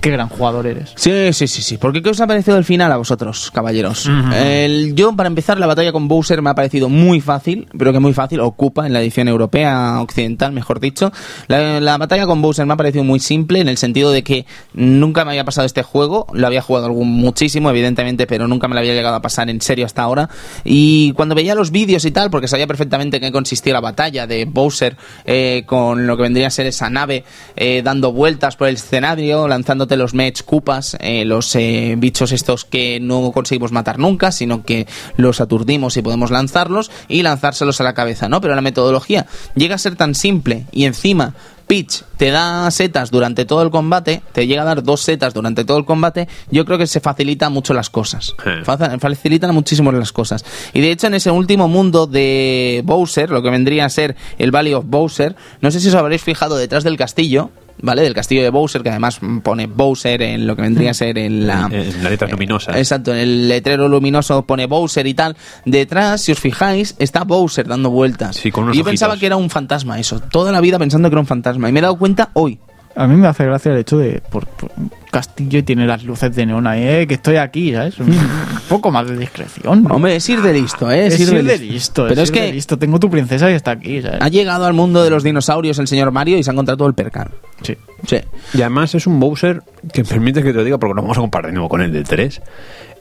[0.00, 0.92] qué gran jugador eres.
[0.96, 1.76] Sí, sí, sí, sí.
[1.76, 4.08] Porque ¿qué os ha parecido el final a vosotros, caballeros?
[4.34, 8.00] El- yo, para empezar, la batalla con Bowser me ha parecido muy fácil, pero que
[8.00, 11.12] muy fácil, ocupa en la edición europea, occidental, mejor dicho.
[11.48, 14.46] La, la batalla con Bowser me ha parecido muy simple, en el sentido de que
[14.72, 18.74] nunca me había pasado este juego, lo había jugado algún, muchísimo, evidentemente, pero nunca me
[18.74, 20.30] lo había llegado a pasar en serio hasta ahora.
[20.64, 24.26] Y cuando veía los vídeos y tal, porque sabía perfectamente en qué consistía la batalla
[24.26, 27.24] de Bowser eh, con lo que vendría a ser esa nave
[27.56, 32.66] eh, dando vueltas por el escenario, lanzándote los Mech Koopas, eh, los eh, bichos estos
[32.66, 37.84] que no conseguimos matar nunca, sino que los aturdimos y podemos lanzarlos y lanzárselos a
[37.84, 38.42] la cabeza, ¿no?
[38.42, 39.24] Pero la metodología
[39.54, 41.32] llega a ser tan simple y encima
[41.70, 45.64] Peach te da setas durante todo el combate, te llega a dar dos setas durante
[45.64, 48.34] todo el combate, yo creo que se facilita mucho las cosas.
[48.42, 48.50] Sí.
[48.64, 50.44] Facilitan muchísimo las cosas.
[50.74, 54.50] Y de hecho en ese último mundo de Bowser, lo que vendría a ser el
[54.50, 58.02] Valley of Bowser, no sé si os habréis fijado detrás del castillo, ¿vale?
[58.02, 61.46] Del castillo de Bowser, que además pone Bowser en lo que vendría a ser en
[61.46, 61.66] la...
[61.72, 62.76] En- en las letras luminosas.
[62.76, 65.36] Exacto, en el letrero luminoso pone Bowser y tal.
[65.64, 68.36] Detrás, si os fijáis, está Bowser dando vueltas.
[68.36, 70.20] Sí, con unos Y yo pensaba que era un fantasma eso.
[70.20, 71.68] Toda la vida pensando que era un fantasma.
[71.68, 72.58] Y me he dado cuenta hoy.
[72.96, 76.04] A mí me hace gracia el hecho de por, por un castillo y tiene las
[76.04, 77.98] luces de neón ahí, eh, que estoy aquí, ¿sabes?
[77.98, 78.16] Un
[78.68, 79.84] poco más de discreción.
[79.84, 79.94] ¿no?
[79.94, 81.06] Hombre, es ir de listo, ¿eh?
[81.06, 82.78] es ir de listo, Pero es ir de que listo.
[82.78, 84.20] Tengo tu princesa y está aquí, ¿sabes?
[84.20, 86.88] ha llegado al mundo de los dinosaurios el señor Mario y se ha encontrado todo
[86.88, 87.30] el percal.
[87.62, 87.76] Sí.
[88.06, 88.18] Sí.
[88.54, 89.62] Y además es un Bowser
[89.92, 91.92] que permite que te lo diga porque lo vamos a comparar de nuevo con el
[91.92, 92.40] de 3.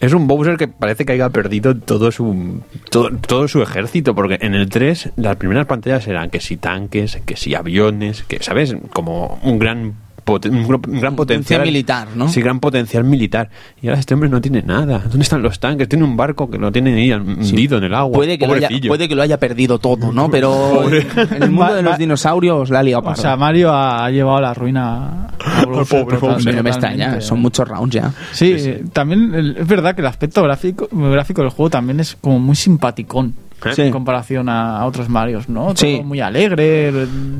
[0.01, 4.37] Es un Bowser que parece que haya perdido todo su todo, todo su ejército porque
[4.41, 8.75] en el 3 las primeras pantallas eran que si tanques, que si aviones, que sabes,
[8.93, 9.93] como un gran
[10.27, 12.27] un, gran- un gran potencial militar, ¿no?
[12.29, 13.49] Sí, gran potencial militar.
[13.81, 14.99] Y ahora este hombre no tiene nada.
[14.99, 15.87] ¿Dónde están los tanques?
[15.89, 18.13] Tiene un barco que lo tiene ahí hundido en el agua.
[18.15, 20.29] Puede que, lo haya, puede que lo haya perdido todo, ¿no?
[20.29, 20.49] Pero
[20.83, 21.05] Pobre.
[21.35, 24.53] en el mundo de los dinosaurios la ha liado O sea, Mario ha llevado la
[24.53, 28.11] ruina a Bowser pobre Hombre, no me extraña, son muchos rounds ya.
[28.31, 28.55] Sí,
[28.93, 32.55] también el- es verdad que el aspecto gráfico, gráfico del juego también es como muy
[32.55, 33.33] simpaticón.
[33.75, 33.81] Sí.
[33.83, 35.75] En comparación a, otros Marios, ¿no?
[35.75, 35.95] Sí.
[35.97, 36.91] Todo muy alegre.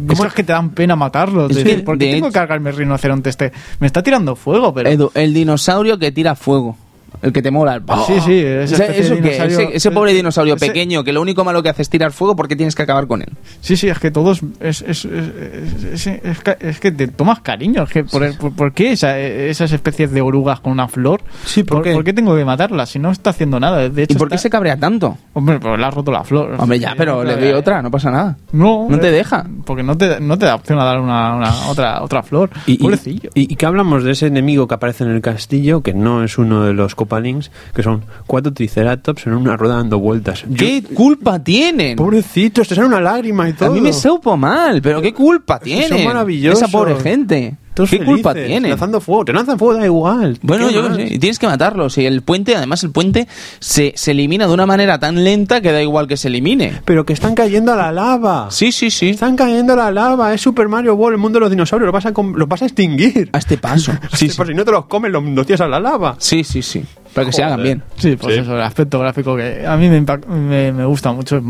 [0.08, 1.52] ¿Cómo es que te dan pena matarlos?
[1.52, 3.52] Es decir, ¿Por qué de tengo hecho- que cargarme el rinoceronte este?
[3.80, 4.90] Me está tirando fuego, pero.
[4.90, 6.76] Edu, el dinosaurio que tira fuego.
[7.22, 7.76] El que te mola.
[7.76, 10.68] el- Sí, sí, esa Ese- especie eso de que- dinosaurio- ese, ese pobre dinosaurio ese-
[10.68, 13.22] pequeño que lo único malo que hace es tirar fuego porque tienes que acabar con
[13.22, 13.30] él.
[13.61, 14.41] Sí, sí, es que todos.
[14.60, 17.84] Es, es, es, es- es- es que- es que te tomas cariño.
[17.84, 21.22] Es que por, por- por qué esa- esas especies de orugas con una flor?
[21.45, 22.14] Sí, ¿por qué?
[22.14, 23.88] tengo que matarlas si no está haciendo nada?
[23.90, 25.18] De hecho, ¿Y por qué se cabrea tanto?
[25.34, 26.56] Hombre, pues le has roto la flor.
[26.57, 28.38] Hombre, ya, pero le doy otra, no pasa nada.
[28.52, 29.45] No, No te eh, deja.
[29.65, 32.49] Porque no te, no te da opción a dar una, una- otra, otra flor.
[32.65, 33.30] Y, Pobrecillo.
[33.36, 36.38] y, y que hablamos de ese enemigo que aparece en el castillo, que no es
[36.38, 40.43] uno de los Copalings, que son cuatro triceratops en una rueda dando vueltas.
[40.57, 41.95] ¿Qué Yo- culpa tienen?
[41.95, 43.69] Pobrecitos, te sale una lágrima y todo.
[43.69, 45.88] A mí me supo mal, pero ¿qué culpa tienen?
[45.88, 46.61] son maravillosos.
[46.61, 47.55] Esa pobre gente.
[47.80, 48.72] Todos ¿Qué culpa felices, tienen?
[48.72, 49.23] Lanzando fuego.
[49.23, 50.38] Te lanzan fuego, da igual.
[50.41, 51.97] Bueno, ¿Qué yo sé, y tienes que matarlos.
[51.97, 53.26] Y el puente, además, el puente
[53.61, 56.81] se, se elimina de una manera tan lenta que da igual que se elimine.
[56.84, 58.51] Pero que están cayendo a la lava.
[58.51, 59.11] Sí, sí, sí.
[59.11, 60.34] Están cayendo a la lava.
[60.34, 61.85] Es Super Mario World, el mundo de los dinosaurios.
[61.85, 63.30] Lo vas a, com- lo vas a extinguir.
[63.31, 63.93] A este paso.
[64.11, 64.35] Sí, Sí, sí.
[64.38, 66.15] Por si no te los comen, los, los a la lava.
[66.19, 66.84] Sí, sí, sí.
[67.14, 67.53] Para que se Joder.
[67.53, 67.84] hagan bien.
[67.98, 68.41] Sí, pues Sí.
[68.41, 71.41] eso, el aspecto gráfico que a mí me, me, me gusta mucho.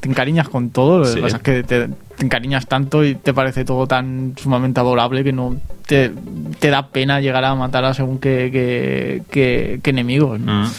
[0.00, 1.00] Te encariñas con todo.
[1.00, 1.16] Lo Sí.
[1.16, 5.24] que pasa es que te, te encariñas tanto y te parece todo tan sumamente adorable
[5.24, 5.56] que no
[5.86, 6.12] te,
[6.60, 10.38] te da pena llegar a matar a según qué, qué, qué- qué enemigos.
[10.40, 10.62] ¿no?
[10.62, 10.70] Mm.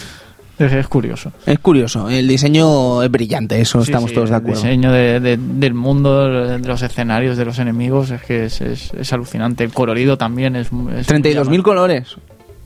[0.59, 1.31] Es, es curioso.
[1.45, 2.09] Es curioso.
[2.09, 4.61] El diseño es brillante, eso Sí, estamos sí, todos de el acuerdo.
[4.61, 8.91] diseño de- de- del mundo, de los escenarios, de los enemigos, es que es, es-
[8.93, 9.63] es alucinante.
[9.65, 10.67] El colorido también es.
[10.97, 12.15] es 32.000 colores.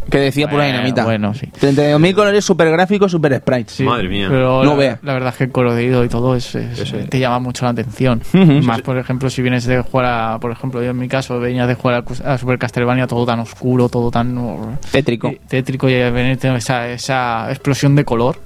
[0.10, 1.04] Que decía pura dinamita.
[1.06, 1.48] bueno, sí.
[1.62, 3.74] 32.000 colores super gráficos, super sprites.
[3.74, 4.28] Sí, Madre mía.
[4.30, 5.00] Pero No la, vea.
[5.04, 7.10] la verdad es que el colorido y todo es, es- Eso es.
[7.10, 8.22] te llama mucho la atención.
[8.64, 11.68] Más, por ejemplo, si vienes de jugar a, por ejemplo, yo en mi caso venías
[11.68, 15.32] de jugar a, a Super Castlevania, todo tan oscuro, todo tan Tétrico.
[15.48, 18.38] tétrico y venirte esa, esa explosión de color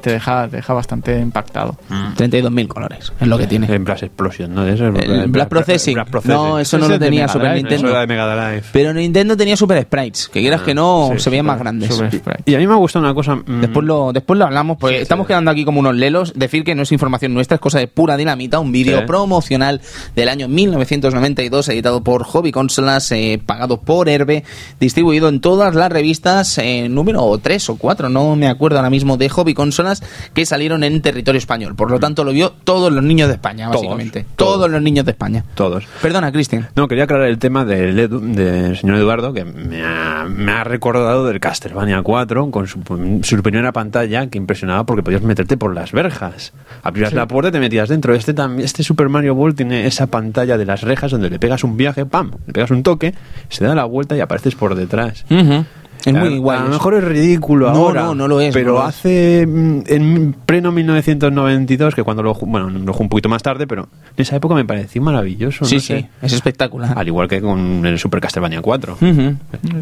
[0.00, 1.76] Te deja, te deja bastante impactado.
[2.16, 3.72] 32.000 colores, es lo que tiene.
[3.74, 4.66] En Blast Explosion, ¿no?
[4.66, 5.94] Eso, El Blast Processing.
[5.94, 6.34] Blast Processing.
[6.36, 7.88] No, eso no lo es tenía Mega Super Drive, Nintendo.
[7.90, 8.62] era de Mega Drive.
[8.72, 12.02] Pero Nintendo tenía Super Sprites, que quieras que no, Sí, se veían Super- más grandes.
[12.46, 13.36] Y a mí me ha gustado una cosa.
[13.36, 15.28] mm, Después lo, después lo hablamos, porque Sí, estamos sí.
[15.28, 16.32] quedando aquí como unos lelos.
[16.34, 18.58] Decir que no es información nuestra, es cosa de pura dinamita.
[18.60, 19.04] Un vídeo Sí.
[19.06, 19.80] promocional
[20.16, 24.44] del año 1992, editado por Hobby Consolas, eh, pagado por Herbe,
[24.80, 29.16] distribuido en todas las revistas, eh, número 3 o 4, no me acuerdo ahora mismo,
[29.16, 30.02] de Hobby Consolas,
[30.34, 31.74] que salieron en territorio español.
[31.76, 34.26] Por lo tanto, lo vio todos los niños de España, Todos, básicamente.
[34.36, 34.54] todos.
[34.54, 35.44] Todos los niños de España.
[35.54, 35.84] Todos.
[36.02, 36.68] Perdona, Cristian.
[36.76, 40.64] No, quería aclarar el tema del, Edu- del señor Eduardo, que me ha, me ha
[40.64, 42.80] recordado del Castlevania 4 con su,
[43.22, 46.52] su primera pantalla que impresionaba porque podías meterte por las verjas.
[46.82, 48.14] Abrías la puerta y te metías dentro.
[48.14, 51.76] Este, este Super Mario World tiene esa pantalla de las rejas donde le pegas un
[51.76, 52.32] viaje, ¡pam!
[52.46, 53.14] Le pegas un toque,
[53.48, 55.24] se da la vuelta y apareces por detrás.
[55.30, 55.64] Ujú.
[56.04, 56.58] Es muy a, guay.
[56.58, 58.02] A lo mejor es ridículo No, ahora.
[58.02, 58.96] no, no lo es, Pero no lo es.
[58.96, 59.46] hace.
[59.46, 62.34] mm, En pleno 1992, que cuando lo.
[62.34, 63.82] Bueno, lo jugué un poquito más tarde, pero
[64.16, 65.64] en esa época me pareció maravilloso.
[65.64, 66.08] Sí, no sí, sé.
[66.22, 66.92] es espectacular.
[66.96, 68.94] Al igual que con el Super Castlevania 4.
[69.00, 69.34] Ujú.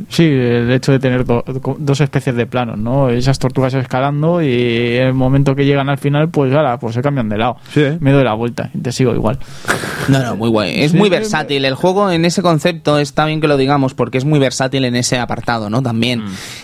[0.08, 3.10] Sí, el hecho de tener do- do- dos especies de planos, ¿no?
[3.10, 7.02] Esas tortugas escalando y en el momento que llegan al final, pues ahora, pues se
[7.02, 7.56] cambian de lado.
[7.72, 7.98] Sí, ¿eh?
[8.00, 9.38] Me doy la vuelta y te sigo igual.
[10.08, 10.82] No, no, muy guay.
[10.82, 11.64] Es Sí, muy versátil.
[11.64, 14.96] El juego en ese concepto está bien que lo digamos porque es muy versátil en
[14.96, 15.82] ese apartado, ¿no?
[15.82, 16.05] También.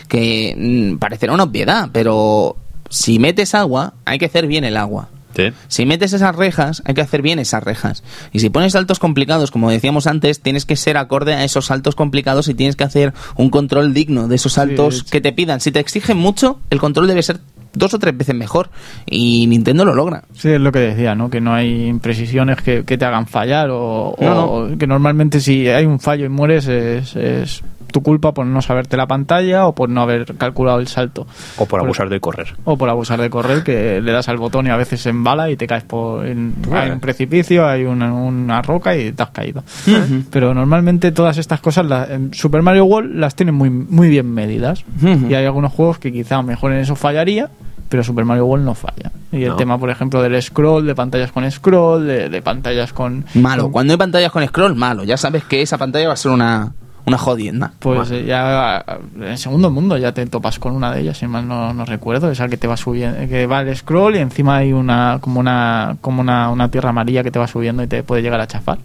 [0.09, 2.56] Que mm, parecerá una obviedad, pero
[2.89, 5.09] si metes agua, hay que hacer bien el agua.
[5.35, 5.44] Sí.
[5.69, 8.02] Si metes esas rejas, hay que hacer bien esas rejas.
[8.32, 11.94] Y si pones saltos complicados, como decíamos antes, tienes que ser acorde a esos saltos
[11.94, 15.05] complicados y tienes que hacer un control digno de esos saltos sí.
[15.10, 15.60] que te pidan.
[15.60, 17.40] Si te exigen mucho, el control debe ser
[17.74, 18.70] dos o tres veces mejor.
[19.06, 20.24] Y Nintendo lo logra.
[20.35, 21.31] Sí, es lo que decía, ¿no?
[21.31, 25.69] Que no hay imprecisiones que, que te hagan fallar o, No, o que normalmente si
[25.69, 27.62] hay un fallo y mueres es, es
[27.93, 31.27] tu culpa por no saberte la pantalla o por no haber calculado el salto.
[31.59, 32.55] O por abusar de correr.
[32.64, 35.51] O por abusar de correr, que le das al botón y a veces se embala
[35.51, 36.27] y te caes por...
[36.27, 39.62] en- hay un precipicio, hay una, una roca y te has caído.
[40.31, 44.32] Pero normalmente todas estas cosas, la- en Super Mario World las tienen muy, muy bien
[44.32, 44.85] medidas.
[45.02, 47.51] Y hay algunos juegos que quizá mejor en eso fallaría,
[47.89, 49.12] pero Super Mario World no falla.
[49.32, 49.56] Y el No.
[49.56, 53.24] tema, por ejemplo, del scroll, de pantallas con scroll, de, de pantallas con...
[53.35, 53.64] Malo.
[53.64, 55.05] con- Cuando hay pantallas con scroll, malo.
[55.05, 56.73] Ya sabes que esa pantalla va a ser una,
[57.05, 57.73] una jodienda.
[57.79, 58.85] Pues eh, ya
[59.20, 62.31] en segundo mundo ya te topas con una de ellas, si mal no, no recuerdo,
[62.31, 65.97] esa que te va subiendo, que va el scroll y encima hay una como una
[66.01, 68.79] como una, una tierra amarilla que te va subiendo y te puede llegar a chafar.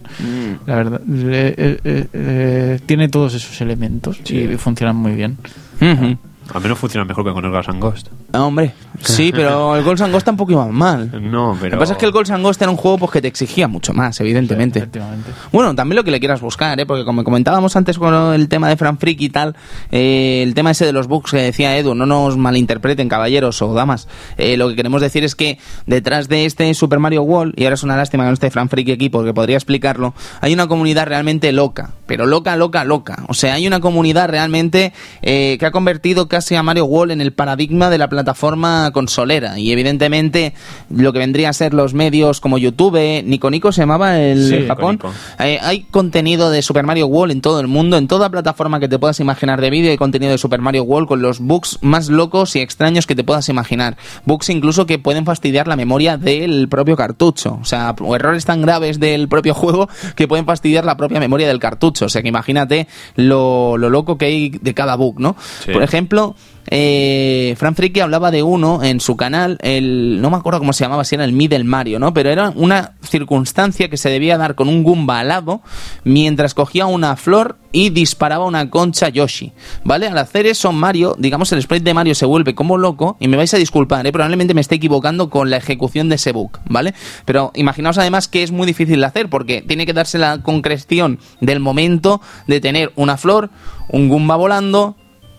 [0.66, 5.38] La verdad, eh, eh, eh, tiene todos esos elementos y funcionan muy bien.
[5.80, 6.18] Ujú.
[6.54, 8.08] Al menos funciona mejor que con el Gas and Ghost.
[8.32, 11.10] Ah, hombre, sí, pero el Ghost and Ghost tampoco iba mal.
[11.30, 11.70] No, pero...
[11.70, 13.28] Lo que pasa es que el Ghost and Ghost era un juego pues, que te
[13.28, 14.78] exigía mucho más, evidentemente.
[14.78, 15.30] Efectivamente.
[15.52, 16.86] Bueno, también lo que le quieras buscar, ¿eh?
[16.86, 19.56] porque como comentábamos antes con el tema de Fran Freak y tal,
[19.90, 23.74] eh, el tema ese de los bugs que decía Edu, no nos malinterpreten, caballeros o
[23.74, 24.08] damas.
[24.36, 27.74] Eh, lo que queremos decir es que detrás de este Super Mario World, y ahora
[27.74, 31.06] es una lástima que no esté Fran Freak aquí porque podría explicarlo, hay una comunidad
[31.06, 33.24] realmente loca, pero loca, loca, loca.
[33.28, 34.92] O sea, hay una comunidad realmente
[35.22, 39.58] eh, que ha convertido casi a Mario World en el paradigma de la plataforma consolera.
[39.58, 40.54] Y evidentemente
[40.90, 44.66] lo que vendría a ser los medios como YouTube, Nico Nico se llamaba el Sí,
[44.66, 44.92] Japón.
[44.92, 45.18] Nico Nico.
[45.44, 48.88] Eh, hay contenido de Super Mario World en todo el mundo, en toda plataforma que
[48.88, 52.08] te puedas imaginar de vídeo hay contenido de Super Mario World con los bugs más
[52.08, 53.96] locos y extraños que te puedas imaginar.
[54.24, 57.58] Bugs incluso que pueden fastidiar la memoria del propio cartucho.
[57.60, 61.48] O sea, o errores tan graves del propio juego que pueden fastidiar la propia memoria
[61.48, 62.06] del cartucho.
[62.06, 62.86] O sea, que imagínate
[63.16, 65.36] lo, lo loco que hay de cada bug, ¿no?
[65.64, 65.72] Sí.
[65.72, 66.27] Por ejemplo,
[66.70, 71.04] eh, Fran hablaba de uno en su canal, el, no me acuerdo cómo se llamaba,
[71.04, 72.12] si era el Middle Mario, ¿no?
[72.12, 75.62] Pero era una circunstancia que se debía dar con un Goomba alado
[76.04, 79.52] mientras cogía una flor y disparaba una concha Yoshi,
[79.84, 80.08] ¿vale?
[80.08, 83.36] Al hacer eso, Mario, digamos, el sprite de Mario se vuelve como loco, y me
[83.36, 84.12] vais a disculpar, ¿eh?
[84.12, 86.94] probablemente me esté equivocando con la ejecución de ese bug, ¿vale?
[87.24, 91.18] Pero imaginaos además que es muy difícil de hacer porque tiene que darse la concreción
[91.40, 93.50] del momento de tener una flor,
[93.88, 94.96] un Goomba volando,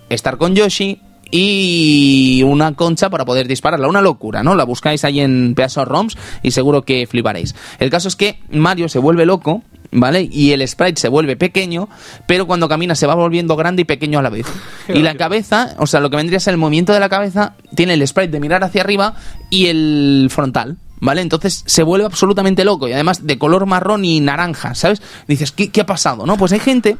[0.10, 1.00] estar con Yoshi
[1.32, 3.88] y una concha para poder dispararla.
[3.88, 4.56] Una locura, ¿no?
[4.56, 7.56] La buscáis ahí en Pedazo ROMs y seguro que fliparéis.
[7.80, 10.28] El caso es que Mario se vuelve loco, ¿vale?
[10.32, 11.90] Y el sprite se vuelve pequeño,
[12.28, 14.48] pero cuando camina se va volviendo grande y pequeño a la vez.
[14.88, 17.54] Y la cabeza, o sea, lo que vendría a ser el movimiento de la cabeza,
[17.76, 19.16] tiene el sprite de mirar hacia arriba
[19.50, 20.78] y el frontal.
[21.02, 21.22] ¿Vale?
[21.22, 25.02] Entonces se vuelve absolutamente loco y además de color marrón y naranja, ¿sabes?
[25.30, 26.26] Dices, ¿qué, qué ha pasado?
[26.26, 26.36] ¿No?
[26.36, 26.98] Pues hay gente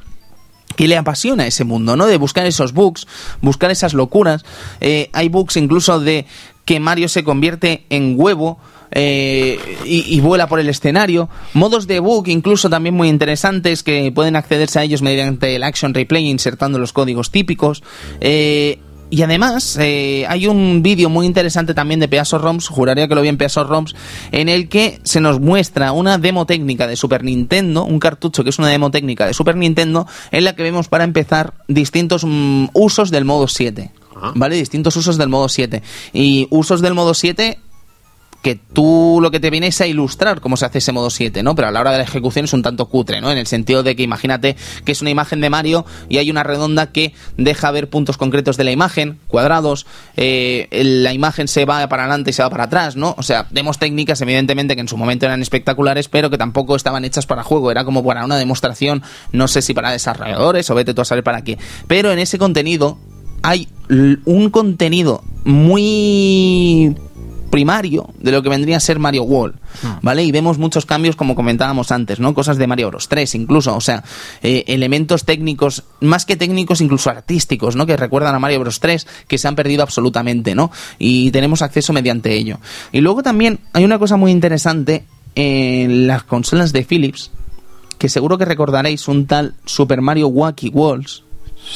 [0.76, 2.08] que le apasiona ese mundo, ¿no?
[2.08, 3.08] De buscar esos bugs,
[3.42, 4.46] buscar esas locuras.
[4.82, 6.26] Eh, hay bugs incluso de
[6.66, 8.60] que Mario se convierte en huevo.
[8.92, 11.30] eh, y, vuela por el escenario.
[11.54, 15.94] Modos de bug incluso también muy interesantes que pueden accederse a ellos mediante el Action
[15.94, 17.84] Replay insertando los códigos típicos.
[18.20, 18.80] Eh,
[19.10, 23.22] y además, eh, hay un vídeo muy interesante también de Peaso ROMs, juraría que lo
[23.22, 23.96] vi en Peaso ROMs,
[24.32, 28.52] en el que se nos muestra una demo técnica de Super Nintendo, un cartucho que
[28.52, 32.68] es una demo técnica de Super Nintendo, en la que vemos para empezar distintos mm,
[32.74, 33.92] usos del modo 7.
[34.16, 34.34] Ajá.
[34.36, 34.56] ¿Vale?
[34.56, 35.82] Distintos usos del modo 7.
[36.14, 37.58] Y usos del modo 7
[38.42, 41.44] que tú lo que te viene es a ilustrar cómo se hace ese modo 7,
[41.44, 41.56] ¿no?
[41.56, 43.32] Pero a la hora de la ejecución es un tanto cutre, ¿no?
[43.32, 44.56] En el sentido de que imagínate
[44.86, 48.58] que es una imagen de Mario y hay una redonda que deja ver puntos concretos
[48.58, 49.86] de la imagen, cuadrados,
[50.16, 53.16] eh, la imagen se va para adelante y se va para atrás, ¿no?
[53.18, 57.04] O sea, demos técnicas evidentemente que en su momento eran espectaculares, pero que tampoco estaban
[57.06, 60.94] hechas para juego, era como para una demostración, no sé si para desarrolladores o vete
[60.94, 61.58] tú a saber para qué.
[61.88, 62.98] Pero en ese contenido
[63.42, 66.96] hay un contenido muy
[67.50, 69.56] primario de lo que vendría a ser Mario World,
[70.02, 70.24] ¿vale?
[70.24, 72.34] Y vemos muchos cambios como comentábamos antes, ¿no?
[72.34, 74.04] Cosas de Mario Bros 3 incluso, o sea,
[74.42, 77.86] eh, elementos técnicos, más que técnicos, incluso artísticos, ¿no?
[77.86, 80.72] Que recuerdan a Mario Bros 3 que se han perdido absolutamente, ¿no?
[80.98, 82.60] Y tenemos acceso mediante ello.
[82.92, 85.06] Y luego también hay una cosa muy interesante
[85.36, 87.32] en las consolas de Philips,
[87.98, 91.24] que seguro que recordaréis un tal Super Mario Wacky Walls,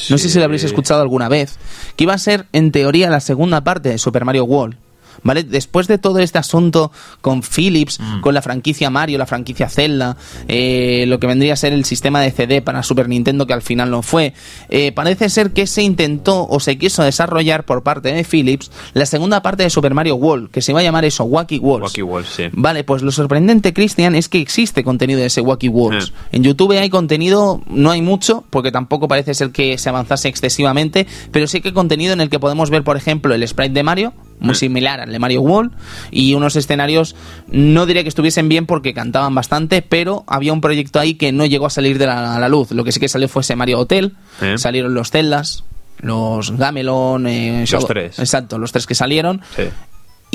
[0.09, 1.57] no sé si lo habréis escuchado alguna vez.
[1.95, 4.77] Que iba a ser, en teoría, la segunda parte de Super Mario World.
[5.21, 5.43] ¿Vale?
[5.43, 6.91] Después de todo este asunto
[7.21, 10.17] con Philips, con la franquicia Mario, la franquicia Zelda,
[10.47, 13.61] eh, lo que vendría a ser el sistema de CD para Super Nintendo, que al
[13.61, 14.33] final no fue,
[14.69, 19.05] eh, parece ser que se intentó o se quiso desarrollar por parte de Philips la
[19.05, 21.97] segunda parte de Super Mario World, que se iba a llamar eso, Wacky Worlds.
[21.97, 22.43] Wacky sí.
[22.51, 26.13] Vale, pues lo sorprendente, Cristian, es que existe contenido de ese Wacky Worlds.
[26.31, 31.07] En YouTube hay contenido, no hay mucho, porque tampoco parece ser que se avanzase excesivamente,
[31.31, 33.83] pero sí que hay contenido en el que podemos ver, por ejemplo, el sprite de
[33.83, 35.71] Mario, muy similar al de Mario World,
[36.11, 37.15] y unos escenarios,
[37.47, 41.45] no diré que estuviesen bien porque cantaban bastante, pero había un proyecto ahí que no
[41.45, 42.71] llegó a salir de la, a la luz.
[42.71, 44.57] Lo que sí que salió fue ese Mario Hotel, Eh.
[44.57, 45.63] salieron los Zeldas,
[45.99, 48.19] los Gamelon, eh, Los Shadow- tres.
[48.19, 49.63] Exacto, los tres que salieron Sí.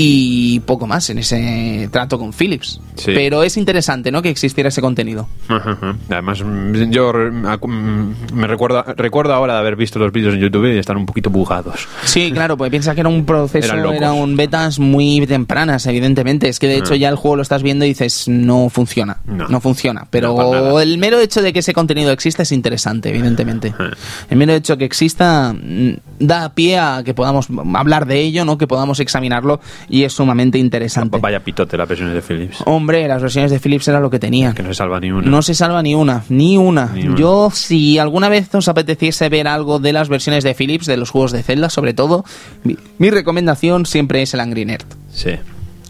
[0.01, 2.81] Y poco más en ese trato con Philips.
[2.95, 3.11] Sí.
[3.17, 4.23] Pero es interesante, ¿no?
[4.23, 5.29] Que existiera ese contenido.
[5.49, 5.97] Ajá, ajá.
[6.09, 10.41] Además, mm, yo acu- mm, me recuerdo, recuerdo ahora de haber visto los vídeos en
[10.41, 11.89] YouTube y estar un poquito bugados.
[12.05, 16.49] Sí, claro, pues piensa que era un proceso, era un betas muy tempranas, evidentemente.
[16.49, 16.97] Es que de hecho Ah.
[16.97, 19.17] ya el juego lo estás viendo y dices, no funciona.
[19.27, 19.61] No, No.
[19.61, 20.07] funciona.
[20.11, 23.75] Pero el mero hecho de que ese contenido exista es interesante, evidentemente.
[23.77, 23.91] Ah.
[24.31, 28.45] El mero hecho de que exista mm, da pie a que podamos hablar de ello,
[28.45, 28.59] ¿no?
[28.59, 31.19] Que podamos examinarlo y es sumamente interesante.
[31.19, 32.59] Vaya pitote las versiones de Philips.
[32.65, 34.55] Hombre, las versiones de Philips era lo que tenían.
[34.55, 35.29] Que no se salva ni una.
[35.29, 36.87] No se salva ni una, ni una.
[36.95, 37.17] Ni una.
[37.17, 41.11] Yo, si alguna vez os apeteciese ver algo de las versiones de Philips, de los
[41.11, 42.25] juegos de Zelda, sobre todo,
[42.65, 44.87] mi, mi recomendación siempre es el Angry Nerd.
[45.13, 45.33] Sí.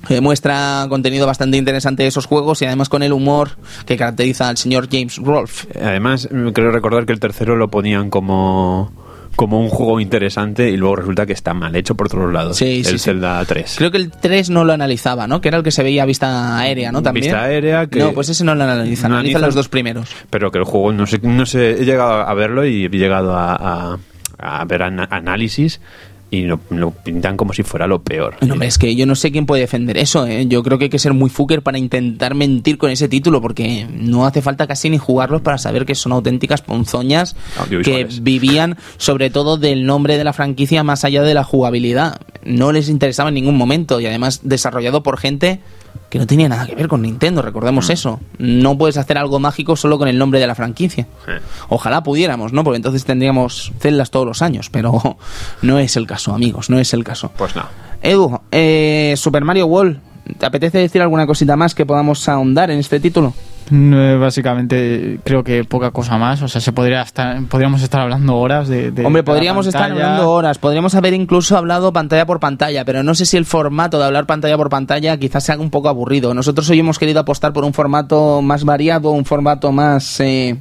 [0.09, 3.51] Eh, muestra contenido bastante interesante de esos juegos y además con el humor
[3.85, 5.69] que caracteriza al señor James Rolfe.
[5.79, 8.91] Además, creo recordar que el tercero lo ponían como
[9.39, 12.57] como un juego interesante y luego resulta que está mal hecho por todos lados.
[12.57, 13.05] Sí, sí, el sí.
[13.05, 13.77] Zelda 3.
[13.79, 15.41] Creo que el 3 no lo analizaba, ¿no?
[15.41, 17.03] Que era el que se veía a vista aérea, ¿no?
[17.03, 17.27] También.
[17.27, 20.11] Vista aérea que- No, pues ese no lo analiza, No analiza los dos primeros.
[20.29, 23.37] Pero que el juego, no sé, no sé, he llegado a verlo y he llegado
[23.37, 23.99] a, a-
[24.41, 25.81] a ver ana- análisis
[26.31, 28.37] y lo, lo pintan como si fuera lo peor.
[28.43, 30.27] No, hombre, es que yo no sé quién puede defender eso.
[30.27, 30.47] ¿eh?
[30.47, 33.87] Yo creo que hay que ser muy fucker para intentar mentir con ese título, porque
[33.91, 37.35] no hace falta casi ni jugarlos para saber que son auténticas ponzoñas
[37.83, 42.21] que vivían sobre todo del nombre de la franquicia más allá de la jugabilidad.
[42.45, 45.61] No les interesaba en ningún momento y además desarrollado por gente
[46.11, 48.21] que no tenía nada que ver con Nintendo, recordemos eso.
[48.39, 51.07] No puedes hacer algo mágico solo con el nombre de la franquicia.
[51.69, 52.65] Ojalá pudiéramos, ¿no?
[52.65, 55.19] Porque entonces tendríamos celdas todos los años, pero
[55.63, 57.31] no es el caso, amigos, no es el caso.
[57.37, 57.65] Pues no.
[58.03, 60.01] Edu, eh, Super Mario World,
[60.39, 63.35] ¿te apetece decir alguna cosita más que podamos ahondar en este título?
[63.71, 66.41] No, básicamente creo que poca cosa más.
[66.43, 68.91] O sea, se podría estar, podríamos estar hablando horas de.
[68.91, 73.15] de- Hombre, podríamos estar hablando horas, podríamos haber incluso hablado pantalla por pantalla, pero no
[73.15, 76.35] sé si el formato de hablar pantalla por pantalla quizás sea un poco aburrido.
[76.35, 80.57] Nosotros hoy hemos querido apostar por un formato más variado, un formato más eh,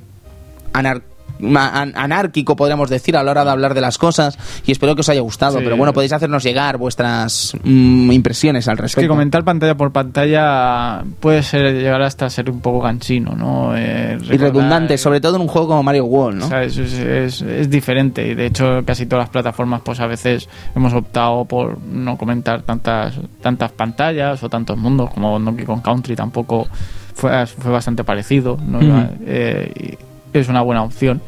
[0.74, 1.02] anar- ma- an-
[1.42, 5.10] anárquico, podríamos decir, a la hora de hablar de las cosas, y espero que os
[5.10, 5.58] haya gustado.
[5.60, 5.64] Sí.
[5.64, 9.02] Pero bueno, podéis hacernos llegar vuestras mm, impresiones al Es respecto.
[9.02, 13.76] que comentar pantalla por pantalla puede ser llegar hasta ser un poco ganchino, ¿no?
[13.78, 16.58] Eh, y recordar- redundante, sobre todo en un juego como Mario World, ¿no?
[16.60, 20.48] Es, es- es- es diferente y de hecho casi todas las plataformas pues a veces
[20.76, 26.16] hemos optado por no comentar tantas tantas pantallas o tantos mundos como Donkey Kong Country
[26.16, 26.68] tampoco
[27.14, 28.80] fue, fue bastante parecido ¿no?
[29.26, 29.98] Eh, y
[30.34, 31.22] es una buena opción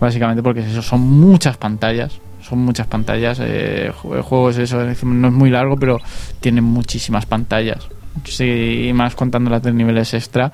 [0.00, 4.78] básicamente porque eso son muchas pantallas son muchas pantallas eh, ju- el juego es eso
[4.84, 5.98] no es muy largo pero
[6.40, 7.86] tiene muchísimas pantallas.
[8.24, 10.52] Sí, y más contando las de niveles extra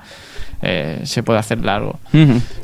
[0.61, 1.99] eh, se puede hacer largo.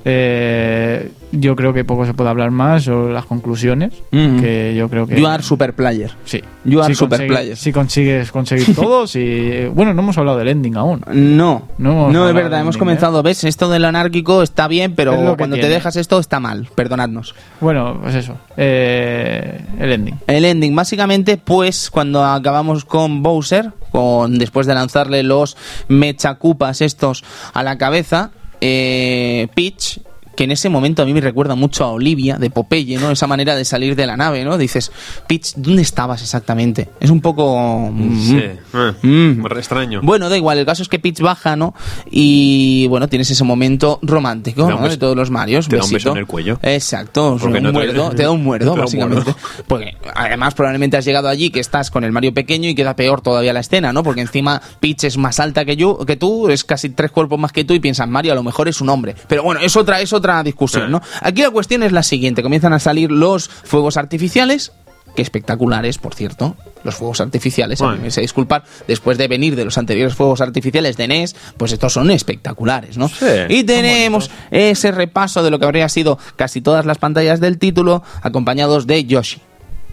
[0.06, 3.94] Eh, yo creo que poco se puede hablar más sobre las conclusiones.
[4.12, 4.42] Ujú.
[4.42, 5.20] Que yo creo que.
[5.20, 6.12] You are super player.
[6.26, 6.42] Sí.
[6.66, 7.56] You are si super player.
[7.58, 9.66] Si consigues conseguir todo, si.
[9.74, 11.04] Bueno, no hemos hablado del ending aún.
[11.08, 13.44] No, No no, es verdad, hemos ending, comenzado, ¿ves?
[13.44, 17.36] Esto del anárquico está bien, pero cuando te dejas esto está mal, perdonadnos.
[17.60, 18.36] Bueno, pues eso.
[18.58, 20.16] eh, el ending.
[20.28, 27.24] El ending, básicamente, pues cuando acabamos con Bowser, con después de lanzarle los mechacupas estos
[27.54, 28.32] a la cabeza,
[28.62, 30.00] eh, Peach,
[30.36, 33.12] que en ese momento a mí me recuerda mucho a Olivia de Popeye, ¿no?
[33.12, 34.58] Esa manera de salir de la nave, ¿no?
[34.58, 34.92] Dices,
[35.28, 36.90] Peach, ¿dónde estabas exactamente?
[37.00, 37.92] Es un poco...
[37.96, 38.36] Sí.
[38.36, 39.46] mm, Eh, Mm.
[39.58, 40.00] extraño.
[40.04, 41.74] Bueno, da igual, el caso es que Peach baja, ¿no?
[42.10, 44.78] Y bueno, tienes ese momento romántico, ¿no?
[44.78, 45.68] beso- De todos los Marios.
[45.68, 46.12] te da un beso besito.
[46.12, 46.60] en el cuello.
[46.62, 49.34] Exacto, Porque un no te- muerdo, te da un muerdo, un básicamente.
[49.68, 53.22] Porque además probablemente has llegado allí que estás con el Mario pequeño y queda peor
[53.22, 54.04] todavía la escena, ¿no?
[54.04, 57.52] Porque encima Peach es más alta que yo, que tú, es casi tres cuerpos más
[57.52, 59.16] que tú y piensas, Mario a lo mejor es un hombre.
[59.28, 61.02] Pero bueno, es otra, es otra discusión, ¿no?
[61.22, 64.72] Aquí la cuestión es la siguiente, comienzan a salir los fuegos artificiales,
[65.16, 69.56] que espectaculares, por cierto, los fuegos artificiales, a mí me sé disculpar, después de venir
[69.56, 73.10] de los anteriores fuegos artificiales de NES, pues estos son espectaculares, ¿no?
[73.10, 77.58] Sí, y tenemos ese repaso de lo que habría sido casi todas las pantallas del
[77.58, 79.42] título, acompañados de Yoshi,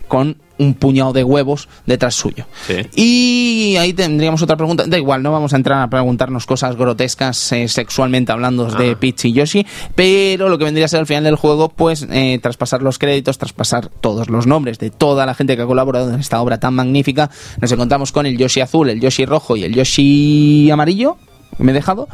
[0.08, 2.44] con un puñado de huevos detrás suyo.
[2.66, 2.74] Sí.
[2.96, 4.84] Y ahí tendríamos otra pregunta.
[4.88, 8.96] Da igual, no vamos a entrar a preguntarnos cosas grotescas eh, sexualmente hablando de Ah.
[8.98, 9.64] Peach y Yoshi,
[9.94, 13.38] pero lo que vendría a ser al final del juego, pues eh, traspasar los créditos,
[13.38, 16.74] traspasar todos los nombres de toda la gente que ha colaborado en esta obra tan
[16.74, 17.30] magnífica.
[17.60, 21.18] Nos encontramos con el Yoshi azul, el Yoshi rojo y el Yoshi amarillo.
[21.58, 22.08] Me he dejado.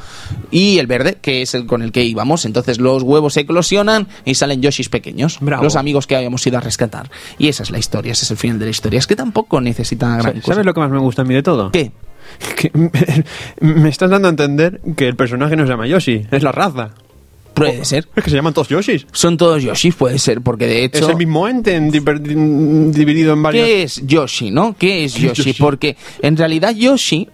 [0.50, 2.44] Y el verde, que es el con el que íbamos.
[2.44, 5.38] Entonces los huevos eclosionan y salen Yoshis pequeños.
[5.40, 5.62] Bravo.
[5.64, 7.10] Los amigos que habíamos ido a rescatar.
[7.38, 8.98] Y esa es la historia, ese es el final de la historia.
[8.98, 10.62] Es que tampoco necesita gran ¿Sabes cosa.
[10.62, 11.70] lo que más me gusta a mí de todo?
[11.72, 11.92] ¿Qué?
[12.56, 12.90] Que me,
[13.60, 16.90] me estás dando a entender que el personaje no se llama Yoshi, es la raza.
[17.52, 18.08] Puede ser.
[18.16, 19.06] Es que se llaman todos Yoshis.
[19.12, 21.04] Son todos Yoshis, puede ser, porque de hecho...
[21.04, 22.20] Es el mismo ente en diver-
[22.92, 23.64] dividido en varios.
[23.66, 24.74] ¿Qué es Yoshi, no?
[24.76, 25.50] ¿Qué es ¿Qué es Yoshi?
[25.50, 25.62] Yoshi?
[25.62, 27.28] Porque en realidad Yoshi,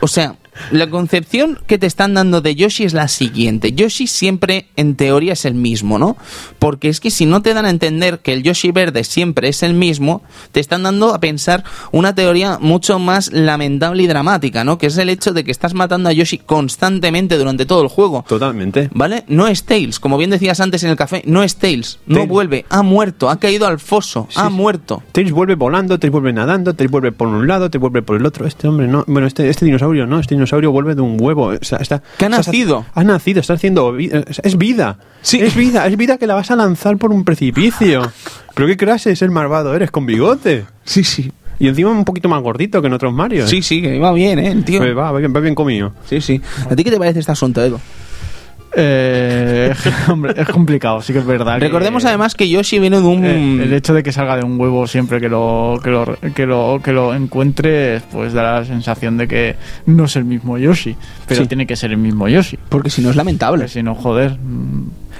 [0.00, 0.34] o sea,
[0.70, 3.72] la concepción que te están dando de Yoshi es la siguiente.
[3.72, 6.16] Yoshi siempre, en teoría, es el mismo, ¿no?
[6.58, 9.62] Porque es que si no te dan a entender que el Yoshi verde siempre es
[9.62, 10.22] el mismo,
[10.52, 14.78] te están dando a pensar una teoría mucho más lamentable y dramática, ¿no?
[14.78, 18.24] Que es el hecho de que estás matando a Yoshi constantemente durante todo el juego.
[18.28, 18.88] Totalmente.
[18.92, 19.24] ¿Vale?
[19.28, 22.28] No es Tails, como bien decías antes en el café, no es Tails, no Tails.
[22.30, 24.52] vuelve, ha muerto, ha caído al foso, Sí, ha sí.
[24.54, 25.02] muerto.
[25.12, 28.26] Tails vuelve volando, Tails vuelve nadando, Tails vuelve por un lado, Tails vuelve por el
[28.26, 28.46] otro.
[28.46, 29.04] Este hombre no.
[29.06, 30.18] Bueno, este, este dinosaurio no.
[30.20, 31.46] Este dinosaurio vuelve de un huevo.
[31.48, 32.84] O sea, está, ¿Que ha nacido?
[32.94, 33.92] Ha nacido, está haciendo.
[33.92, 34.10] vi-
[34.42, 34.98] Es vida.
[35.22, 35.40] Sí.
[35.40, 38.02] Es vida, es vida que la vas a lanzar por un precipicio.
[38.54, 40.64] Pero qué clase es el malvado eres con bigote.
[40.84, 41.30] Sí, sí.
[41.60, 43.46] Y encima un poquito más gordito que en otros Mario.
[43.48, 44.48] Sí, sí, que iba bien, ¿eh?
[44.52, 44.78] el tío.
[44.78, 45.92] Pues va, va bien, va bien comido.
[46.08, 46.40] Sí, sí.
[46.70, 47.80] ¿A ti qué te parece este asunto, Edo?
[48.74, 49.72] Eh,
[50.08, 51.54] hombre, es complicado, sí que es verdad.
[51.58, 53.24] que- Recordemos además que Yoshi viene de un...
[53.24, 56.46] Eh, el hecho de que salga de un huevo siempre que lo, que lo, que
[56.46, 60.96] lo, que lo encuentres, pues da la sensación de que no es el mismo Yoshi,
[61.26, 61.48] pero Sí.
[61.48, 62.58] tiene que ser el mismo Yoshi.
[62.68, 63.62] Porque si no es lamentable.
[63.64, 64.36] Porque si no, joder,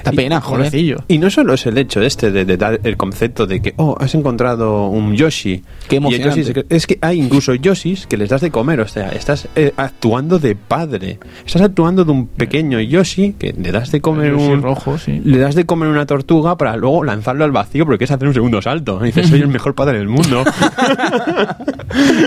[0.04, 0.66] Da pena, joder.
[0.66, 0.96] pobrecillo.
[1.08, 3.96] Y no solo es el hecho este de, de dar el concepto de que, oh,
[4.00, 5.62] has encontrado un Yoshi.
[5.88, 6.40] Qué emocionante.
[6.44, 9.48] Yoshi se- es que hay incluso Yoshis que les das de comer, o sea, estás
[9.56, 11.18] eh, actuando de padre.
[11.44, 14.62] Estás actuando de un pequeño Yoshi que le das de comer Yoshi un...
[14.62, 15.20] rojo, sí.
[15.24, 18.34] Le das de comer una tortuga para luego lanzarlo al vacío porque quieres hacer un
[18.34, 19.00] segundo salto.
[19.02, 20.44] Y dices, soy el mejor padre del mundo.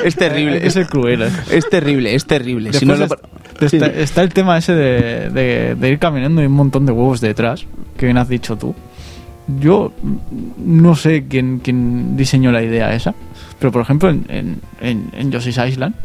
[0.04, 0.66] Es terrible.
[0.66, 1.24] Es el cruel.
[1.50, 2.74] Es terrible, es terrible.
[2.74, 3.08] Si no lo-
[3.66, 6.92] es- está, está el tema ese de, de- de ir caminando y un montón de
[6.92, 7.66] huevos detrás,
[7.98, 8.74] que bien has dicho tú.
[9.60, 9.92] Yo
[10.58, 13.14] no sé quién, quién diseñó la idea esa,
[13.60, 15.96] pero por ejemplo en, en, en, en Yoshi's Island,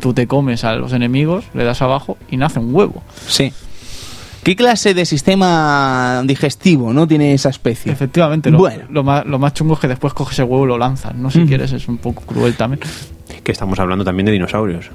[0.00, 3.02] tú te comes a los enemigos, le das abajo y nace un huevo.
[3.28, 3.52] Sí.
[4.42, 7.90] ¿Qué clase de sistema digestivo no tiene esa especie?
[7.92, 8.84] Efectivamente, lo, Bueno.
[8.90, 11.30] lo, más, lo más chungo es que después coges el huevo y lo lanzas, ¿no?
[11.30, 12.80] Si quieres, es un poco cruel también.
[13.42, 14.86] que estamos hablando también de dinosaurios.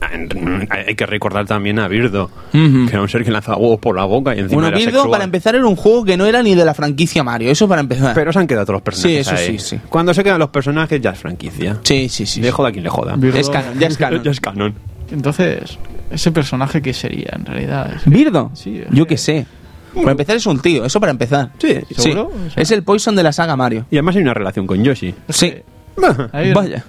[0.86, 4.04] Hay que recordar también a Birdo, que era un ser que lanzaba huevos por la
[4.04, 5.10] boca y encima Bueno, era Birdo, sexual.
[5.10, 7.50] para empezar, era un juego que no era ni de la franquicia Mario.
[7.50, 8.14] Eso para empezar.
[8.14, 9.26] Pero se han quedado todos los personajes.
[9.26, 9.58] Sí, eso ahí.
[9.58, 9.80] sí, sí.
[9.88, 11.78] Cuando se quedan los personajes ya es franquicia.
[11.82, 12.40] Sí, sí, sí.
[12.40, 13.16] Le joda a quien le joda.
[13.16, 14.22] Birdo- Es canon, ya es canon.
[14.24, 14.74] Ya es canon.
[15.10, 15.78] Entonces,
[16.10, 17.92] ¿ese personaje qué sería en realidad?
[17.96, 18.50] Es- ¿Birdo?
[18.54, 19.06] Sí, Yo eh.
[19.06, 19.46] qué sé.
[19.94, 21.50] Para empezar es un tío, eso para empezar.
[21.58, 22.02] Sí, Sí.
[22.02, 22.30] ¿Seguro?
[22.46, 23.86] O sea- Es el Poison de la saga Mario.
[23.90, 25.14] Y además hay una relación con Yoshi.
[25.30, 25.54] Sí.
[26.32, 26.84] Ahí- Vaya.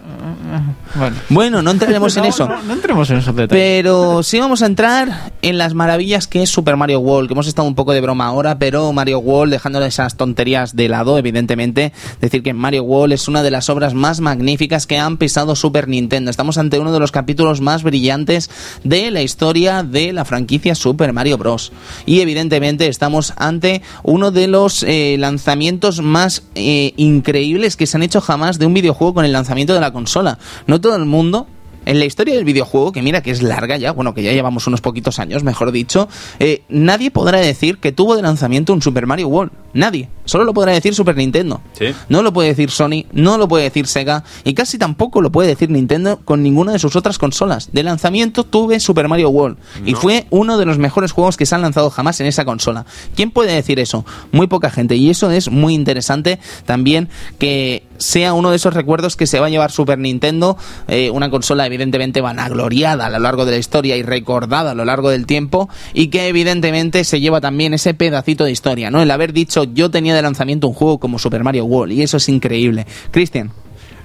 [0.96, 1.16] Bueno.
[1.30, 2.48] Bueno, no entraremos en No, eso.
[2.48, 3.50] No, no entremos en esos detalles.
[3.84, 7.48] Pero sí vamos a entrar en las maravillas que es Super Mario World, que hemos
[7.48, 11.94] estado un poco de broma ahora, pero Mario World, dejando esas tonterías de lado, evidentemente,
[12.20, 15.88] decir que Mario World es una de las obras más magníficas que han pisado Super
[15.88, 16.32] Nintendo.
[16.32, 18.50] Estamos ante uno de los capítulos más brillantes
[18.84, 21.72] de la historia de la franquicia Super Mario Bros.
[22.06, 28.04] Y evidentemente estamos ante uno de los eh, lanzamientos más eh, increíbles que se han
[28.04, 30.38] hecho jamás de un videojuego con el lanzamiento de la consola.
[30.68, 31.48] No todo el mundo
[31.86, 34.68] en la historia del videojuego, que mira que es larga ya, bueno, que ya llevamos
[34.68, 36.08] unos poquitos años, mejor dicho,
[36.40, 39.52] eh, nadie podrá decir que tuvo de lanzamiento un Super Mario World.
[39.74, 40.10] Nadie.
[40.26, 41.62] Solo lo podrá decir Super Nintendo.
[41.74, 41.94] Sí.
[42.08, 45.50] No lo puede decir Sony, no lo puede decir Sega y casi tampoco lo puede
[45.50, 47.70] decir Nintendo con ninguna de sus otras consolas.
[47.72, 51.56] De lanzamiento tuve Super Mario World y fue uno de los mejores juegos que se
[51.56, 52.86] han lanzado jamás en esa consola.
[53.16, 54.06] ¿Quién puede decir eso?
[54.32, 59.16] Muy poca gente y eso es muy interesante también que sea uno de esos recuerdos
[59.16, 60.58] que se va a llevar Super Nintendo,
[60.88, 64.86] eh, una consola evidentemente vanagloriada a lo largo de la historia y recordada a lo
[64.86, 69.02] largo del tiempo y que evidentemente se lleva también ese pedacito de historia, ¿no?
[69.02, 72.18] El haber dicho yo tenía de lanzamiento un juego como Super Mario World y eso
[72.18, 72.88] es increíble.
[73.12, 73.52] Cristian,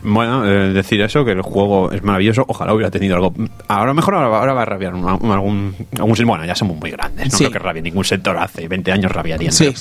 [0.05, 2.45] Bueno, eh, decir eso, que el juego es maravilloso.
[2.47, 3.33] Ojalá hubiera tenido algo.
[3.69, 5.31] Ahora mejor ahora, ahora va a rabiar un- algún,
[5.99, 6.27] algún.
[6.27, 7.33] Bueno, ya somos muy grandes.
[7.33, 7.45] No Sí.
[7.45, 9.51] creo que rabie ningún sector hace 20 años rabiarían.
[9.53, 9.73] Sí.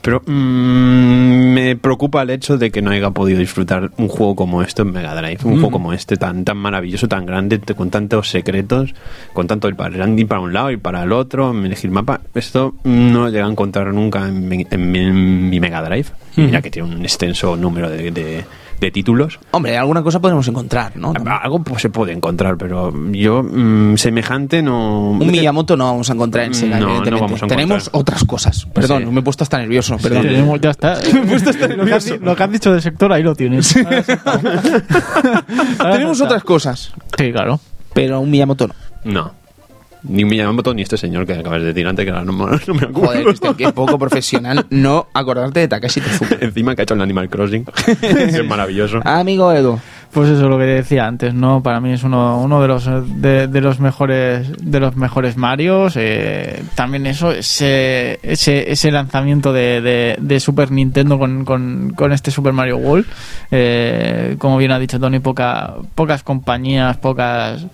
[0.00, 4.36] Pero, pero, mm, me preocupa el hecho de que no haya podido disfrutar un juego
[4.36, 5.38] como esto en Mega Drive.
[5.44, 8.94] Un juego como este, tan, tan maravilloso, tan grande, con tantos secretos,
[9.32, 9.94] con tanto el para
[10.28, 12.20] para un lado y para el otro, elegir mapa.
[12.34, 16.06] Esto no lo llegué a encontrar nunca en mi, en mi- en mi Mega Drive.
[16.36, 18.44] Y Mira que tiene un extenso número de, de-
[18.80, 19.38] de títulos.
[19.52, 21.12] hombre, alguna cosa podemos encontrar, ¿no?
[21.42, 25.10] Algo pues, se puede encontrar, pero yo mm, semejante no.
[25.10, 28.00] Un Miyamoto no vamos a encontrar en Sega, No, no vamos a Tenemos encontrar.
[28.00, 28.66] otras cosas.
[28.72, 29.10] Perdón, Sí.
[29.10, 29.96] me he puesto hasta nervioso.
[29.98, 30.22] Perdón.
[30.22, 30.94] Tenemos- ya está.
[31.76, 33.76] lo, que has, di- lo que has dicho del sector, ahí lo tienes.
[33.76, 34.32] Ahora sí está.
[35.78, 36.24] Ahora Tenemos está.
[36.26, 37.60] otras cosas, Sí, claro.
[37.92, 38.74] pero un Miyamoto no.
[39.04, 39.34] No.
[40.06, 42.44] Ni un Miyamoto ni este señor que acabas de decir antes, que ahora no, me-
[42.66, 43.06] no me acuerdo.
[43.06, 46.36] Joder, Cristian, qué poco profesional no acordarte de Takashi Tezuka.
[46.40, 47.64] Encima que ha hecho el Animal Crossing.
[48.02, 49.00] es maravilloso.
[49.04, 49.78] Amigo Edu.
[50.12, 51.60] Pues eso lo que decía antes, ¿no?
[51.60, 52.88] Para mí es uno, uno de los
[53.20, 55.94] de, de los mejores de los mejores Marios.
[55.96, 62.12] eh, también eso, ese, ese, ese lanzamiento de, de, de Super Nintendo con, con, con
[62.12, 63.06] este Super Mario World.
[63.50, 67.66] eh, como bien ha dicho Tony, poca, pocas compañías, pocas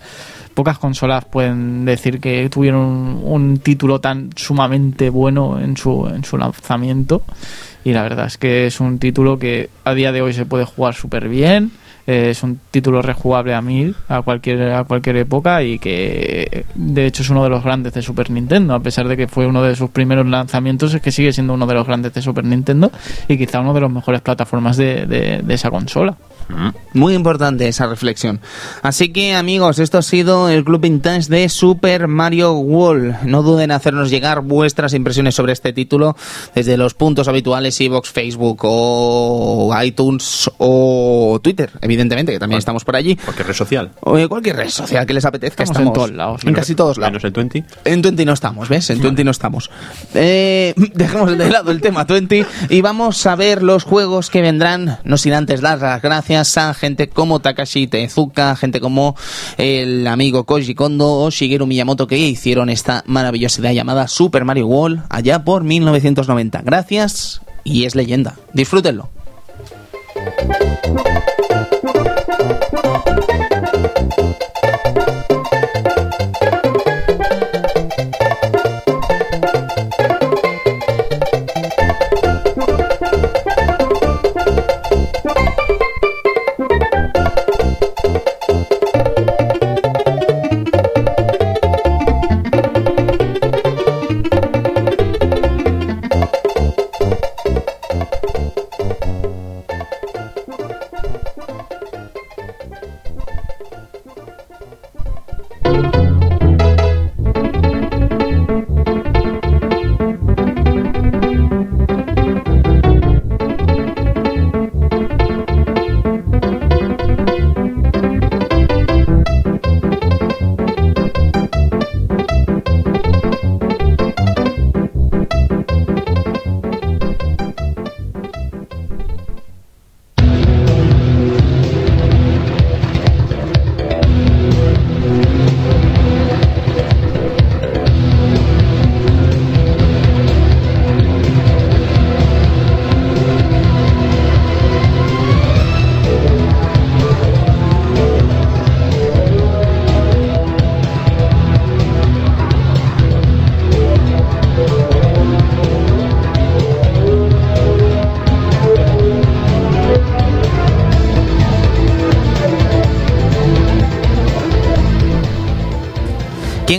[0.53, 6.37] pocas consolas pueden decir que tuvieron un, título tan sumamente bueno en su, en su
[6.37, 7.23] lanzamiento.
[7.83, 10.65] Y la verdad es que es un título que a día de hoy se puede
[10.65, 11.71] jugar súper bien.
[12.07, 17.05] Eh, es un título rejugable a mil a cualquier a cualquier época y que de
[17.05, 19.61] hecho es uno de los grandes de Super Nintendo a pesar de que fue uno
[19.61, 22.91] de sus primeros lanzamientos es que sigue siendo uno de los grandes de Super Nintendo
[23.27, 26.15] y quizá uno de los mejores plataformas de, de- de esa consola
[26.93, 28.41] Muy importante esa reflexión.
[28.81, 33.23] Así que amigos, esto ha sido el Club Vintage de Super Mario World.
[33.23, 36.15] No duden en hacernos llegar vuestras impresiones sobre este título
[36.53, 42.95] desde los puntos habituales Evox, Facebook o iTunes o Twitter, evidentemente, que también estamos por
[42.95, 43.15] allí.
[43.15, 43.91] Cualquier red social.
[44.01, 45.63] O en cualquier red social que les apetezca.
[45.63, 46.41] Estamos en todos lados.
[46.43, 47.11] En casi todos lados.
[47.11, 47.63] Menos el 20.
[47.85, 48.89] En 20 no estamos, ¿ves?
[48.89, 49.69] En 20 no estamos.
[50.13, 54.99] Eh, dejemos de lado el tema 20 y vamos a ver los juegos que vendrán.
[55.03, 56.40] No sin antes dar las gracias
[56.73, 59.15] gente como Takashi Tezuka, gente como
[59.57, 64.67] el amigo Koji Kondo o Shigeru Miyamoto que hicieron esta maravillosa idea llamada Super Mario
[64.67, 66.61] World allá por 1990.
[66.63, 68.35] Gracias y es leyenda.
[68.53, 69.09] Disfrútenlo.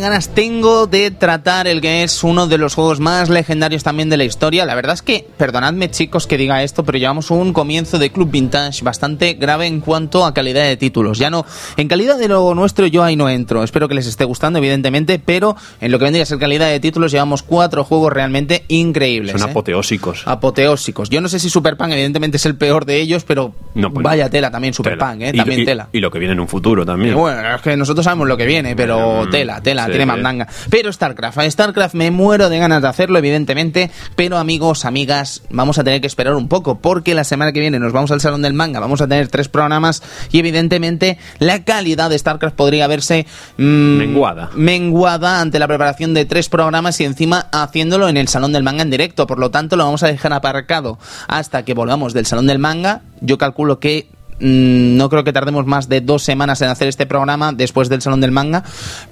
[0.02, 4.16] Ganas tengo de tratar el que es uno de los juegos más legendarios también de
[4.18, 4.64] la historia?
[4.66, 8.30] La verdad es que, perdonadme chicos que diga esto, pero llevamos un comienzo de Club
[8.30, 11.18] Vintage bastante grave en cuanto a calidad de títulos.
[11.18, 11.46] Ya no,
[11.76, 13.62] en calidad de lo nuestro yo ahí no entro.
[13.64, 16.80] Espero que les esté gustando, evidentemente, pero en lo que vendría a ser calidad de
[16.80, 19.40] títulos llevamos cuatro juegos realmente increíbles.
[19.40, 19.50] Son ¿eh?
[19.52, 20.22] apoteósicos.
[20.26, 21.08] Apoteósicos.
[21.08, 24.04] Yo no sé si Super Punk evidentemente es el peor de ellos, pero No, pues
[24.04, 25.10] vaya tela también Super Tela.
[25.12, 25.30] Punk, ¿eh?
[25.32, 25.88] Y- También y- tela.
[25.92, 27.14] Y lo que viene en un futuro también.
[27.14, 30.48] Bueno, es que nosotros sabemos lo que viene, pero Mm, tela, tela, sí, tiene mandanga.
[30.70, 35.78] Pero StarCraft, a StarCraft me muero de ganas de hacerlo, evidentemente, pero amigos, amigas, vamos
[35.78, 38.42] a tener que esperar un poco, porque la semana que viene nos vamos al Salón
[38.42, 43.26] del Manga, vamos a tener tres programas, y evidentemente la calidad de StarCraft podría verse...
[43.58, 44.50] mm, Menguada.
[44.54, 48.82] Menguada ante la preparación de tres programas y encima haciéndolo en el Salón del Manga
[48.82, 50.98] en directo, por lo tanto lo vamos a dejar aparcado
[51.28, 53.02] hasta que volvamos del Salón del Manga.
[53.20, 54.08] Yo calculo que
[54.42, 58.02] Mm, no creo que tardemos más de dos semanas en hacer este programa después del
[58.02, 58.64] Salón del Manga,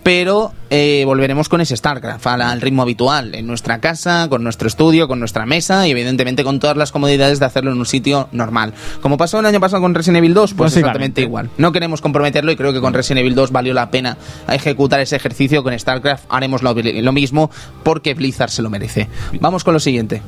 [0.03, 4.67] pero eh, volveremos con ese StarCraft al, al ritmo habitual, en nuestra casa, con nuestro
[4.67, 8.29] estudio, con nuestra mesa y evidentemente con todas las comodidades de hacerlo en un sitio
[8.33, 8.75] normal.
[9.01, 11.49] Como pasó el año pasado con Resident Evil 2, pues exactamente igual.
[11.59, 14.17] No queremos comprometerlo y creo que con Resident Evil 2 valió la pena
[14.49, 15.63] ejecutar ese ejercicio.
[15.63, 17.51] Con StarCraft haremos lo, lo mismo
[17.85, 19.09] porque Blizzard se lo merece.
[19.41, 20.23] Vamos con lo siguiente.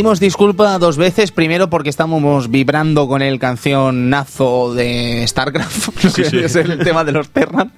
[0.00, 5.90] Pedimos disculpa dos veces, primero porque estamos vibrando con el canción Nazo de StarCraft,
[6.30, 7.70] que es el tema de los Terran,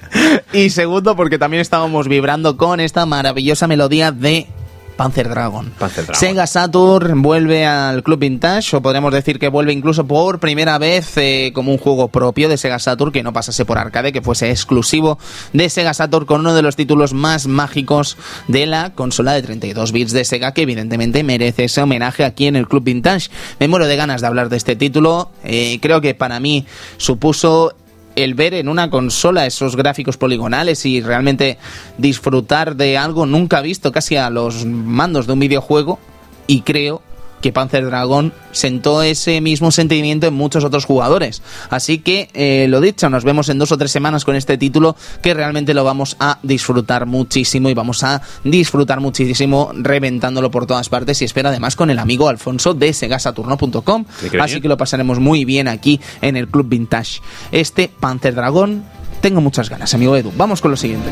[0.53, 4.47] y segundo porque también estábamos vibrando con esta maravillosa melodía de
[5.03, 5.69] Panzer Dragon.
[5.81, 6.21] Panzer Dragon.
[6.21, 11.17] Sega Saturn vuelve al Club Vintage, o podremos decir que vuelve incluso por primera vez
[11.17, 14.51] eh, como un juego propio de Sega Saturn, que no pasase por arcade, que fuese
[14.51, 15.19] exclusivo
[15.53, 18.17] de Sega Saturn con uno de los títulos más mágicos
[18.47, 22.55] de la consola de 32 bits de Sega, que evidentemente merece ese homenaje aquí en
[22.55, 23.29] el Club Vintage.
[23.59, 26.65] Me muero de ganas de hablar de este título, eh, creo que para mí
[26.97, 27.75] supuso
[28.17, 31.59] el ver en una consola esos gráficos poligonales y realmente
[31.99, 35.99] disfrutar de algo nunca visto casi a los mandos de un videojuego
[36.47, 37.03] y creo
[37.43, 41.43] que Panzer Dragon sentó ese mismo sentimiento en muchos otros jugadores.
[41.69, 44.97] Así que, eh, lo dicho, nos vemos en dos o tres semanas con este título
[45.21, 50.89] que realmente lo vamos a disfrutar muchísimo y vamos a disfrutar muchísimo reventándolo por todas
[50.89, 54.05] partes y espero además con el amigo Alfonso de segasaturno.com.
[54.41, 57.21] Así que lo pasaremos muy bien aquí en el Club Vintage.
[57.51, 58.85] Este Panzer Dragon,
[59.21, 60.33] tengo muchas ganas, amigo Edu.
[60.37, 61.11] Vamos con lo siguiente.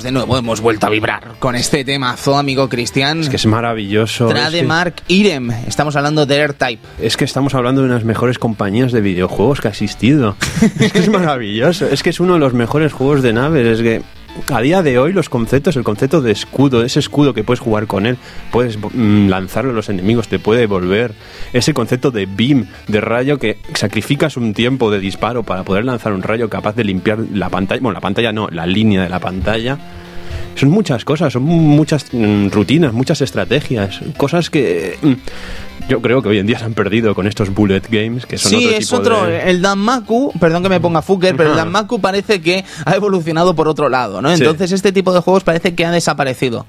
[0.00, 3.20] Sentimos de nuevo, hemos vuelto a vibrar con este temazo, amigo Cristian.
[3.20, 4.28] Es que es maravilloso.
[4.28, 5.50] es que- Trademark Irem.
[5.66, 6.82] Estamos hablando de AirType.
[7.00, 10.36] Es que estamos hablando de unas mejores compañías de videojuegos que ha existido.
[10.80, 11.86] es que es maravilloso.
[11.86, 13.66] Es que es uno de los mejores juegos de naves.
[13.66, 14.02] Es que
[14.48, 17.86] a día de hoy los conceptos, el concepto de escudo, ese escudo que puedes jugar
[17.86, 18.18] con él,
[18.50, 21.14] puedes mm, lanzarlo a los enemigos, te puede volver.
[21.52, 26.12] Ese concepto de beam, de rayo que sacrificas un tiempo de disparo para poder lanzar
[26.12, 27.80] un rayo capaz de limpiar la pantalla.
[27.80, 29.78] Bueno, la pantalla no, la línea de la pantalla.
[30.54, 35.12] Son muchas cosas, son muchas mm, rutinas, muchas estrategias, cosas que mm,
[35.88, 38.50] yo creo que hoy en día se han perdido con estos bullet games, que son
[38.50, 39.24] Sí, otro es tipo otro.
[39.26, 39.50] de...
[39.50, 41.56] El Danmaku, perdón que me ponga Fuker, pero el.
[41.56, 44.28] Danmaku parece que ha evolucionado por otro lado, ¿no?
[44.36, 44.42] Sí.
[44.42, 46.66] Entonces este tipo de juegos parece que ha desaparecido.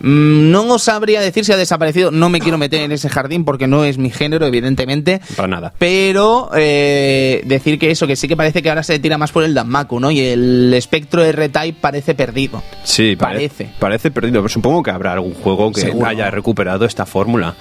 [0.00, 2.10] Mm, no os sabría decir si ha desaparecido.
[2.10, 5.20] No me quiero meter en ese jardín porque no es mi género, evidentemente.
[5.36, 5.72] Para nada.
[5.78, 9.44] Pero eh, decir que eso, que sí que parece que ahora se tira más por
[9.44, 10.10] el Danmaku, ¿no?
[10.10, 12.62] Y el espectro R-Type parece perdido.
[12.82, 13.70] Sí, Parece.
[13.78, 16.06] Parece perdido, pero supongo que habrá algún juego que Seguro.
[16.06, 17.54] haya recuperado esta fórmula.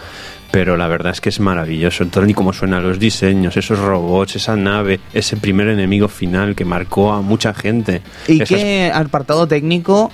[0.52, 2.06] Pero la verdad es que es maravilloso.
[2.08, 6.64] Todo y cómo suenan los diseños, esos robots, esa nave, ese primer enemigo final que
[6.64, 8.02] marcó a mucha gente.
[8.28, 10.12] Y Esas- qué apartado técnico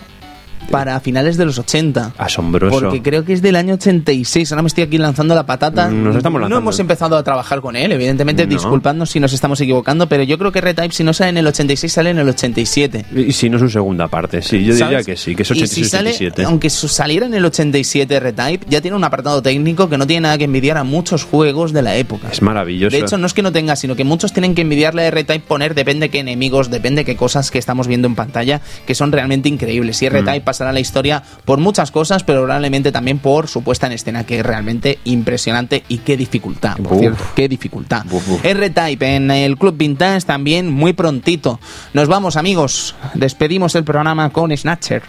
[0.70, 2.14] para finales de los 80.
[2.18, 2.80] Asombroso.
[2.80, 4.52] Porque creo que es del año 86.
[4.52, 5.90] Ahora me estoy aquí lanzando la patata.
[5.90, 8.54] Mm, nos estamos No hemos empezado a trabajar con él, evidentemente, No.
[8.54, 11.48] disculpadnos si nos estamos equivocando, pero yo creo que R-Type, si no sale en el
[11.48, 13.06] 86, sale en el 87.
[13.16, 15.68] Y si no es su segunda parte, sí, yo diría que sí, que es Y
[15.68, 16.44] si sale, 86-87.
[16.46, 20.38] aunque saliera en el 87 R-Type, ya tiene un apartado técnico que no tiene nada
[20.38, 22.30] que envidiar a muchos juegos de la época.
[22.32, 22.96] Es maravilloso.
[22.96, 25.46] De hecho, no es que no tenga, sino que muchos tienen que envidiarle a R-Type
[25.48, 29.50] poner, depende qué enemigos, depende qué cosas que estamos viendo en pantalla, que son realmente
[29.50, 30.02] increíbles.
[30.02, 30.16] Y Mm.
[30.16, 33.94] R-Type pasará a la historia por muchas cosas, pero probablemente también por su puesta en
[33.94, 37.00] escena, que es realmente impresionante y qué dificultad, por Uf.
[37.00, 38.06] cierto, qué dificultad.
[38.44, 41.62] R-Type en el Club Vintage también muy prontito.
[41.94, 42.96] Nos vamos, amigos.
[43.14, 45.02] Despedimos el programa con Snatcher.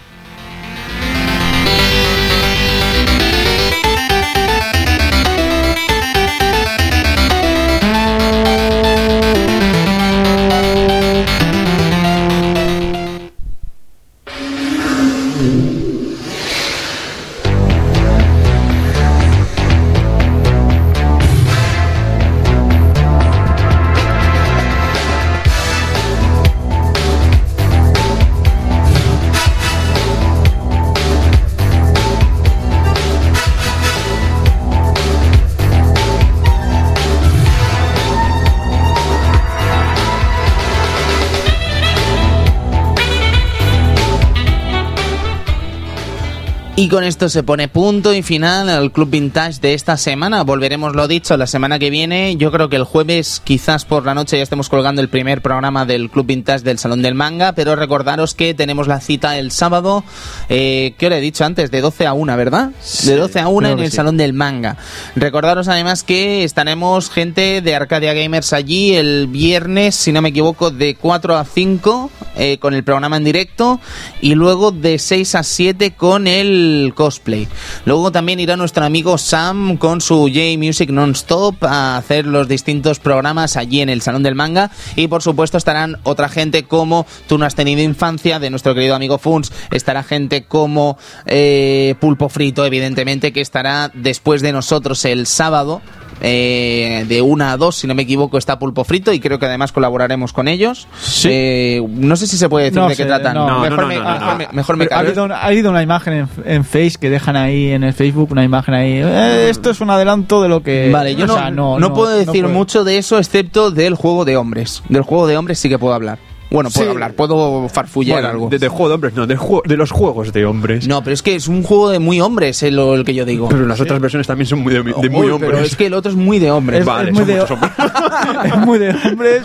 [46.81, 50.43] Y con esto se pone punto y final al Club Vintage de esta semana.
[50.43, 52.37] Volveremos, lo dicho, la semana que viene.
[52.37, 55.85] Yo creo que el jueves, quizás por la noche, ya estemos colgando el primer programa
[55.85, 57.53] del Club Vintage del Salón del Manga.
[57.53, 60.03] Pero recordaros que tenemos la cita el sábado,
[60.49, 61.69] eh, ¿qué os he dicho antes?
[61.69, 62.71] De 12 a 1, ¿verdad?
[63.03, 63.97] de 12 a 1 en el sí.
[63.97, 64.77] Salón del Manga.
[65.15, 70.71] Recordaros además que estaremos gente de Arcadia Gamers allí el viernes, si no me equivoco,
[70.71, 73.79] de 4 a 5 eh, con el programa en directo
[74.19, 77.47] y luego de 6 a 7 con el cosplay.
[77.85, 82.99] Luego también irá nuestro amigo Sam con su J Music Non-Stop a hacer los distintos
[82.99, 87.37] programas allí en el Salón del Manga y por supuesto estarán otra gente como Tú
[87.37, 92.65] no has tenido infancia de nuestro querido amigo Funs, estará gente como eh, Pulpo Frito
[92.65, 95.81] evidentemente que estará después de nosotros el sábado
[96.21, 99.47] eh, de una a dos, si no me equivoco, está Pulpo Frito y creo que
[99.47, 100.87] además colaboraremos con ellos.
[101.01, 101.29] Sí.
[101.31, 103.33] Eh, no sé si se puede decir No de qué sé, tratan.
[103.33, 103.47] no.
[103.47, 106.29] No, mejor, no, me, mejor me- mejor me ha, habido, ha habido una imagen en,
[106.45, 108.93] en Face que dejan ahí en el Facebook, una imagen ahí.
[109.03, 110.89] eh, esto es un adelanto de lo que.
[110.91, 112.53] Vale, yo o no, sea, no, puedo decir puedo.
[112.53, 114.83] mucho de eso excepto del juego de hombres.
[114.89, 116.19] Del juego de hombres sí que puedo hablar.
[116.51, 116.91] Bueno, puedo Sí.
[116.91, 118.49] hablar, puedo farfullar Bueno, algo.
[118.49, 120.85] de, de juego de hombres, no, del juego- de los juegos de hombres.
[120.87, 123.47] No, pero es que es un juego de muy hombres el, el que yo digo.
[123.49, 125.51] Pero las otras versiones también son muy de, de muy Uy, hombres.
[125.51, 126.81] Pero es que el otro es muy de hombres.
[126.81, 127.71] Es, Vale, es muy son de, hombres.
[128.45, 129.41] es muy de hombres.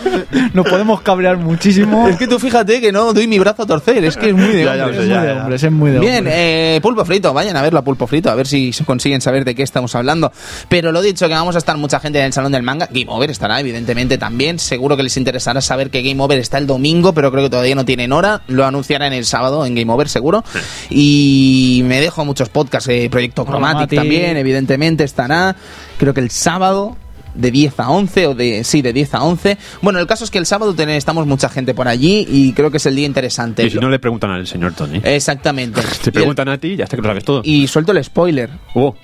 [0.53, 2.07] Nos podemos cabrear muchísimo.
[2.09, 4.47] Es que tú fíjate que no doy mi brazo a torcer, es que es muy
[4.49, 5.01] de Ya, ya, hombres.
[5.03, 6.33] es ya, muy de hombres, es muy de Bien, hombres.
[6.37, 9.55] eh, Pulpo Frito, vayan a verlo a Pulpo Frito, a ver si consiguen saber de
[9.55, 10.31] qué estamos hablando.
[10.67, 12.89] Pero lo dicho, que vamos a estar mucha gente en el Salón del Manga.
[12.91, 14.59] Game Over estará, evidentemente, también.
[14.59, 17.75] Seguro que les interesará saber que Game Over está el domingo, pero creo que todavía
[17.75, 18.41] no tienen hora.
[18.47, 20.43] Lo anunciarán el sábado en Game Over, seguro.
[20.89, 22.89] Y me dejo muchos podcasts.
[22.89, 23.99] eh, Proyecto Chromatic Chromatic.
[23.99, 25.55] también, evidentemente, estará.
[25.97, 26.97] Creo que el sábado
[27.35, 30.31] de 10 a 11 o de sí de 10 a 11 bueno el caso es
[30.31, 33.05] que el sábado ten- estamos mucha gente por allí y creo que es el día
[33.05, 34.99] interesante Y si no le preguntan al señor Tony.
[35.03, 37.41] exactamente Te el- preguntan a ti, ya está que lo sabes todo.
[37.43, 38.49] y suelto el spoiler.
[38.73, 38.95] Oh,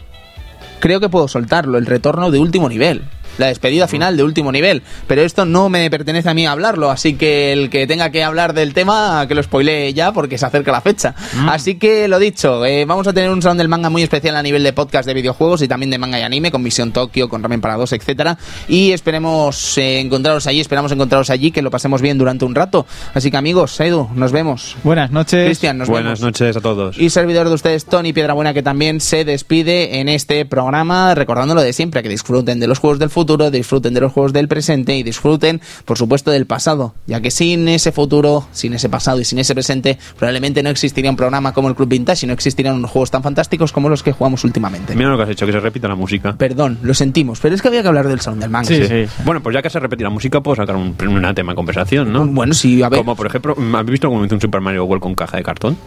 [0.80, 3.04] Creo que puedo soltarlo, el retorno de último nivel.
[3.38, 4.84] La despedida final de último nivel.
[5.08, 8.54] Pero esto no me pertenece a mí hablarlo, así que el que tenga que hablar
[8.54, 11.16] del tema, que lo spoilee ya porque se acerca la fecha.
[11.48, 14.44] Así que lo dicho, eh, vamos a tener un salón del manga muy especial a
[14.44, 17.42] nivel de podcast de videojuegos y también de manga y anime, con Visión Tokio, con
[17.42, 18.38] Ramen para dos, etcétera.
[18.68, 22.86] Y esperemos eh, encontraros allí, esperamos encontraros allí, que lo pasemos bien durante un rato.
[23.14, 24.76] Así que amigos, Edu, nos vemos.
[24.84, 25.46] Buenas noches.
[25.46, 26.22] Cristian, nos buenas vemos.
[26.22, 26.98] noches a todos.
[26.98, 31.62] Y servidor de ustedes, Tony Piedrabuena, que también se despide en este programa, recordando lo
[31.62, 34.98] de siempre, que disfruten de los juegos del futuro, disfruten de los juegos del presente
[34.98, 39.24] y disfruten, por supuesto, del pasado, ya que sin ese futuro, sin ese pasado y
[39.24, 42.76] sin ese presente, probablemente no existiría un programa como el Club Vintage y no existirían
[42.76, 44.94] unos juegos tan fantásticos como los que jugamos últimamente.
[44.94, 46.36] Mira lo que has hecho, que se repita la música.
[46.36, 48.68] Perdón, lo sentimos, pero es que había que hablar del Salón del Manga.
[48.68, 49.06] Sí, sí.
[49.24, 52.12] Bueno, pues ya que se repite la música, puedo sacar un, un tema de conversación,
[52.12, 52.26] ¿no?
[52.28, 53.00] Bueno, sí, a ver.
[53.00, 55.78] Como por ejemplo, ¿habéis visto cómo hizo un Super Mario World con caja de cartón?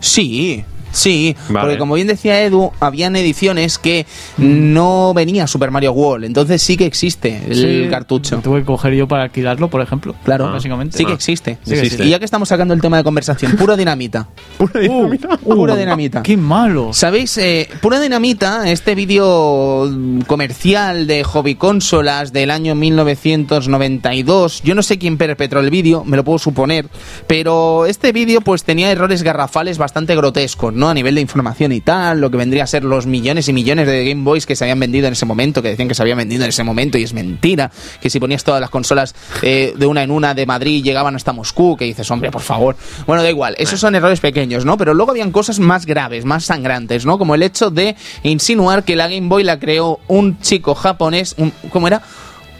[0.00, 0.62] Sí,
[0.92, 1.60] sí, Vale.
[1.60, 4.06] porque como bien decía Edu, habían ediciones que
[4.38, 8.38] no venía Super Mario World, entonces sí que existe el Sí, cartucho.
[8.42, 10.14] Tuve que coger yo para alquilarlo, por ejemplo.
[10.24, 10.96] Claro, básicamente.
[10.96, 11.14] sí que Ah.
[11.14, 11.58] existe.
[11.64, 12.04] Sí que existe.
[12.04, 14.28] Y ya que estamos sacando el tema de conversación, pura dinamita.
[14.58, 15.36] Pura dinamita.
[15.38, 16.22] Pura dinamita.
[16.22, 16.92] ¡Qué malo!
[16.92, 17.36] ¿Sabéis?
[17.38, 24.82] Eh, Pura Dinamita, este vídeo mm, comercial de hobby consolas del año 1992, yo no
[24.82, 26.86] sé quién perpetró el vídeo, me lo puedo suponer,
[27.26, 30.81] pero este vídeo pues tenía errores garrafales bastante grotescos, ¿no?
[30.88, 33.86] A nivel de información y tal, lo que vendría a ser los millones y millones
[33.86, 36.18] de Game Boys que se habían vendido en ese momento, que decían que se habían
[36.18, 39.86] vendido en ese momento y es mentira, que si ponías todas las consolas eh, de
[39.86, 42.76] una en una de Madrid llegaban hasta Moscú, que dices, hombre, por favor.
[43.06, 44.76] Bueno, da igual, esos son errores pequeños, ¿no?
[44.76, 47.18] Pero luego habían cosas más graves, más sangrantes, ¿no?
[47.18, 51.52] Como el hecho de insinuar que la Game Boy la creó un chico japonés, un,
[51.70, 52.02] ¿cómo era?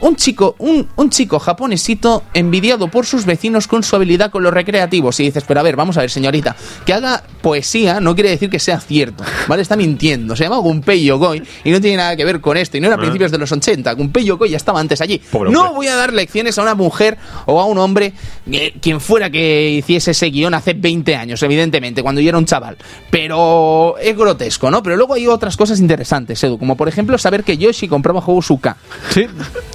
[0.03, 4.53] Un chico, un, un chico japonesito envidiado por sus vecinos con su habilidad con los
[4.53, 5.19] recreativos.
[5.20, 6.55] Y dices, pero a ver, vamos a ver, señorita,
[6.85, 9.62] que haga poesía no quiere decir que sea cierto, ¿vale?
[9.62, 10.37] Está mintiendo.
[10.37, 12.77] Se llama Gunpei Yokoi y no tiene nada que ver con esto.
[12.77, 13.01] Y no era a Ah.
[13.01, 13.93] principios de los 80.
[13.95, 15.19] Gunpei Yokoi ya estaba antes allí.
[15.31, 15.77] Pobre no hombre.
[15.77, 17.16] voy a dar lecciones a una mujer
[17.47, 18.12] o a un hombre,
[18.51, 22.45] eh, quien fuera que hiciese ese guion hace 20 años, evidentemente, cuando yo era un
[22.47, 22.77] chaval.
[23.11, 24.83] Pero es grotesco, ¿no?
[24.83, 28.51] Pero luego hay otras cosas interesantes, Edu, como por ejemplo saber que Yoshi compraba juegos
[28.51, 28.69] UK.
[29.11, 29.27] Sí.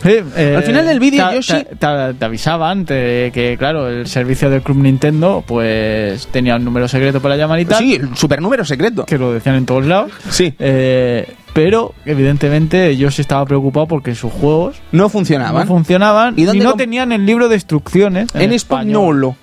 [0.03, 3.87] sí, eh, Al final del vídeo, te- Yoshi- Te, te- te avisaban de que, claro,
[3.87, 7.79] el servicio del Club Nintendo, pues tenía un número secreto para llamar y tal.
[7.79, 9.05] Sí, el supernúmero secreto.
[9.05, 10.11] Que lo decían en todos lados.
[10.29, 10.53] Sí.
[10.59, 15.61] Eh, pero, evidentemente, yo sí estaba preocupado porque sus juegos No funcionaban.
[15.63, 18.27] no funcionaban ¿Y no tenían el libro de instrucciones.
[18.35, 18.53] en español.
[18.53, 19.35] español.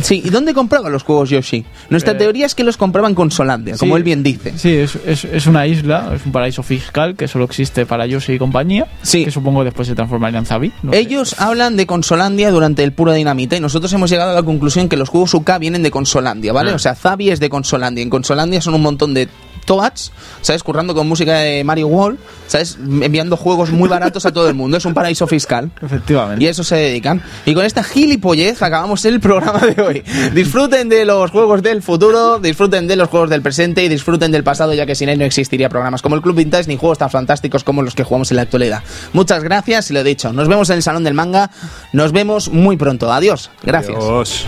[0.00, 1.64] Sí, ¿y dónde compraba los juegos Yoshi?
[1.90, 3.98] Nuestra Eh, teoría es que los compraban con Solandia, como Sí.
[3.98, 4.54] él bien dice.
[4.56, 8.32] Sí, es, es, es una isla, es un paraíso fiscal que solo existe para Yoshi
[8.34, 8.86] y compañía.
[9.02, 9.24] Sí.
[9.24, 10.72] Que supongo que después se transformaría en Zabi.
[10.82, 10.98] no sé.
[10.98, 14.88] Ellos hablan de Consolandia durante el puro dinamita y nosotros hemos llegado a la conclusión
[14.88, 16.70] que los juegos UK vienen de Consolandia, ¿vale?
[16.70, 16.76] Ah.
[16.76, 18.02] O sea, Zabi es de Consolandia.
[18.02, 19.28] En Consolandia son un montón de
[19.64, 20.10] Toads,
[20.40, 20.64] ¿sabes?
[20.64, 22.76] Currando con música de Mario World, ¿sabes?
[22.80, 24.76] Enviando juegos muy baratos a todo el mundo.
[24.76, 25.70] Es un paraíso fiscal.
[25.82, 26.42] Efectivamente.
[26.42, 27.22] Y a eso se dedican.
[27.46, 30.02] Y con esta gilipollez acabamos el programa de hoy.
[30.34, 34.44] Disfruten de los juegos del futuro, disfruten de los juegos del presente y disfruten del
[34.44, 37.10] pasado, ya que sin él no existiría programas como el Club Vintage ni juegos tan
[37.10, 38.82] fantásticos como los que jugamos en la actualidad.
[39.12, 40.32] Muchas gracias y lo dicho.
[40.32, 41.50] Nos vemos en el Salón del Manga.
[41.92, 43.12] Nos vemos muy pronto.
[43.12, 43.50] Adiós.
[43.62, 43.96] Gracias.
[43.96, 44.46] Adiós.